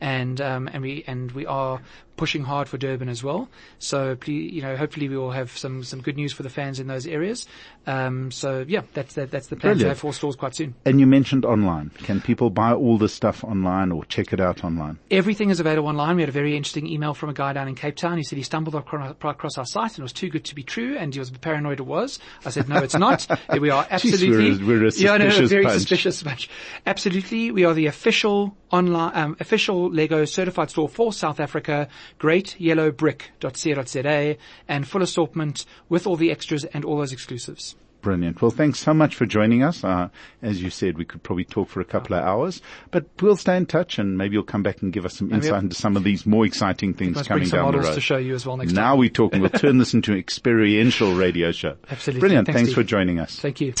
and 0.00 0.40
um, 0.40 0.68
and 0.72 0.82
we 0.82 1.04
and 1.06 1.30
we 1.32 1.46
are 1.46 1.80
pushing 2.16 2.44
hard 2.44 2.68
for 2.68 2.78
Durban 2.78 3.08
as 3.08 3.22
well. 3.24 3.48
So 3.78 4.14
please, 4.16 4.52
you 4.52 4.62
know, 4.62 4.76
hopefully 4.76 5.08
we 5.08 5.16
will 5.16 5.30
have 5.32 5.56
some 5.56 5.82
some 5.84 6.00
good 6.00 6.16
news 6.16 6.32
for 6.32 6.42
the 6.42 6.50
fans 6.50 6.78
in 6.80 6.86
those 6.86 7.06
areas. 7.06 7.46
Um, 7.86 8.30
so 8.30 8.64
yeah, 8.68 8.82
that's 8.92 9.14
that, 9.14 9.30
that's 9.30 9.48
the 9.48 9.56
plan 9.56 9.78
to 9.78 9.88
have 9.88 9.98
four 9.98 10.12
stores 10.12 10.36
quite 10.36 10.54
soon. 10.54 10.74
And 10.84 11.00
you 11.00 11.06
mentioned 11.06 11.44
online. 11.44 11.90
Can 11.98 12.20
people 12.20 12.50
buy 12.50 12.72
all 12.72 12.98
this 12.98 13.12
stuff 13.12 13.42
online 13.44 13.90
or 13.90 14.04
check 14.04 14.32
it 14.32 14.40
out 14.40 14.64
online? 14.64 14.98
Everything 15.10 15.50
is 15.50 15.58
available 15.60 15.88
online. 15.88 16.16
We 16.16 16.22
had 16.22 16.28
a 16.28 16.32
very 16.32 16.56
interesting 16.56 16.86
email 16.86 17.14
from 17.14 17.30
a 17.30 17.34
guy 17.34 17.52
down 17.52 17.68
in 17.68 17.74
Cape 17.74 17.96
Town. 17.96 18.18
He 18.18 18.22
said 18.24 18.36
he 18.36 18.44
stumbled 18.44 18.74
across 18.74 19.58
our 19.58 19.66
site 19.66 19.92
and 19.92 20.00
it 20.00 20.02
was 20.02 20.12
too 20.12 20.28
good 20.28 20.44
to 20.44 20.54
be 20.54 20.62
true, 20.62 20.96
and 20.96 21.12
he 21.12 21.18
was 21.18 21.30
paranoid 21.30 21.80
it 21.80 21.86
was. 21.86 22.18
I 22.44 22.50
said, 22.50 22.68
no, 22.68 22.76
it's 22.76 22.96
not. 22.96 23.26
we 23.60 23.70
are 23.70 23.84
Jeez, 23.84 23.90
absolutely. 23.90 24.64
we're 24.64 24.76
a- 24.76 24.80
we're 24.80 24.86
a 24.88 24.92
yeah, 24.92 25.16
no, 25.16 25.28
suspicious 25.28 25.50
very 25.50 25.64
bunch. 25.64 25.74
suspicious 25.80 26.22
bunch. 26.22 26.50
Absolutely, 26.86 27.50
we 27.50 27.64
are 27.64 27.74
the 27.74 27.86
official 27.86 28.56
online, 28.70 29.12
um, 29.14 29.36
official 29.40 29.90
Lego 29.90 30.24
certified 30.24 30.70
store 30.70 30.88
for 30.88 31.12
South 31.12 31.40
Africa. 31.40 31.88
Greatyellowbrick.co.za 32.18 34.36
and 34.68 34.88
full 34.88 35.02
assortment 35.02 35.64
with 35.88 36.06
all 36.06 36.16
the 36.16 36.30
extras 36.30 36.64
and 36.64 36.84
all 36.84 36.98
those 36.98 37.12
exclusives. 37.12 37.74
Brilliant. 38.02 38.42
Well, 38.42 38.50
thanks 38.50 38.80
so 38.80 38.92
much 38.92 39.14
for 39.14 39.26
joining 39.26 39.62
us. 39.62 39.84
Uh, 39.84 40.08
as 40.42 40.60
you 40.60 40.70
said, 40.70 40.98
we 40.98 41.04
could 41.04 41.22
probably 41.22 41.44
talk 41.44 41.68
for 41.68 41.80
a 41.80 41.84
couple 41.84 42.16
of 42.16 42.24
hours, 42.24 42.60
but 42.90 43.06
we'll 43.20 43.36
stay 43.36 43.56
in 43.56 43.64
touch 43.64 44.00
and 44.00 44.18
maybe 44.18 44.34
you'll 44.34 44.42
come 44.42 44.64
back 44.64 44.82
and 44.82 44.92
give 44.92 45.06
us 45.06 45.16
some 45.16 45.32
insight 45.32 45.52
we'll- 45.52 45.60
into 45.60 45.76
some 45.76 45.96
of 45.96 46.02
these 46.02 46.26
more 46.26 46.44
exciting 46.44 46.94
things 46.94 47.22
coming 47.22 47.42
bring 47.42 47.48
some 47.50 47.58
down 47.60 47.66
the 47.66 47.72
models 47.76 47.86
road. 47.90 47.94
to 47.94 48.00
show 48.00 48.16
you 48.16 48.34
as 48.34 48.44
well 48.44 48.56
next 48.56 48.72
now 48.72 48.90
time. 48.90 48.98
we're 48.98 49.08
talking. 49.08 49.40
We'll 49.40 49.50
turn 49.50 49.78
this 49.78 49.94
into 49.94 50.10
an 50.12 50.18
experiential 50.18 51.14
radio 51.14 51.52
show. 51.52 51.76
Absolutely. 51.88 52.18
Brilliant. 52.20 52.46
Thanks, 52.48 52.60
Thanks 52.62 52.74
for 52.74 52.82
joining 52.82 53.20
us. 53.20 53.38
Thank 53.38 53.60
you. 53.60 53.72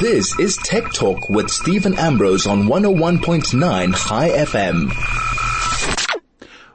This 0.00 0.38
is 0.38 0.56
Tech 0.58 0.92
Talk 0.92 1.28
with 1.28 1.50
Stephen 1.50 1.98
Ambrose 1.98 2.46
on 2.46 2.68
101.9 2.68 3.94
Chai 3.96 4.28
FM. 4.30 5.43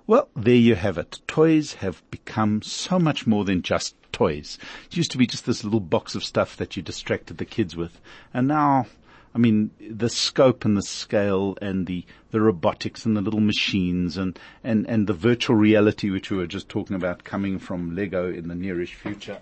Well, 0.09 0.27
there 0.35 0.55
you 0.55 0.73
have 0.73 0.97
it. 0.97 1.19
Toys 1.27 1.75
have 1.75 2.01
become 2.09 2.63
so 2.63 2.97
much 2.97 3.27
more 3.27 3.45
than 3.45 3.61
just 3.61 3.95
toys. 4.11 4.57
It 4.87 4.97
used 4.97 5.11
to 5.11 5.19
be 5.19 5.27
just 5.27 5.45
this 5.45 5.63
little 5.63 5.79
box 5.79 6.15
of 6.15 6.23
stuff 6.23 6.57
that 6.57 6.75
you 6.75 6.81
distracted 6.81 7.37
the 7.37 7.45
kids 7.45 7.75
with. 7.75 8.01
And 8.33 8.47
now, 8.47 8.87
I 9.35 9.37
mean, 9.37 9.69
the 9.79 10.09
scope 10.09 10.65
and 10.65 10.75
the 10.75 10.81
scale 10.81 11.59
and 11.61 11.85
the, 11.85 12.05
the 12.31 12.41
robotics 12.41 13.05
and 13.05 13.15
the 13.15 13.21
little 13.21 13.39
machines 13.39 14.17
and, 14.17 14.39
and, 14.63 14.89
and 14.89 15.05
the 15.05 15.13
virtual 15.13 15.55
reality 15.55 16.09
which 16.09 16.31
we 16.31 16.37
were 16.37 16.47
just 16.47 16.69
talking 16.69 16.95
about 16.95 17.23
coming 17.23 17.59
from 17.59 17.95
Lego 17.95 18.33
in 18.33 18.47
the 18.47 18.55
nearish 18.55 18.95
future 18.95 19.39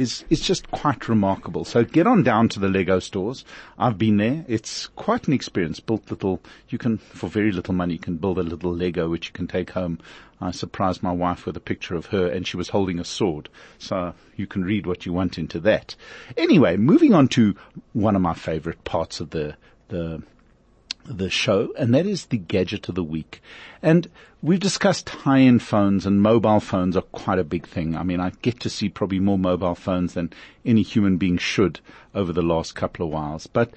is 0.00 0.24
is 0.30 0.40
just 0.40 0.70
quite 0.70 1.08
remarkable. 1.08 1.64
So 1.64 1.84
get 1.84 2.06
on 2.06 2.22
down 2.22 2.48
to 2.50 2.60
the 2.60 2.68
Lego 2.68 2.98
stores. 3.00 3.44
I've 3.78 3.98
been 3.98 4.16
there. 4.16 4.44
It's 4.48 4.86
quite 4.86 5.28
an 5.28 5.34
experience. 5.34 5.78
Built 5.78 6.10
little, 6.10 6.40
you 6.70 6.78
can 6.78 6.96
for 6.96 7.28
very 7.28 7.52
little 7.52 7.74
money, 7.74 7.94
you 7.94 7.98
can 7.98 8.16
build 8.16 8.38
a 8.38 8.42
little 8.42 8.72
Lego 8.72 9.08
which 9.10 9.26
you 9.28 9.32
can 9.32 9.46
take 9.46 9.70
home. 9.70 9.98
I 10.40 10.52
surprised 10.52 11.02
my 11.02 11.12
wife 11.12 11.44
with 11.44 11.56
a 11.58 11.60
picture 11.60 11.94
of 11.96 12.06
her, 12.06 12.26
and 12.26 12.46
she 12.46 12.56
was 12.56 12.70
holding 12.70 12.98
a 12.98 13.04
sword. 13.04 13.50
So 13.78 14.14
you 14.36 14.46
can 14.46 14.64
read 14.64 14.86
what 14.86 15.04
you 15.04 15.12
want 15.12 15.36
into 15.36 15.60
that. 15.60 15.94
Anyway, 16.34 16.78
moving 16.78 17.12
on 17.12 17.28
to 17.28 17.54
one 17.92 18.16
of 18.16 18.22
my 18.22 18.32
favourite 18.34 18.82
parts 18.84 19.20
of 19.20 19.30
the 19.30 19.56
the 19.88 20.22
the 21.04 21.30
show, 21.30 21.72
and 21.78 21.94
that 21.94 22.06
is 22.06 22.26
the 22.26 22.38
gadget 22.38 22.88
of 22.88 22.94
the 22.94 23.04
week. 23.04 23.42
And 23.82 24.08
we've 24.42 24.60
discussed 24.60 25.08
high-end 25.08 25.62
phones 25.62 26.06
and 26.06 26.22
mobile 26.22 26.60
phones 26.60 26.96
are 26.96 27.02
quite 27.02 27.38
a 27.38 27.44
big 27.44 27.66
thing. 27.66 27.96
I 27.96 28.02
mean, 28.02 28.20
I 28.20 28.30
get 28.42 28.60
to 28.60 28.70
see 28.70 28.88
probably 28.88 29.20
more 29.20 29.38
mobile 29.38 29.74
phones 29.74 30.14
than 30.14 30.32
any 30.64 30.82
human 30.82 31.16
being 31.16 31.38
should 31.38 31.80
over 32.14 32.32
the 32.32 32.42
last 32.42 32.74
couple 32.74 33.06
of 33.06 33.12
whiles. 33.12 33.46
But 33.46 33.72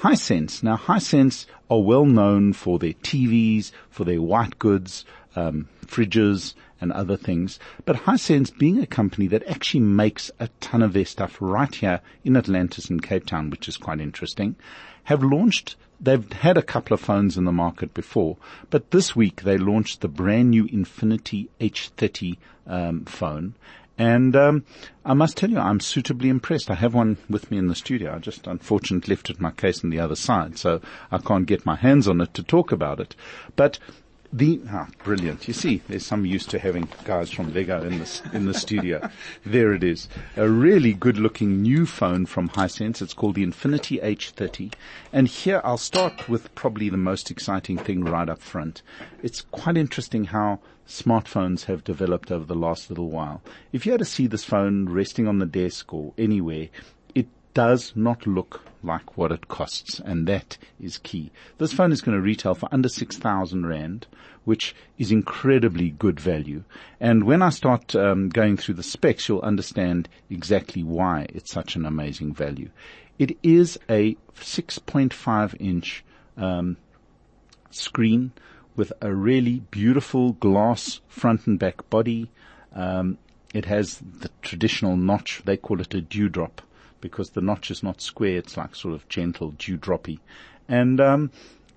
Hisense, 0.00 0.62
now 0.62 0.76
Hisense 0.76 1.46
are 1.70 1.80
well 1.80 2.06
known 2.06 2.52
for 2.52 2.78
their 2.78 2.94
TVs, 2.94 3.70
for 3.90 4.04
their 4.04 4.20
white 4.20 4.58
goods, 4.58 5.04
um, 5.36 5.68
fridges, 5.86 6.54
and 6.80 6.92
other 6.92 7.16
things. 7.16 7.60
But 7.84 7.96
Hisense, 7.96 8.56
being 8.58 8.80
a 8.80 8.86
company 8.86 9.28
that 9.28 9.46
actually 9.46 9.80
makes 9.80 10.32
a 10.40 10.48
ton 10.60 10.82
of 10.82 10.92
their 10.92 11.04
stuff 11.04 11.36
right 11.40 11.72
here 11.72 12.00
in 12.24 12.36
Atlantis 12.36 12.90
and 12.90 13.00
Cape 13.00 13.26
Town, 13.26 13.50
which 13.50 13.68
is 13.68 13.76
quite 13.76 14.00
interesting, 14.00 14.56
have 15.04 15.22
launched 15.22 15.76
They've 16.02 16.32
had 16.32 16.58
a 16.58 16.62
couple 16.62 16.94
of 16.94 17.00
phones 17.00 17.38
in 17.38 17.44
the 17.44 17.52
market 17.52 17.94
before, 17.94 18.36
but 18.70 18.90
this 18.90 19.14
week 19.14 19.42
they 19.42 19.56
launched 19.56 20.00
the 20.00 20.08
brand 20.08 20.50
new 20.50 20.66
Infinity 20.66 21.48
H30 21.60 22.38
um, 22.66 23.04
phone. 23.04 23.54
And 23.96 24.34
um, 24.34 24.64
I 25.04 25.14
must 25.14 25.36
tell 25.36 25.48
you, 25.48 25.58
I'm 25.58 25.78
suitably 25.78 26.28
impressed. 26.28 26.72
I 26.72 26.74
have 26.74 26.92
one 26.92 27.18
with 27.30 27.52
me 27.52 27.58
in 27.58 27.68
the 27.68 27.76
studio. 27.76 28.16
I 28.16 28.18
just 28.18 28.48
unfortunately 28.48 29.14
left 29.14 29.30
it 29.30 29.40
my 29.40 29.52
case 29.52 29.84
on 29.84 29.90
the 29.90 30.00
other 30.00 30.16
side, 30.16 30.58
so 30.58 30.80
I 31.12 31.18
can't 31.18 31.46
get 31.46 31.64
my 31.64 31.76
hands 31.76 32.08
on 32.08 32.20
it 32.20 32.34
to 32.34 32.42
talk 32.42 32.72
about 32.72 32.98
it. 32.98 33.14
But 33.54 33.78
the 34.32 34.60
ah, 34.70 34.88
brilliant! 35.04 35.46
You 35.46 35.52
see, 35.52 35.82
there's 35.88 36.06
some 36.06 36.24
use 36.24 36.46
to 36.46 36.58
having 36.58 36.88
guys 37.04 37.30
from 37.30 37.52
Lego 37.52 37.82
in 37.84 37.98
the 37.98 38.30
in 38.32 38.46
the 38.46 38.54
studio. 38.54 39.10
there 39.44 39.74
it 39.74 39.84
is, 39.84 40.08
a 40.36 40.48
really 40.48 40.94
good-looking 40.94 41.60
new 41.60 41.84
phone 41.84 42.24
from 42.24 42.48
Hisense. 42.48 43.02
It's 43.02 43.12
called 43.12 43.34
the 43.34 43.42
Infinity 43.42 43.98
H30, 43.98 44.72
and 45.12 45.28
here 45.28 45.60
I'll 45.64 45.76
start 45.76 46.28
with 46.30 46.54
probably 46.54 46.88
the 46.88 46.96
most 46.96 47.30
exciting 47.30 47.76
thing 47.76 48.04
right 48.04 48.28
up 48.28 48.40
front. 48.40 48.80
It's 49.22 49.42
quite 49.42 49.76
interesting 49.76 50.24
how 50.24 50.60
smartphones 50.88 51.64
have 51.64 51.84
developed 51.84 52.32
over 52.32 52.46
the 52.46 52.54
last 52.54 52.88
little 52.88 53.10
while. 53.10 53.42
If 53.72 53.84
you 53.84 53.92
had 53.92 53.98
to 53.98 54.04
see 54.06 54.26
this 54.26 54.44
phone 54.44 54.88
resting 54.88 55.28
on 55.28 55.40
the 55.40 55.46
desk 55.46 55.92
or 55.92 56.14
anywhere, 56.16 56.68
it 57.14 57.28
does 57.52 57.92
not 57.94 58.26
look 58.26 58.62
like 58.82 59.16
what 59.16 59.32
it 59.32 59.48
costs, 59.48 60.00
and 60.00 60.26
that 60.26 60.58
is 60.80 60.98
key. 60.98 61.30
This 61.58 61.72
phone 61.72 61.92
is 61.92 62.00
going 62.00 62.16
to 62.16 62.22
retail 62.22 62.54
for 62.54 62.68
under 62.72 62.88
6,000 62.88 63.66
Rand, 63.66 64.06
which 64.44 64.74
is 64.98 65.12
incredibly 65.12 65.90
good 65.90 66.18
value. 66.18 66.64
And 67.00 67.24
when 67.24 67.42
I 67.42 67.50
start 67.50 67.94
um, 67.94 68.28
going 68.28 68.56
through 68.56 68.74
the 68.74 68.82
specs, 68.82 69.28
you'll 69.28 69.40
understand 69.40 70.08
exactly 70.30 70.82
why 70.82 71.26
it's 71.30 71.52
such 71.52 71.76
an 71.76 71.86
amazing 71.86 72.34
value. 72.34 72.70
It 73.18 73.38
is 73.42 73.78
a 73.88 74.16
6.5 74.36 75.54
inch 75.60 76.04
um, 76.36 76.76
screen 77.70 78.32
with 78.74 78.92
a 79.00 79.14
really 79.14 79.60
beautiful 79.70 80.32
glass 80.32 81.00
front 81.08 81.46
and 81.46 81.58
back 81.58 81.88
body. 81.90 82.30
Um, 82.74 83.18
it 83.52 83.66
has 83.66 83.98
the 83.98 84.30
traditional 84.40 84.96
notch. 84.96 85.42
They 85.44 85.56
call 85.56 85.80
it 85.80 85.94
a 85.94 86.00
dewdrop 86.00 86.62
because 87.02 87.30
the 87.30 87.42
notch 87.42 87.70
is 87.70 87.82
not 87.82 88.00
square. 88.00 88.38
It's 88.38 88.56
like 88.56 88.74
sort 88.74 88.94
of 88.94 89.06
gentle 89.10 89.50
dewdroppy. 89.58 90.20
And, 90.68 90.98
um, 91.00 91.30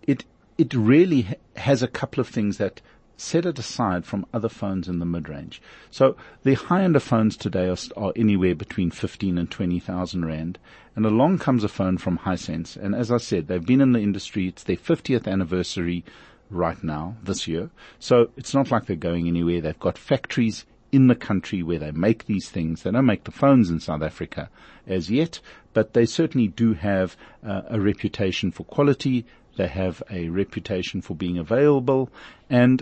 it, 0.03 0.23
it 0.57 0.73
really 0.73 1.23
ha- 1.23 1.33
has 1.57 1.83
a 1.83 1.87
couple 1.89 2.21
of 2.21 2.29
things 2.29 2.57
that 2.57 2.79
set 3.17 3.45
it 3.45 3.59
aside 3.59 4.05
from 4.05 4.25
other 4.33 4.49
phones 4.49 4.87
in 4.87 4.99
the 4.99 5.05
mid-range. 5.05 5.61
So 5.89 6.15
the 6.43 6.53
high-end 6.55 6.95
of 6.95 7.03
phones 7.03 7.37
today 7.37 7.67
are, 7.67 7.77
are 7.95 8.13
anywhere 8.15 8.55
between 8.55 8.91
15 8.91 9.37
and 9.37 9.49
20,000 9.49 10.25
rand. 10.25 10.59
And 10.95 11.05
along 11.05 11.39
comes 11.39 11.63
a 11.63 11.67
phone 11.67 11.97
from 11.97 12.19
Hisense. 12.19 12.77
And 12.77 12.95
as 12.95 13.11
I 13.11 13.17
said, 13.17 13.47
they've 13.47 13.65
been 13.65 13.81
in 13.81 13.91
the 13.91 13.99
industry. 13.99 14.47
It's 14.47 14.63
their 14.63 14.77
50th 14.77 15.27
anniversary 15.27 16.03
right 16.49 16.81
now, 16.83 17.15
this 17.23 17.47
year. 17.47 17.69
So 17.99 18.29
it's 18.37 18.53
not 18.53 18.71
like 18.71 18.85
they're 18.85 18.95
going 18.95 19.27
anywhere. 19.27 19.61
They've 19.61 19.79
got 19.79 19.97
factories 19.97 20.65
in 20.95 21.07
the 21.07 21.15
country 21.15 21.61
where 21.61 21.77
they 21.77 21.91
make 21.91 22.25
these 22.25 22.49
things. 22.49 22.83
They 22.83 22.91
don't 22.91 23.05
make 23.05 23.25
the 23.25 23.31
phones 23.31 23.69
in 23.69 23.81
South 23.81 24.01
Africa 24.01 24.49
as 24.87 25.11
yet, 25.11 25.41
but 25.73 25.93
they 25.93 26.05
certainly 26.05 26.47
do 26.47 26.73
have 26.73 27.17
uh, 27.45 27.63
a 27.67 27.81
reputation 27.81 28.49
for 28.49 28.63
quality. 28.63 29.25
They 29.57 29.67
have 29.67 30.01
a 30.09 30.29
reputation 30.29 31.01
for 31.01 31.13
being 31.13 31.37
available 31.37 32.09
and 32.49 32.81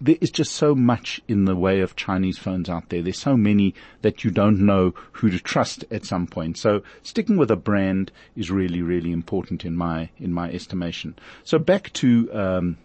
there 0.00 0.16
is 0.20 0.30
just 0.30 0.52
so 0.52 0.74
much 0.74 1.20
in 1.28 1.44
the 1.44 1.56
way 1.56 1.80
of 1.80 1.96
Chinese 1.96 2.38
phones 2.38 2.68
out 2.68 2.88
there. 2.88 3.02
There's 3.02 3.18
so 3.18 3.36
many 3.36 3.74
that 4.02 4.24
you 4.24 4.30
don't 4.32 4.60
know 4.60 4.94
who 5.12 5.30
to 5.30 5.38
trust 5.38 5.84
at 5.92 6.04
some 6.04 6.26
point. 6.26 6.56
So 6.56 6.82
sticking 7.02 7.36
with 7.36 7.50
a 7.50 7.56
brand 7.56 8.10
is 8.36 8.50
really, 8.50 8.82
really 8.82 9.12
important 9.12 9.64
in 9.64 9.76
my, 9.76 10.10
in 10.18 10.32
my 10.32 10.50
estimation. 10.50 11.16
So 11.44 11.58
back 11.58 11.92
to, 11.94 12.32
um, 12.32 12.78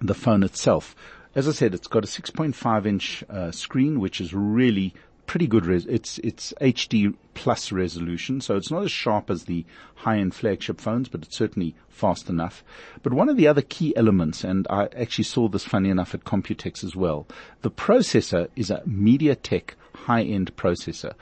the 0.00 0.14
phone 0.14 0.42
itself. 0.42 0.94
As 1.36 1.46
I 1.46 1.52
said, 1.52 1.74
it's 1.74 1.86
got 1.86 2.02
a 2.02 2.08
6.5 2.08 2.86
inch 2.86 3.22
uh, 3.28 3.50
screen, 3.50 4.00
which 4.00 4.22
is 4.22 4.32
really 4.32 4.94
pretty 5.26 5.46
good. 5.46 5.66
Res- 5.66 5.84
it's 5.84 6.16
it's 6.20 6.54
HD 6.62 7.14
plus 7.34 7.70
resolution, 7.70 8.40
so 8.40 8.56
it's 8.56 8.70
not 8.70 8.84
as 8.84 8.90
sharp 8.90 9.28
as 9.28 9.44
the 9.44 9.66
high-end 9.96 10.34
flagship 10.34 10.80
phones, 10.80 11.10
but 11.10 11.22
it's 11.22 11.36
certainly 11.36 11.74
fast 11.90 12.30
enough. 12.30 12.64
But 13.02 13.12
one 13.12 13.28
of 13.28 13.36
the 13.36 13.48
other 13.48 13.60
key 13.60 13.94
elements, 13.96 14.44
and 14.44 14.66
I 14.70 14.88
actually 14.96 15.24
saw 15.24 15.46
this 15.48 15.66
funny 15.66 15.90
enough 15.90 16.14
at 16.14 16.24
Computex 16.24 16.82
as 16.82 16.96
well, 16.96 17.26
the 17.60 17.70
processor 17.70 18.48
is 18.56 18.70
a 18.70 18.80
MediaTek 18.88 19.72
high-end 19.94 20.56
processor. 20.56 21.12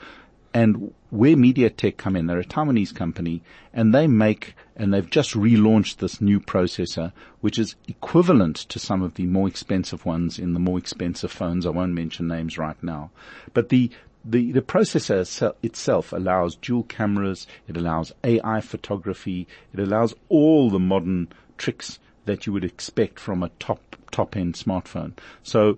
And 0.53 0.93
where 1.09 1.35
MediaTek 1.35 1.97
come 1.97 2.15
in, 2.15 2.27
they're 2.27 2.39
a 2.39 2.45
Taiwanese 2.45 2.95
company 2.95 3.43
and 3.73 3.93
they 3.93 4.07
make, 4.07 4.55
and 4.75 4.93
they've 4.93 5.09
just 5.09 5.33
relaunched 5.33 5.97
this 5.97 6.19
new 6.19 6.39
processor, 6.39 7.11
which 7.41 7.57
is 7.57 7.75
equivalent 7.87 8.55
to 8.57 8.79
some 8.79 9.01
of 9.01 9.15
the 9.15 9.25
more 9.25 9.47
expensive 9.47 10.05
ones 10.05 10.37
in 10.37 10.53
the 10.53 10.59
more 10.59 10.77
expensive 10.77 11.31
phones. 11.31 11.65
I 11.65 11.69
won't 11.69 11.93
mention 11.93 12.27
names 12.27 12.57
right 12.57 12.81
now, 12.83 13.11
but 13.53 13.69
the, 13.69 13.89
the, 14.23 14.51
the 14.51 14.61
processor 14.61 15.53
itself 15.63 16.11
allows 16.11 16.55
dual 16.55 16.83
cameras. 16.83 17.47
It 17.67 17.77
allows 17.77 18.13
AI 18.23 18.61
photography. 18.61 19.47
It 19.73 19.79
allows 19.79 20.13
all 20.29 20.69
the 20.69 20.79
modern 20.79 21.29
tricks 21.57 21.99
that 22.25 22.45
you 22.45 22.53
would 22.53 22.63
expect 22.63 23.19
from 23.19 23.43
a 23.43 23.49
top, 23.59 23.95
top 24.11 24.35
end 24.35 24.55
smartphone. 24.55 25.13
So 25.43 25.77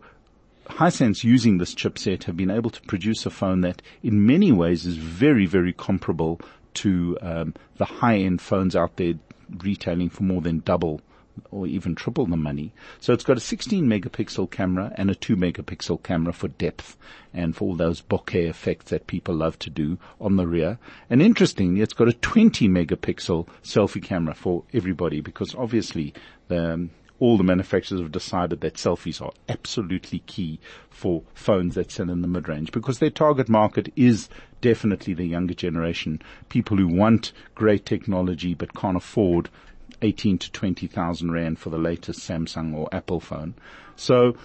Hisense 0.70 1.24
using 1.24 1.58
this 1.58 1.74
chipset 1.74 2.26
have 2.26 2.36
been 2.36 2.52
able 2.52 2.70
to 2.72 2.82
produce 2.82 3.26
a 3.26 3.30
phone 3.30 3.62
that 3.62 3.82
in 4.04 4.26
many 4.26 4.52
ways 4.52 4.86
is 4.86 4.98
very, 4.98 5.46
very 5.46 5.72
comparable 5.72 6.42
to 6.78 7.18
um, 7.22 7.54
the 7.78 7.86
high-end 7.86 8.42
phones 8.42 8.76
out 8.76 8.98
there 8.98 9.14
retailing 9.64 10.10
for 10.10 10.24
more 10.24 10.42
than 10.42 10.60
double 10.60 11.02
or 11.52 11.68
even 11.68 11.96
triple 11.96 12.26
the 12.26 12.38
money. 12.38 12.72
So 13.00 13.14
it's 13.14 13.24
got 13.24 13.38
a 13.38 13.42
16 13.42 13.86
megapixel 13.86 14.50
camera 14.52 14.92
and 14.96 15.10
a 15.10 15.16
2 15.16 15.36
megapixel 15.36 16.04
camera 16.04 16.34
for 16.34 16.48
depth 16.48 16.98
and 17.34 17.56
for 17.56 17.66
all 17.66 17.76
those 17.76 18.02
bokeh 18.02 18.50
effects 18.50 18.90
that 18.90 19.08
people 19.08 19.36
love 19.36 19.60
to 19.60 19.70
do 19.70 19.98
on 20.20 20.36
the 20.36 20.48
rear. 20.48 20.80
And 21.10 21.22
interestingly, 21.22 21.82
it's 21.82 21.94
got 21.94 22.08
a 22.08 22.14
20 22.14 22.68
megapixel 22.68 23.48
selfie 23.64 24.04
camera 24.04 24.34
for 24.34 24.64
everybody 24.74 25.22
because 25.22 25.54
obviously 25.56 26.14
the, 26.48 26.74
um, 26.74 26.90
all 27.20 27.38
the 27.38 27.44
manufacturers 27.44 28.02
have 28.02 28.12
decided 28.12 28.62
that 28.62 28.76
selfies 28.76 29.22
are 29.22 29.32
absolutely 29.50 30.20
key 30.20 30.60
for 30.90 31.24
phones 31.34 31.76
that 31.76 31.92
sell 31.92 32.10
in 32.10 32.22
the 32.22 32.28
mid-range 32.28 32.72
because 32.72 33.00
their 33.00 33.10
target 33.10 33.50
market 33.50 33.92
is 33.96 34.30
definitely 34.62 35.14
the 35.14 35.26
younger 35.26 35.54
generation, 35.54 36.22
people 36.50 36.78
who 36.78 36.88
want 36.88 37.32
great 37.56 37.86
technology 37.86 38.54
but 38.54 38.74
can't 38.74 38.98
afford 38.98 39.50
18 40.02 40.38
to 40.38 40.52
20,000 40.52 41.32
rand 41.32 41.60
for 41.60 41.70
the 41.70 41.78
latest 41.78 42.20
Samsung 42.20 42.76
or 42.76 42.88
Apple 42.92 43.20
phone. 43.20 43.56
So 43.96 44.36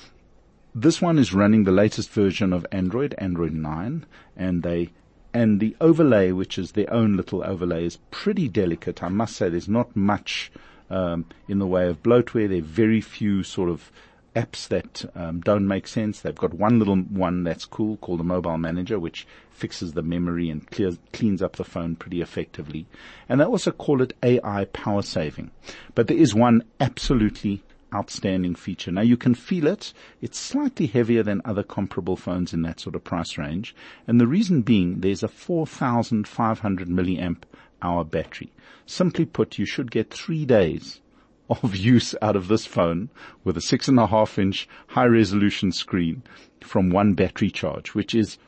this 0.74 1.02
one 1.02 1.18
is 1.18 1.34
running 1.34 1.64
the 1.64 1.72
latest 1.72 2.10
version 2.10 2.52
of 2.52 2.66
Android, 2.72 3.14
Android 3.18 3.52
9, 3.52 4.06
and 4.36 4.62
they 4.62 4.90
and 5.34 5.60
the 5.60 5.74
overlay, 5.80 6.30
which 6.30 6.58
is 6.58 6.72
their 6.72 6.92
own 6.92 7.16
little 7.16 7.42
overlay, 7.42 7.86
is 7.86 7.98
pretty 8.10 8.48
delicate. 8.48 9.02
I 9.02 9.08
must 9.08 9.34
say, 9.34 9.48
there's 9.48 9.68
not 9.68 9.96
much 9.96 10.52
um, 10.90 11.24
in 11.48 11.58
the 11.58 11.66
way 11.66 11.88
of 11.88 12.02
bloatware. 12.02 12.48
There 12.48 12.58
are 12.58 12.62
very 12.62 13.00
few 13.00 13.42
sort 13.42 13.70
of 13.70 13.90
apps 14.34 14.68
that 14.68 15.04
um, 15.14 15.40
don't 15.40 15.66
make 15.66 15.86
sense. 15.86 16.20
They've 16.20 16.34
got 16.34 16.54
one 16.54 16.78
little 16.78 16.96
one 16.96 17.44
that's 17.44 17.64
cool 17.64 17.96
called 17.98 18.20
the 18.20 18.24
Mobile 18.24 18.58
Manager, 18.58 18.98
which 18.98 19.26
fixes 19.50 19.92
the 19.92 20.02
memory 20.02 20.48
and 20.48 20.68
clears, 20.70 20.98
cleans 21.12 21.42
up 21.42 21.56
the 21.56 21.64
phone 21.64 21.96
pretty 21.96 22.22
effectively. 22.22 22.86
And 23.28 23.40
they 23.40 23.44
also 23.44 23.70
call 23.70 24.00
it 24.00 24.16
AI 24.22 24.64
power 24.66 25.02
saving. 25.02 25.50
But 25.94 26.08
there 26.08 26.16
is 26.16 26.34
one 26.34 26.64
absolutely 26.80 27.62
outstanding 27.94 28.54
feature. 28.54 28.90
Now 28.90 29.02
you 29.02 29.18
can 29.18 29.34
feel 29.34 29.66
it. 29.66 29.92
It's 30.22 30.38
slightly 30.38 30.86
heavier 30.86 31.22
than 31.22 31.42
other 31.44 31.62
comparable 31.62 32.16
phones 32.16 32.54
in 32.54 32.62
that 32.62 32.80
sort 32.80 32.94
of 32.94 33.04
price 33.04 33.36
range. 33.36 33.74
And 34.06 34.18
the 34.18 34.26
reason 34.26 34.62
being 34.62 35.00
there's 35.00 35.22
a 35.22 35.28
4,500 35.28 36.88
milliamp 36.88 37.42
hour 37.82 38.04
battery. 38.04 38.50
Simply 38.86 39.26
put, 39.26 39.58
you 39.58 39.66
should 39.66 39.90
get 39.90 40.10
three 40.10 40.46
days 40.46 41.01
of 41.62 41.76
use 41.76 42.14
out 42.22 42.36
of 42.36 42.48
this 42.48 42.66
phone 42.66 43.10
with 43.44 43.56
a 43.56 43.60
six 43.60 43.88
and 43.88 43.98
a 43.98 44.06
half 44.06 44.38
inch 44.38 44.68
high 44.88 45.06
resolution 45.06 45.72
screen 45.72 46.22
from 46.60 46.90
one 46.90 47.14
battery 47.14 47.50
charge, 47.50 47.94
which 47.94 48.14
is 48.14 48.38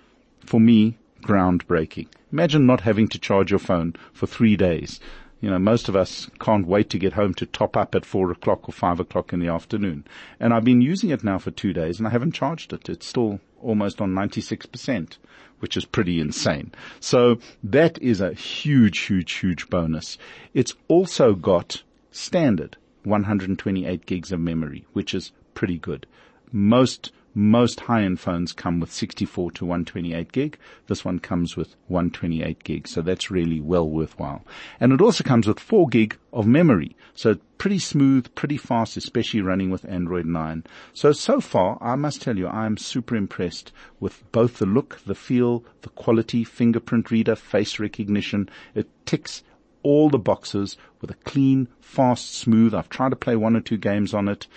for 0.44 0.60
me 0.60 0.96
groundbreaking. 1.22 2.08
Imagine 2.32 2.66
not 2.66 2.82
having 2.82 3.08
to 3.08 3.18
charge 3.18 3.50
your 3.50 3.58
phone 3.58 3.94
for 4.12 4.26
three 4.26 4.56
days. 4.56 5.00
You 5.40 5.50
know, 5.50 5.58
most 5.58 5.88
of 5.88 5.96
us 5.96 6.30
can't 6.40 6.66
wait 6.66 6.88
to 6.90 6.98
get 6.98 7.12
home 7.12 7.34
to 7.34 7.46
top 7.46 7.76
up 7.76 7.94
at 7.94 8.06
four 8.06 8.30
o'clock 8.30 8.68
or 8.68 8.72
five 8.72 8.98
o'clock 8.98 9.32
in 9.32 9.40
the 9.40 9.48
afternoon. 9.48 10.04
And 10.40 10.54
I've 10.54 10.64
been 10.64 10.80
using 10.80 11.10
it 11.10 11.22
now 11.22 11.38
for 11.38 11.50
two 11.50 11.72
days 11.72 11.98
and 11.98 12.08
I 12.08 12.10
haven't 12.10 12.32
charged 12.32 12.72
it. 12.72 12.88
It's 12.88 13.06
still 13.06 13.40
almost 13.60 14.00
on 14.00 14.14
96%, 14.14 15.18
which 15.60 15.76
is 15.76 15.84
pretty 15.84 16.20
insane. 16.20 16.72
So 17.00 17.38
that 17.62 18.00
is 18.00 18.20
a 18.20 18.32
huge, 18.32 18.98
huge, 19.00 19.32
huge 19.32 19.68
bonus. 19.68 20.18
It's 20.54 20.74
also 20.88 21.34
got 21.34 21.82
standard 22.10 22.76
128 23.04 24.06
gigs 24.06 24.32
of 24.32 24.40
memory, 24.40 24.86
which 24.92 25.14
is 25.14 25.32
pretty 25.54 25.78
good. 25.78 26.06
Most 26.52 27.12
most 27.34 27.80
high-end 27.80 28.20
phones 28.20 28.52
come 28.52 28.78
with 28.78 28.92
64 28.92 29.50
to 29.52 29.64
128 29.64 30.30
gig. 30.30 30.56
This 30.86 31.04
one 31.04 31.18
comes 31.18 31.56
with 31.56 31.74
128 31.88 32.62
gig, 32.62 32.86
so 32.86 33.02
that's 33.02 33.30
really 33.30 33.60
well 33.60 33.88
worthwhile. 33.88 34.44
And 34.78 34.92
it 34.92 35.00
also 35.00 35.24
comes 35.24 35.48
with 35.48 35.58
4 35.58 35.88
gig 35.88 36.16
of 36.32 36.46
memory, 36.46 36.96
so 37.14 37.36
pretty 37.58 37.80
smooth, 37.80 38.32
pretty 38.36 38.56
fast, 38.56 38.96
especially 38.96 39.40
running 39.40 39.70
with 39.70 39.84
Android 39.84 40.26
9. 40.26 40.62
So, 40.92 41.10
so 41.10 41.40
far, 41.40 41.76
I 41.80 41.96
must 41.96 42.22
tell 42.22 42.38
you, 42.38 42.46
I'm 42.46 42.76
super 42.76 43.16
impressed 43.16 43.72
with 43.98 44.22
both 44.30 44.58
the 44.58 44.66
look, 44.66 45.00
the 45.04 45.14
feel, 45.16 45.64
the 45.82 45.88
quality, 45.90 46.44
fingerprint 46.44 47.10
reader, 47.10 47.34
face 47.34 47.80
recognition. 47.80 48.48
It 48.76 48.88
ticks 49.06 49.42
all 49.84 50.10
the 50.10 50.18
boxes 50.18 50.76
with 51.00 51.10
a 51.10 51.14
clean, 51.24 51.68
fast, 51.80 52.34
smooth. 52.34 52.74
I've 52.74 52.88
tried 52.88 53.10
to 53.10 53.16
play 53.16 53.36
one 53.36 53.54
or 53.54 53.60
two 53.60 53.76
games 53.76 54.12
on 54.12 54.26
it 54.26 54.48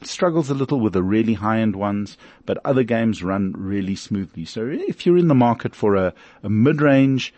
it 0.00 0.06
struggles 0.06 0.48
a 0.48 0.54
little 0.54 0.80
with 0.80 0.94
the 0.94 1.02
really 1.02 1.34
high-end 1.34 1.76
ones, 1.76 2.16
but 2.46 2.58
other 2.64 2.82
games 2.82 3.22
run 3.22 3.54
really 3.56 3.94
smoothly. 3.94 4.46
So 4.46 4.66
if 4.66 5.04
you're 5.04 5.18
in 5.18 5.28
the 5.28 5.34
market 5.34 5.74
for 5.74 5.94
a, 5.94 6.14
a 6.42 6.48
mid-range, 6.48 7.34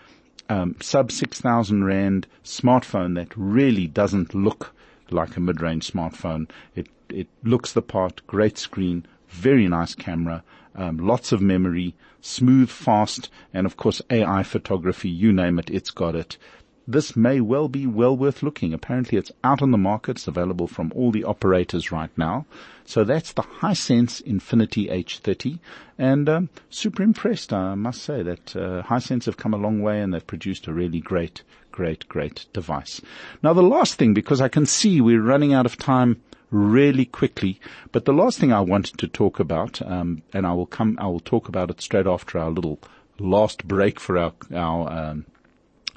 um, 0.48 0.76
sub 0.80 1.10
6,000 1.10 1.84
Rand 1.84 2.28
smartphone 2.44 3.16
that 3.16 3.36
really 3.36 3.88
doesn't 3.88 4.32
look 4.32 4.72
like 5.10 5.36
a 5.36 5.40
mid-range 5.40 5.90
smartphone, 5.90 6.48
it, 6.76 6.86
it 7.08 7.26
looks 7.42 7.72
the 7.72 7.82
part, 7.82 8.24
great 8.28 8.58
screen, 8.58 9.06
very 9.28 9.66
nice 9.66 9.96
camera, 9.96 10.44
um, 10.76 10.98
lots 10.98 11.32
of 11.32 11.42
memory, 11.42 11.96
smooth, 12.20 12.70
fast, 12.70 13.28
and 13.52 13.66
of 13.66 13.76
course 13.76 14.00
AI 14.08 14.44
photography, 14.44 15.08
you 15.08 15.32
name 15.32 15.58
it, 15.58 15.68
it's 15.68 15.90
got 15.90 16.14
it 16.14 16.38
this 16.86 17.16
may 17.16 17.40
well 17.40 17.68
be 17.68 17.86
well 17.86 18.16
worth 18.16 18.42
looking. 18.42 18.74
Apparently 18.74 19.18
it's 19.18 19.32
out 19.44 19.62
on 19.62 19.70
the 19.70 19.78
market. 19.78 20.16
It's 20.16 20.28
available 20.28 20.66
from 20.66 20.92
all 20.94 21.10
the 21.10 21.24
operators 21.24 21.92
right 21.92 22.10
now. 22.16 22.46
So 22.84 23.04
that's 23.04 23.32
the 23.32 23.42
Hisense 23.42 24.20
Infinity 24.20 24.88
H30 24.88 25.58
and 25.98 26.28
um, 26.28 26.48
super 26.70 27.02
impressed. 27.02 27.52
I 27.52 27.74
must 27.74 28.02
say 28.02 28.22
that 28.22 28.56
uh, 28.56 28.82
Hisense 28.82 29.26
have 29.26 29.36
come 29.36 29.54
a 29.54 29.58
long 29.58 29.80
way 29.80 30.00
and 30.00 30.12
they've 30.12 30.26
produced 30.26 30.66
a 30.66 30.72
really 30.72 31.00
great, 31.00 31.42
great, 31.70 32.08
great 32.08 32.46
device. 32.52 33.00
Now 33.42 33.52
the 33.52 33.62
last 33.62 33.94
thing, 33.94 34.14
because 34.14 34.40
I 34.40 34.48
can 34.48 34.66
see 34.66 35.00
we're 35.00 35.22
running 35.22 35.54
out 35.54 35.66
of 35.66 35.78
time 35.78 36.20
really 36.50 37.06
quickly. 37.06 37.58
But 37.92 38.04
the 38.04 38.12
last 38.12 38.38
thing 38.38 38.52
I 38.52 38.60
wanted 38.60 38.98
to 38.98 39.08
talk 39.08 39.40
about, 39.40 39.80
um, 39.82 40.22
and 40.32 40.46
I 40.46 40.52
will 40.52 40.66
come, 40.66 40.98
I 41.00 41.06
will 41.06 41.20
talk 41.20 41.48
about 41.48 41.70
it 41.70 41.80
straight 41.80 42.06
after 42.06 42.38
our 42.38 42.50
little 42.50 42.78
last 43.18 43.66
break 43.66 44.00
for 44.00 44.18
our 44.18 44.32
our 44.54 44.92
um, 44.92 45.26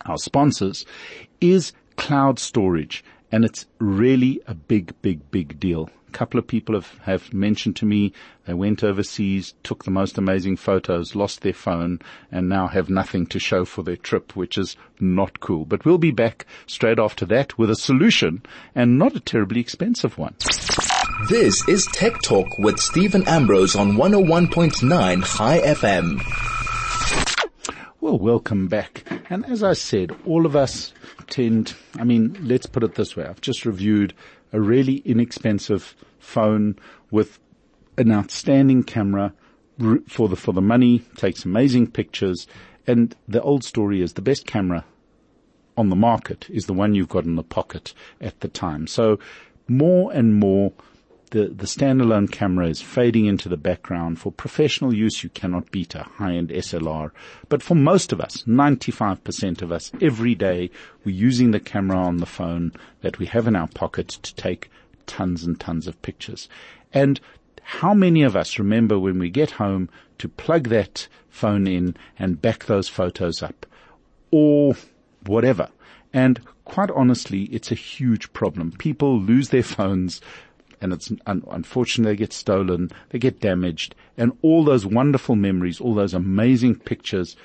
our 0.05 0.17
sponsors, 0.17 0.85
is 1.41 1.73
cloud 1.97 2.39
storage. 2.39 3.03
And 3.31 3.43
it's 3.43 3.65
really 3.79 4.41
a 4.47 4.53
big, 4.53 4.93
big, 5.01 5.29
big 5.31 5.59
deal. 5.59 5.89
A 6.07 6.11
couple 6.11 6.39
of 6.39 6.47
people 6.47 6.75
have, 6.75 6.97
have 7.03 7.33
mentioned 7.33 7.75
to 7.77 7.85
me 7.85 8.13
they 8.45 8.53
went 8.53 8.83
overseas, 8.83 9.53
took 9.63 9.83
the 9.83 9.91
most 9.91 10.17
amazing 10.17 10.55
photos, 10.55 11.15
lost 11.15 11.41
their 11.41 11.53
phone, 11.53 11.99
and 12.31 12.47
now 12.47 12.67
have 12.67 12.89
nothing 12.89 13.25
to 13.27 13.39
show 13.39 13.65
for 13.65 13.83
their 13.83 13.97
trip, 13.97 14.35
which 14.35 14.57
is 14.57 14.77
not 14.99 15.39
cool. 15.39 15.65
But 15.65 15.83
we'll 15.83 15.97
be 15.97 16.11
back 16.11 16.45
straight 16.67 16.99
after 16.99 17.25
that 17.25 17.57
with 17.57 17.69
a 17.69 17.75
solution 17.75 18.43
and 18.73 18.97
not 18.97 19.15
a 19.15 19.19
terribly 19.19 19.59
expensive 19.59 20.17
one. 20.17 20.35
This 21.29 21.67
is 21.67 21.87
Tech 21.87 22.21
Talk 22.21 22.59
with 22.59 22.79
Stephen 22.79 23.27
Ambrose 23.27 23.75
on 23.75 23.93
101.9 23.93 25.37
Chai 25.37 25.59
FM. 25.59 26.54
Well, 28.05 28.19
welcome 28.19 28.67
back. 28.67 29.03
And 29.31 29.43
as 29.47 29.63
I 29.63 29.73
said, 29.73 30.15
all 30.27 30.45
of 30.45 30.55
us 30.55 30.93
tend, 31.27 31.73
I 31.97 32.03
mean, 32.03 32.37
let's 32.39 32.67
put 32.67 32.83
it 32.83 32.93
this 32.93 33.15
way. 33.15 33.25
I've 33.25 33.41
just 33.41 33.65
reviewed 33.65 34.13
a 34.53 34.61
really 34.61 34.97
inexpensive 34.97 35.95
phone 36.19 36.77
with 37.09 37.39
an 37.97 38.11
outstanding 38.11 38.83
camera 38.83 39.33
for 40.07 40.29
the, 40.29 40.35
for 40.35 40.53
the 40.53 40.61
money, 40.61 40.99
takes 41.17 41.45
amazing 41.45 41.89
pictures. 41.89 42.45
And 42.85 43.15
the 43.27 43.41
old 43.41 43.63
story 43.63 44.03
is 44.03 44.13
the 44.13 44.21
best 44.21 44.45
camera 44.45 44.85
on 45.75 45.89
the 45.89 45.95
market 45.95 46.45
is 46.51 46.67
the 46.67 46.73
one 46.73 46.93
you've 46.93 47.09
got 47.09 47.23
in 47.23 47.37
the 47.37 47.43
pocket 47.43 47.95
at 48.21 48.39
the 48.41 48.49
time. 48.49 48.85
So 48.85 49.17
more 49.67 50.13
and 50.13 50.35
more 50.35 50.73
the, 51.32 51.47
the 51.47 51.65
standalone 51.65 52.32
camera 52.32 52.67
is 52.67 52.82
fading 52.82 53.26
into 53.26 53.49
the 53.49 53.57
background. 53.57 54.19
For 54.19 54.32
professional 54.32 54.93
use, 54.93 55.23
you 55.23 55.30
cannot 55.30 55.71
beat 55.71 55.95
a 55.95 56.03
high-end 56.03 56.49
SLR. 56.49 57.11
But 57.49 57.63
for 57.63 57.76
most 57.76 58.11
of 58.11 58.21
us, 58.21 58.43
95% 58.43 59.61
of 59.61 59.71
us, 59.71 59.91
every 60.01 60.36
day, 60.36 60.69
we're 61.03 61.15
using 61.15 61.51
the 61.51 61.59
camera 61.59 61.97
on 61.97 62.17
the 62.17 62.26
phone 62.26 62.71
that 63.01 63.19
we 63.19 63.26
have 63.28 63.47
in 63.47 63.55
our 63.55 63.67
pocket 63.67 64.09
to 64.09 64.36
take 64.36 64.69
tons 65.07 65.43
and 65.43 65.59
tons 65.59 65.88
of 65.88 66.01
pictures. 66.01 66.47
And 66.93 67.19
how 67.61 67.93
many 67.93 68.23
of 68.23 68.36
us 68.36 68.59
remember 68.59 68.99
when 68.99 69.19
we 69.19 69.30
get 69.30 69.51
home 69.51 69.89
to 70.19 70.30
plug 70.30 70.69
that 70.69 71.07
phone 71.30 71.67
in 71.67 71.97
and 72.17 72.41
back 72.41 72.65
those 72.65 72.88
photos 72.88 73.41
up? 73.41 73.65
Or 74.32 74.76
whatever. 75.26 75.69
And 76.13 76.39
quite 76.63 76.91
honestly, 76.91 77.43
it's 77.45 77.71
a 77.71 77.76
huge 77.76 78.32
problem. 78.34 78.71
People 78.71 79.19
lose 79.19 79.49
their 79.49 79.63
phones 79.63 80.21
and 80.82 80.93
it's 80.93 81.11
un- 81.26 81.43
unfortunately 81.49 82.13
they 82.13 82.17
get 82.17 82.34
stolen, 82.34 82.89
they 83.09 83.19
get 83.19 83.39
damaged, 83.39 83.95
and 84.17 84.38
all 84.41 84.63
those 84.63 84.86
wonderful 84.86 85.36
memories, 85.36 85.80
all 85.80 85.93
those 85.93 86.13
amazing 86.13 86.76
pictures, 86.76 87.36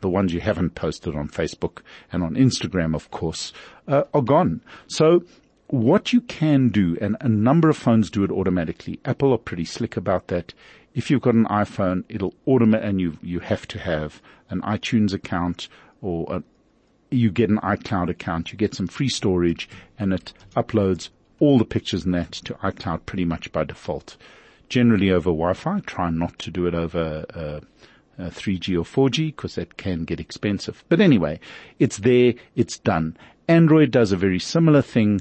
the 0.00 0.08
ones 0.08 0.34
you 0.34 0.40
haven't 0.40 0.74
posted 0.74 1.16
on 1.16 1.28
Facebook 1.28 1.78
and 2.12 2.22
on 2.22 2.34
Instagram, 2.34 2.94
of 2.94 3.10
course, 3.10 3.52
uh, 3.88 4.04
are 4.12 4.22
gone. 4.22 4.60
So 4.86 5.24
what 5.68 6.12
you 6.12 6.20
can 6.20 6.68
do, 6.68 6.96
and 7.00 7.16
a 7.20 7.28
number 7.28 7.68
of 7.68 7.76
phones 7.76 8.10
do 8.10 8.22
it 8.22 8.30
automatically. 8.30 9.00
Apple 9.04 9.32
are 9.32 9.38
pretty 9.38 9.64
slick 9.64 9.96
about 9.96 10.28
that. 10.28 10.52
If 10.94 11.10
you've 11.10 11.22
got 11.22 11.34
an 11.34 11.46
iPhone, 11.46 12.04
it'll 12.08 12.34
automate, 12.46 12.84
and 12.84 13.00
you 13.00 13.18
you 13.22 13.40
have 13.40 13.66
to 13.68 13.78
have 13.78 14.22
an 14.50 14.60
iTunes 14.60 15.12
account 15.12 15.68
or 16.02 16.26
a, 16.30 16.42
you 17.10 17.30
get 17.30 17.50
an 17.50 17.58
iCloud 17.58 18.10
account. 18.10 18.52
You 18.52 18.58
get 18.58 18.74
some 18.74 18.86
free 18.86 19.08
storage, 19.08 19.68
and 19.98 20.12
it 20.12 20.32
uploads 20.54 21.08
all 21.40 21.58
the 21.58 21.64
pictures 21.64 22.04
in 22.04 22.12
that 22.12 22.32
to 22.32 22.54
iCloud 22.54 23.06
pretty 23.06 23.24
much 23.24 23.52
by 23.52 23.64
default. 23.64 24.16
Generally 24.68 25.10
over 25.10 25.30
Wi-Fi. 25.30 25.80
Try 25.80 26.10
not 26.10 26.38
to 26.40 26.50
do 26.50 26.66
it 26.66 26.74
over 26.74 27.24
uh, 27.34 27.60
uh, 28.22 28.30
3G 28.30 28.76
or 28.76 29.10
4G 29.10 29.28
because 29.28 29.56
that 29.56 29.76
can 29.76 30.04
get 30.04 30.20
expensive. 30.20 30.84
But 30.88 31.00
anyway, 31.00 31.40
it's 31.78 31.98
there. 31.98 32.34
It's 32.54 32.78
done. 32.78 33.16
Android 33.48 33.90
does 33.90 34.12
a 34.12 34.16
very 34.16 34.38
similar 34.38 34.82
thing 34.82 35.20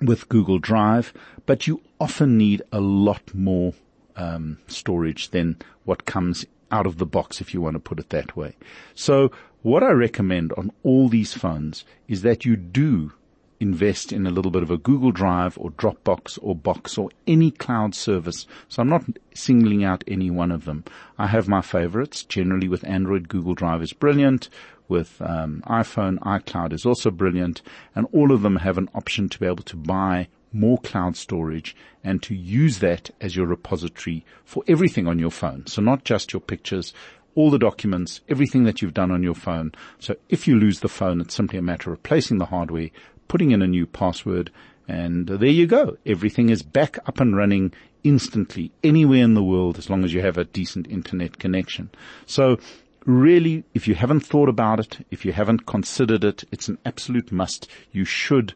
with 0.00 0.28
Google 0.28 0.58
Drive, 0.58 1.12
but 1.46 1.66
you 1.66 1.82
often 2.00 2.38
need 2.38 2.62
a 2.72 2.80
lot 2.80 3.34
more 3.34 3.74
um, 4.16 4.58
storage 4.66 5.30
than 5.30 5.56
what 5.84 6.04
comes 6.04 6.46
out 6.70 6.86
of 6.86 6.98
the 6.98 7.06
box, 7.06 7.40
if 7.40 7.52
you 7.52 7.60
want 7.60 7.74
to 7.74 7.80
put 7.80 7.98
it 7.98 8.10
that 8.10 8.36
way. 8.36 8.54
So 8.94 9.30
what 9.62 9.82
I 9.82 9.90
recommend 9.90 10.52
on 10.52 10.70
all 10.82 11.08
these 11.08 11.34
phones 11.34 11.84
is 12.06 12.22
that 12.22 12.44
you 12.44 12.56
do 12.56 13.12
invest 13.60 14.12
in 14.12 14.26
a 14.26 14.30
little 14.30 14.50
bit 14.50 14.62
of 14.62 14.70
a 14.70 14.78
Google 14.78 15.10
Drive 15.10 15.58
or 15.58 15.70
Dropbox 15.70 16.38
or 16.42 16.54
Box 16.54 16.96
or 16.96 17.10
any 17.26 17.50
cloud 17.50 17.94
service. 17.94 18.46
So 18.68 18.82
I'm 18.82 18.88
not 18.88 19.04
singling 19.34 19.84
out 19.84 20.04
any 20.06 20.30
one 20.30 20.52
of 20.52 20.64
them. 20.64 20.84
I 21.18 21.26
have 21.26 21.48
my 21.48 21.60
favorites. 21.60 22.24
Generally 22.24 22.68
with 22.68 22.84
Android, 22.84 23.28
Google 23.28 23.54
Drive 23.54 23.82
is 23.82 23.92
brilliant. 23.92 24.48
With 24.86 25.20
um, 25.20 25.62
iPhone, 25.66 26.18
iCloud 26.20 26.72
is 26.72 26.86
also 26.86 27.10
brilliant. 27.10 27.62
And 27.94 28.06
all 28.12 28.32
of 28.32 28.42
them 28.42 28.56
have 28.56 28.78
an 28.78 28.88
option 28.94 29.28
to 29.28 29.38
be 29.38 29.46
able 29.46 29.64
to 29.64 29.76
buy 29.76 30.28
more 30.52 30.78
cloud 30.78 31.16
storage 31.16 31.76
and 32.02 32.22
to 32.22 32.34
use 32.34 32.78
that 32.78 33.10
as 33.20 33.36
your 33.36 33.46
repository 33.46 34.24
for 34.44 34.62
everything 34.66 35.06
on 35.06 35.18
your 35.18 35.30
phone. 35.30 35.66
So 35.66 35.82
not 35.82 36.04
just 36.04 36.32
your 36.32 36.40
pictures, 36.40 36.94
all 37.34 37.50
the 37.50 37.58
documents, 37.58 38.20
everything 38.28 38.64
that 38.64 38.80
you've 38.80 38.94
done 38.94 39.10
on 39.10 39.22
your 39.22 39.34
phone. 39.34 39.72
So 39.98 40.16
if 40.28 40.48
you 40.48 40.58
lose 40.58 40.80
the 40.80 40.88
phone, 40.88 41.20
it's 41.20 41.34
simply 41.34 41.58
a 41.58 41.62
matter 41.62 41.90
of 41.90 41.98
replacing 41.98 42.38
the 42.38 42.46
hardware, 42.46 42.88
putting 43.28 43.50
in 43.50 43.62
a 43.62 43.66
new 43.66 43.86
password, 43.86 44.50
and 44.88 45.28
there 45.28 45.48
you 45.48 45.66
go. 45.66 45.96
Everything 46.06 46.48
is 46.48 46.62
back 46.62 46.98
up 47.06 47.20
and 47.20 47.36
running 47.36 47.72
instantly 48.04 48.72
anywhere 48.82 49.22
in 49.22 49.34
the 49.34 49.42
world 49.42 49.76
as 49.78 49.90
long 49.90 50.04
as 50.04 50.14
you 50.14 50.20
have 50.22 50.38
a 50.38 50.44
decent 50.44 50.86
internet 50.88 51.38
connection. 51.38 51.90
So 52.26 52.58
really, 53.04 53.64
if 53.74 53.86
you 53.86 53.94
haven't 53.94 54.20
thought 54.20 54.48
about 54.48 54.80
it, 54.80 55.06
if 55.10 55.24
you 55.24 55.32
haven't 55.32 55.66
considered 55.66 56.24
it, 56.24 56.44
it's 56.50 56.68
an 56.68 56.78
absolute 56.84 57.30
must. 57.30 57.68
You 57.92 58.04
should 58.04 58.54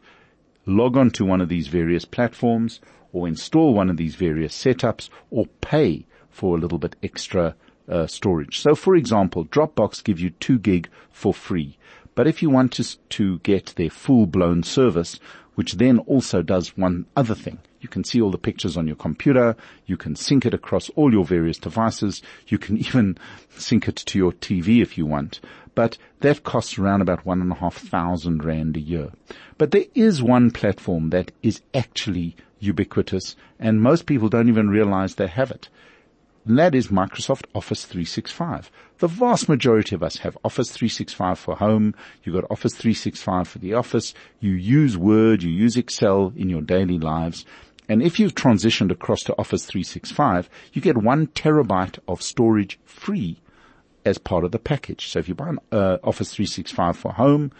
log 0.65 0.97
on 0.97 1.11
to 1.11 1.25
one 1.25 1.41
of 1.41 1.49
these 1.49 1.67
various 1.67 2.05
platforms 2.05 2.79
or 3.11 3.27
install 3.27 3.73
one 3.73 3.89
of 3.89 3.97
these 3.97 4.15
various 4.15 4.57
setups 4.57 5.09
or 5.29 5.45
pay 5.61 6.05
for 6.29 6.57
a 6.57 6.59
little 6.59 6.79
bit 6.79 6.95
extra 7.03 7.55
uh, 7.87 8.07
storage. 8.07 8.59
So 8.59 8.75
for 8.75 8.95
example, 8.95 9.45
Dropbox 9.45 10.03
gives 10.03 10.21
you 10.21 10.31
two 10.31 10.57
gig 10.57 10.89
for 11.11 11.33
free. 11.33 11.77
But 12.15 12.27
if 12.27 12.41
you 12.41 12.49
want 12.49 12.73
to, 12.73 12.97
to 13.09 13.39
get 13.39 13.73
their 13.75 13.89
full 13.89 14.25
blown 14.27 14.63
service, 14.63 15.19
which 15.55 15.73
then 15.73 15.99
also 15.99 16.41
does 16.41 16.77
one 16.77 17.05
other 17.15 17.35
thing, 17.35 17.59
you 17.83 17.89
can 17.89 18.05
see 18.05 18.21
all 18.21 18.31
the 18.31 18.37
pictures 18.37 18.77
on 18.77 18.87
your 18.87 18.95
computer. 18.95 19.57
You 19.85 19.97
can 19.97 20.15
sync 20.15 20.45
it 20.45 20.53
across 20.53 20.89
all 20.91 21.11
your 21.11 21.25
various 21.25 21.57
devices. 21.57 22.21
You 22.47 22.57
can 22.57 22.77
even 22.87 23.17
sync 23.57 23.87
it 23.89 23.97
to 23.97 24.17
your 24.17 24.31
TV 24.31 24.81
if 24.81 24.97
you 24.97 25.05
want. 25.05 25.41
But 25.75 25.97
that 26.21 26.43
costs 26.43 26.79
around 26.79 27.01
about 27.01 27.25
one 27.25 27.41
and 27.41 27.51
a 27.51 27.55
half 27.55 27.75
thousand 27.75 28.45
rand 28.45 28.77
a 28.77 28.79
year. 28.79 29.11
But 29.57 29.71
there 29.71 29.85
is 29.93 30.23
one 30.23 30.51
platform 30.51 31.09
that 31.09 31.31
is 31.41 31.61
actually 31.73 32.35
ubiquitous 32.59 33.35
and 33.59 33.81
most 33.81 34.05
people 34.05 34.29
don't 34.29 34.47
even 34.47 34.69
realize 34.69 35.15
they 35.15 35.27
have 35.27 35.51
it. 35.51 35.67
And 36.45 36.59
that 36.59 36.75
is 36.75 36.87
Microsoft 36.87 37.45
Office 37.55 37.85
365. 37.85 38.69
The 38.97 39.07
vast 39.07 39.47
majority 39.47 39.95
of 39.95 40.03
us 40.03 40.17
have 40.17 40.37
Office 40.43 40.71
365 40.71 41.39
for 41.39 41.55
home. 41.55 41.95
You've 42.23 42.35
got 42.35 42.51
Office 42.51 42.73
365 42.73 43.47
for 43.47 43.59
the 43.59 43.73
office. 43.73 44.13
You 44.41 44.51
use 44.51 44.97
Word, 44.97 45.41
you 45.41 45.49
use 45.49 45.77
Excel 45.77 46.33
in 46.35 46.49
your 46.49 46.61
daily 46.61 46.99
lives. 46.99 47.45
And 47.87 48.01
if 48.01 48.19
you've 48.19 48.35
transitioned 48.35 48.91
across 48.91 49.23
to 49.23 49.37
Office 49.37 49.65
365, 49.65 50.49
you 50.73 50.81
get 50.81 50.97
one 50.97 51.27
terabyte 51.27 51.99
of 52.07 52.21
storage 52.21 52.77
free 52.85 53.39
as 54.05 54.17
part 54.17 54.43
of 54.43 54.51
the 54.51 54.59
package. 54.59 55.07
So 55.07 55.19
if 55.19 55.29
you 55.29 55.35
buy 55.35 55.49
an 55.49 55.59
uh, 55.71 55.97
Office 56.03 56.33
365 56.33 56.97
for 56.97 57.13
home, 57.13 57.51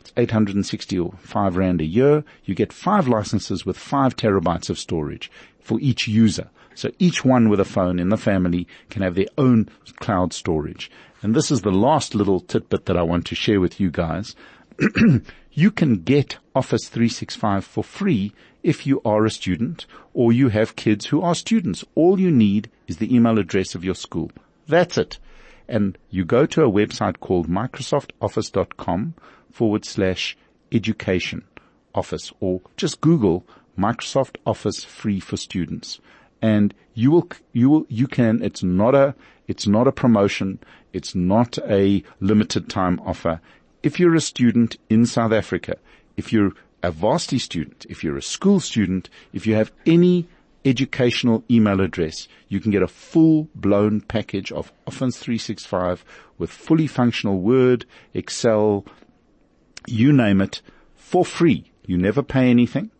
it's 0.00 0.12
865 0.16 1.56
rand 1.56 1.80
a 1.80 1.84
year. 1.84 2.24
You 2.44 2.54
get 2.54 2.72
five 2.72 3.06
licenses 3.08 3.64
with 3.64 3.78
five 3.78 4.16
terabytes 4.16 4.68
of 4.70 4.78
storage 4.78 5.30
for 5.60 5.80
each 5.80 6.06
user. 6.08 6.50
So 6.74 6.90
each 6.98 7.24
one 7.24 7.48
with 7.48 7.60
a 7.60 7.64
phone 7.64 7.98
in 7.98 8.08
the 8.08 8.16
family 8.16 8.66
can 8.90 9.02
have 9.02 9.14
their 9.14 9.26
own 9.38 9.68
cloud 10.00 10.32
storage. 10.32 10.90
And 11.22 11.34
this 11.34 11.50
is 11.50 11.62
the 11.62 11.70
last 11.70 12.14
little 12.14 12.40
tidbit 12.40 12.86
that 12.86 12.96
I 12.96 13.02
want 13.02 13.26
to 13.26 13.34
share 13.34 13.60
with 13.60 13.80
you 13.80 13.90
guys. 13.90 14.36
you 15.52 15.70
can 15.70 15.96
get 16.02 16.38
Office 16.54 16.88
365 16.88 17.64
for 17.64 17.84
free 17.84 18.32
if 18.62 18.86
you 18.86 19.00
are 19.04 19.24
a 19.24 19.30
student 19.30 19.86
or 20.12 20.32
you 20.32 20.48
have 20.48 20.76
kids 20.76 21.06
who 21.06 21.22
are 21.22 21.34
students. 21.34 21.84
All 21.94 22.18
you 22.18 22.30
need 22.30 22.70
is 22.86 22.96
the 22.96 23.14
email 23.14 23.38
address 23.38 23.74
of 23.74 23.84
your 23.84 23.94
school. 23.94 24.30
That's 24.66 24.98
it. 24.98 25.18
And 25.68 25.96
you 26.10 26.24
go 26.24 26.44
to 26.46 26.64
a 26.64 26.70
website 26.70 27.20
called 27.20 27.48
microsoftoffice.com 27.48 29.14
forward 29.50 29.84
slash 29.84 30.36
education 30.72 31.44
office 31.94 32.32
or 32.40 32.60
just 32.76 33.00
Google 33.00 33.46
Microsoft 33.78 34.36
Office 34.46 34.84
free 34.84 35.20
for 35.20 35.36
students. 35.36 36.00
And 36.44 36.74
you 36.92 37.10
will, 37.10 37.28
you 37.54 37.70
will, 37.70 37.86
you 37.88 38.06
can, 38.06 38.42
it's 38.42 38.62
not 38.62 38.94
a, 38.94 39.14
it's 39.48 39.66
not 39.66 39.88
a 39.88 39.92
promotion. 39.92 40.58
It's 40.92 41.14
not 41.14 41.56
a 41.66 42.02
limited 42.20 42.68
time 42.68 43.00
offer. 43.00 43.40
If 43.82 43.98
you're 43.98 44.14
a 44.14 44.20
student 44.20 44.76
in 44.90 45.06
South 45.06 45.32
Africa, 45.32 45.76
if 46.18 46.34
you're 46.34 46.52
a 46.82 46.90
varsity 46.90 47.38
student, 47.38 47.86
if 47.88 48.04
you're 48.04 48.18
a 48.18 48.22
school 48.36 48.60
student, 48.60 49.08
if 49.32 49.46
you 49.46 49.54
have 49.54 49.72
any 49.86 50.28
educational 50.66 51.42
email 51.50 51.80
address, 51.80 52.28
you 52.48 52.60
can 52.60 52.70
get 52.70 52.82
a 52.82 52.88
full 52.88 53.48
blown 53.54 54.02
package 54.02 54.52
of 54.52 54.70
Office 54.86 55.16
365 55.16 56.04
with 56.36 56.50
fully 56.50 56.86
functional 56.86 57.40
Word, 57.40 57.86
Excel, 58.12 58.84
you 59.86 60.12
name 60.12 60.42
it, 60.42 60.60
for 60.94 61.24
free. 61.24 61.72
You 61.86 61.96
never 61.96 62.22
pay 62.22 62.50
anything. 62.50 62.90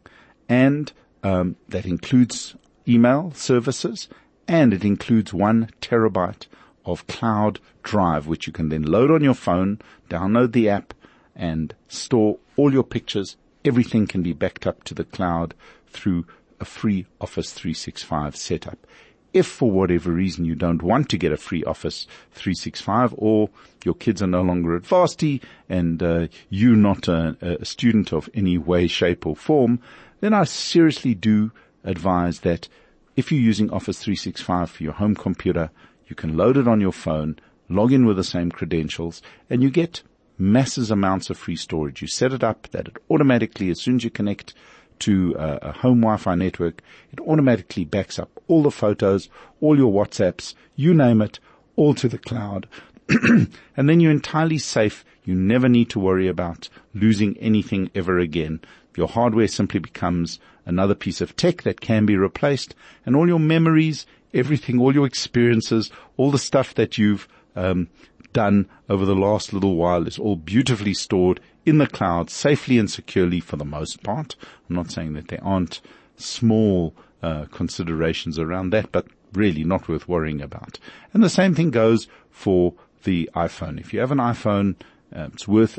And 0.48 0.90
um, 1.22 1.56
that 1.68 1.84
includes 1.84 2.56
email 2.86 3.32
services 3.34 4.08
and 4.46 4.72
it 4.72 4.84
includes 4.84 5.32
one 5.32 5.70
terabyte 5.80 6.46
of 6.84 7.06
cloud 7.06 7.60
drive, 7.82 8.26
which 8.26 8.46
you 8.46 8.52
can 8.52 8.68
then 8.68 8.82
load 8.82 9.10
on 9.10 9.22
your 9.24 9.34
phone, 9.34 9.80
download 10.10 10.52
the 10.52 10.68
app 10.68 10.92
and 11.34 11.74
store 11.88 12.38
all 12.56 12.72
your 12.72 12.84
pictures. 12.84 13.36
Everything 13.64 14.06
can 14.06 14.22
be 14.22 14.32
backed 14.32 14.66
up 14.66 14.84
to 14.84 14.94
the 14.94 15.04
cloud 15.04 15.54
through 15.88 16.26
a 16.60 16.64
free 16.64 17.06
Office 17.20 17.52
365 17.52 18.36
setup. 18.36 18.86
If 19.32 19.46
for 19.46 19.70
whatever 19.70 20.12
reason 20.12 20.44
you 20.44 20.54
don't 20.54 20.82
want 20.82 21.08
to 21.08 21.18
get 21.18 21.32
a 21.32 21.36
free 21.36 21.64
Office 21.64 22.06
365 22.32 23.14
or 23.16 23.50
your 23.84 23.94
kids 23.94 24.22
are 24.22 24.28
no 24.28 24.42
longer 24.42 24.76
at 24.76 24.86
varsity 24.86 25.42
and 25.68 26.00
uh, 26.02 26.28
you're 26.50 26.76
not 26.76 27.08
a, 27.08 27.36
a 27.60 27.64
student 27.64 28.12
of 28.12 28.30
any 28.32 28.58
way, 28.58 28.86
shape 28.86 29.26
or 29.26 29.34
form, 29.34 29.80
then 30.20 30.32
I 30.32 30.44
seriously 30.44 31.14
do 31.14 31.50
advise 31.84 32.40
that 32.40 32.68
if 33.16 33.30
you're 33.30 33.40
using 33.40 33.70
Office 33.70 33.98
365 33.98 34.70
for 34.70 34.82
your 34.82 34.92
home 34.94 35.14
computer, 35.14 35.70
you 36.06 36.16
can 36.16 36.36
load 36.36 36.56
it 36.56 36.68
on 36.68 36.80
your 36.80 36.92
phone, 36.92 37.38
log 37.68 37.92
in 37.92 38.06
with 38.06 38.16
the 38.16 38.24
same 38.24 38.50
credentials, 38.50 39.22
and 39.48 39.62
you 39.62 39.70
get 39.70 40.02
massive 40.36 40.90
amounts 40.90 41.30
of 41.30 41.38
free 41.38 41.56
storage. 41.56 42.02
You 42.02 42.08
set 42.08 42.32
it 42.32 42.42
up 42.42 42.68
that 42.72 42.88
it 42.88 42.96
automatically, 43.08 43.70
as 43.70 43.80
soon 43.80 43.96
as 43.96 44.04
you 44.04 44.10
connect 44.10 44.54
to 45.00 45.34
a, 45.38 45.58
a 45.68 45.72
home 45.72 46.00
Wi-Fi 46.00 46.34
network, 46.34 46.82
it 47.12 47.20
automatically 47.20 47.84
backs 47.84 48.18
up 48.18 48.30
all 48.48 48.62
the 48.62 48.70
photos, 48.70 49.28
all 49.60 49.76
your 49.76 49.92
WhatsApps, 49.92 50.54
you 50.76 50.94
name 50.94 51.20
it, 51.22 51.38
all 51.76 51.94
to 51.94 52.08
the 52.08 52.18
cloud. 52.18 52.68
and 53.08 53.88
then 53.88 54.00
you're 54.00 54.10
entirely 54.10 54.58
safe. 54.58 55.04
You 55.24 55.34
never 55.34 55.68
need 55.68 55.90
to 55.90 56.00
worry 56.00 56.28
about 56.28 56.68
losing 56.94 57.36
anything 57.38 57.90
ever 57.94 58.18
again. 58.18 58.60
Your 58.96 59.08
hardware 59.08 59.48
simply 59.48 59.80
becomes 59.80 60.38
another 60.66 60.94
piece 60.94 61.20
of 61.20 61.36
tech 61.36 61.62
that 61.62 61.80
can 61.80 62.06
be 62.06 62.16
replaced 62.16 62.74
and 63.04 63.16
all 63.16 63.28
your 63.28 63.40
memories, 63.40 64.06
everything, 64.32 64.80
all 64.80 64.94
your 64.94 65.06
experiences, 65.06 65.90
all 66.16 66.30
the 66.30 66.38
stuff 66.38 66.74
that 66.74 66.98
you've 66.98 67.28
um, 67.56 67.88
done 68.32 68.68
over 68.88 69.04
the 69.04 69.14
last 69.14 69.52
little 69.52 69.76
while 69.76 70.06
is 70.06 70.18
all 70.18 70.36
beautifully 70.36 70.94
stored 70.94 71.40
in 71.64 71.78
the 71.78 71.86
cloud 71.86 72.30
safely 72.30 72.78
and 72.78 72.90
securely 72.90 73.40
for 73.40 73.56
the 73.56 73.64
most 73.64 74.02
part. 74.02 74.36
I'm 74.68 74.76
not 74.76 74.90
saying 74.90 75.14
that 75.14 75.28
there 75.28 75.42
aren't 75.42 75.80
small 76.16 76.94
uh, 77.22 77.46
considerations 77.46 78.38
around 78.38 78.70
that, 78.70 78.92
but 78.92 79.06
really 79.32 79.64
not 79.64 79.88
worth 79.88 80.08
worrying 80.08 80.42
about. 80.42 80.78
And 81.12 81.22
the 81.22 81.30
same 81.30 81.54
thing 81.54 81.70
goes 81.70 82.06
for 82.30 82.74
the 83.04 83.30
iPhone. 83.34 83.80
If 83.80 83.92
you 83.92 84.00
have 84.00 84.12
an 84.12 84.18
iPhone, 84.18 84.76
uh, 85.14 85.28
it's 85.32 85.48
worth 85.48 85.78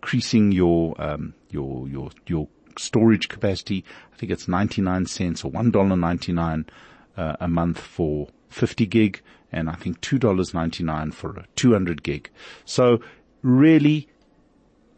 increasing 0.00 0.50
your 0.50 0.94
um, 0.98 1.34
your 1.50 1.86
your 1.86 2.10
your 2.26 2.48
storage 2.78 3.28
capacity. 3.28 3.84
I 4.14 4.16
think 4.16 4.32
it's 4.32 4.48
99 4.48 5.04
cents 5.06 5.44
or 5.44 5.50
$1.99 5.50 6.68
uh, 7.16 7.36
a 7.38 7.48
month 7.48 7.78
for 7.78 8.28
50 8.48 8.86
gig 8.86 9.20
and 9.52 9.68
I 9.68 9.74
think 9.74 10.00
$2.99 10.00 11.12
for 11.12 11.32
a 11.32 11.44
200 11.56 12.02
gig. 12.02 12.30
So 12.64 13.00
really 13.42 14.08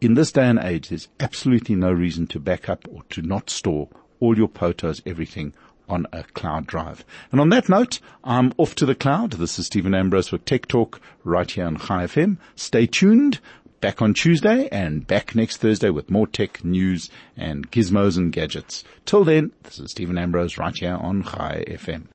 in 0.01 0.15
this 0.15 0.31
day 0.31 0.47
and 0.47 0.59
age, 0.61 0.91
there's 0.91 1.09
absolutely 1.19 1.75
no 1.75 1.91
reason 1.91 2.29
to 2.29 2.39
back 2.39 2.69
up 2.69 2.87
or 2.93 3.03
to 3.11 3.23
not 3.23 3.51
store 3.51 3.89
all 4.21 4.37
your 4.37 4.49
photos, 4.49 5.03
everything 5.05 5.53
on 5.89 6.07
a 6.13 6.23
cloud 6.23 6.67
drive. 6.67 7.05
And 7.33 7.41
on 7.41 7.49
that 7.49 7.69
note, 7.69 7.99
I'm 8.23 8.53
off 8.57 8.75
to 8.77 8.87
the 8.87 8.95
cloud. 8.95 9.33
This 9.33 9.59
is 9.59 9.67
Stephen 9.67 9.95
Ambrose 9.95 10.29
for 10.29 10.39
Tech 10.39 10.67
Talk 10.69 11.01
right 11.25 11.51
here 11.51 11.67
on 11.67 11.77
Chai 11.77 12.07
FM. 12.07 12.39
Stay 12.55 12.87
tuned 12.87 13.41
back 13.83 14.01
on 14.01 14.15
Tuesday 14.15 14.69
and 14.73 15.07
back 15.07 15.35
next 15.35 15.59
Thursday 15.59 15.91
with 15.91 16.11
more 16.11 16.27
tech 16.27 16.65
news 16.65 17.11
and 17.37 17.71
gizmos 17.71 18.17
and 18.17 18.33
gadgets. 18.33 18.85
Till 19.05 19.25
then, 19.25 19.53
this 19.65 19.79
is 19.79 19.91
Stephen 19.91 20.17
Ambrose 20.17 20.57
right 20.57 20.75
here 20.75 20.95
on 20.95 21.25
Chai 21.25 21.65
FM. 21.69 22.07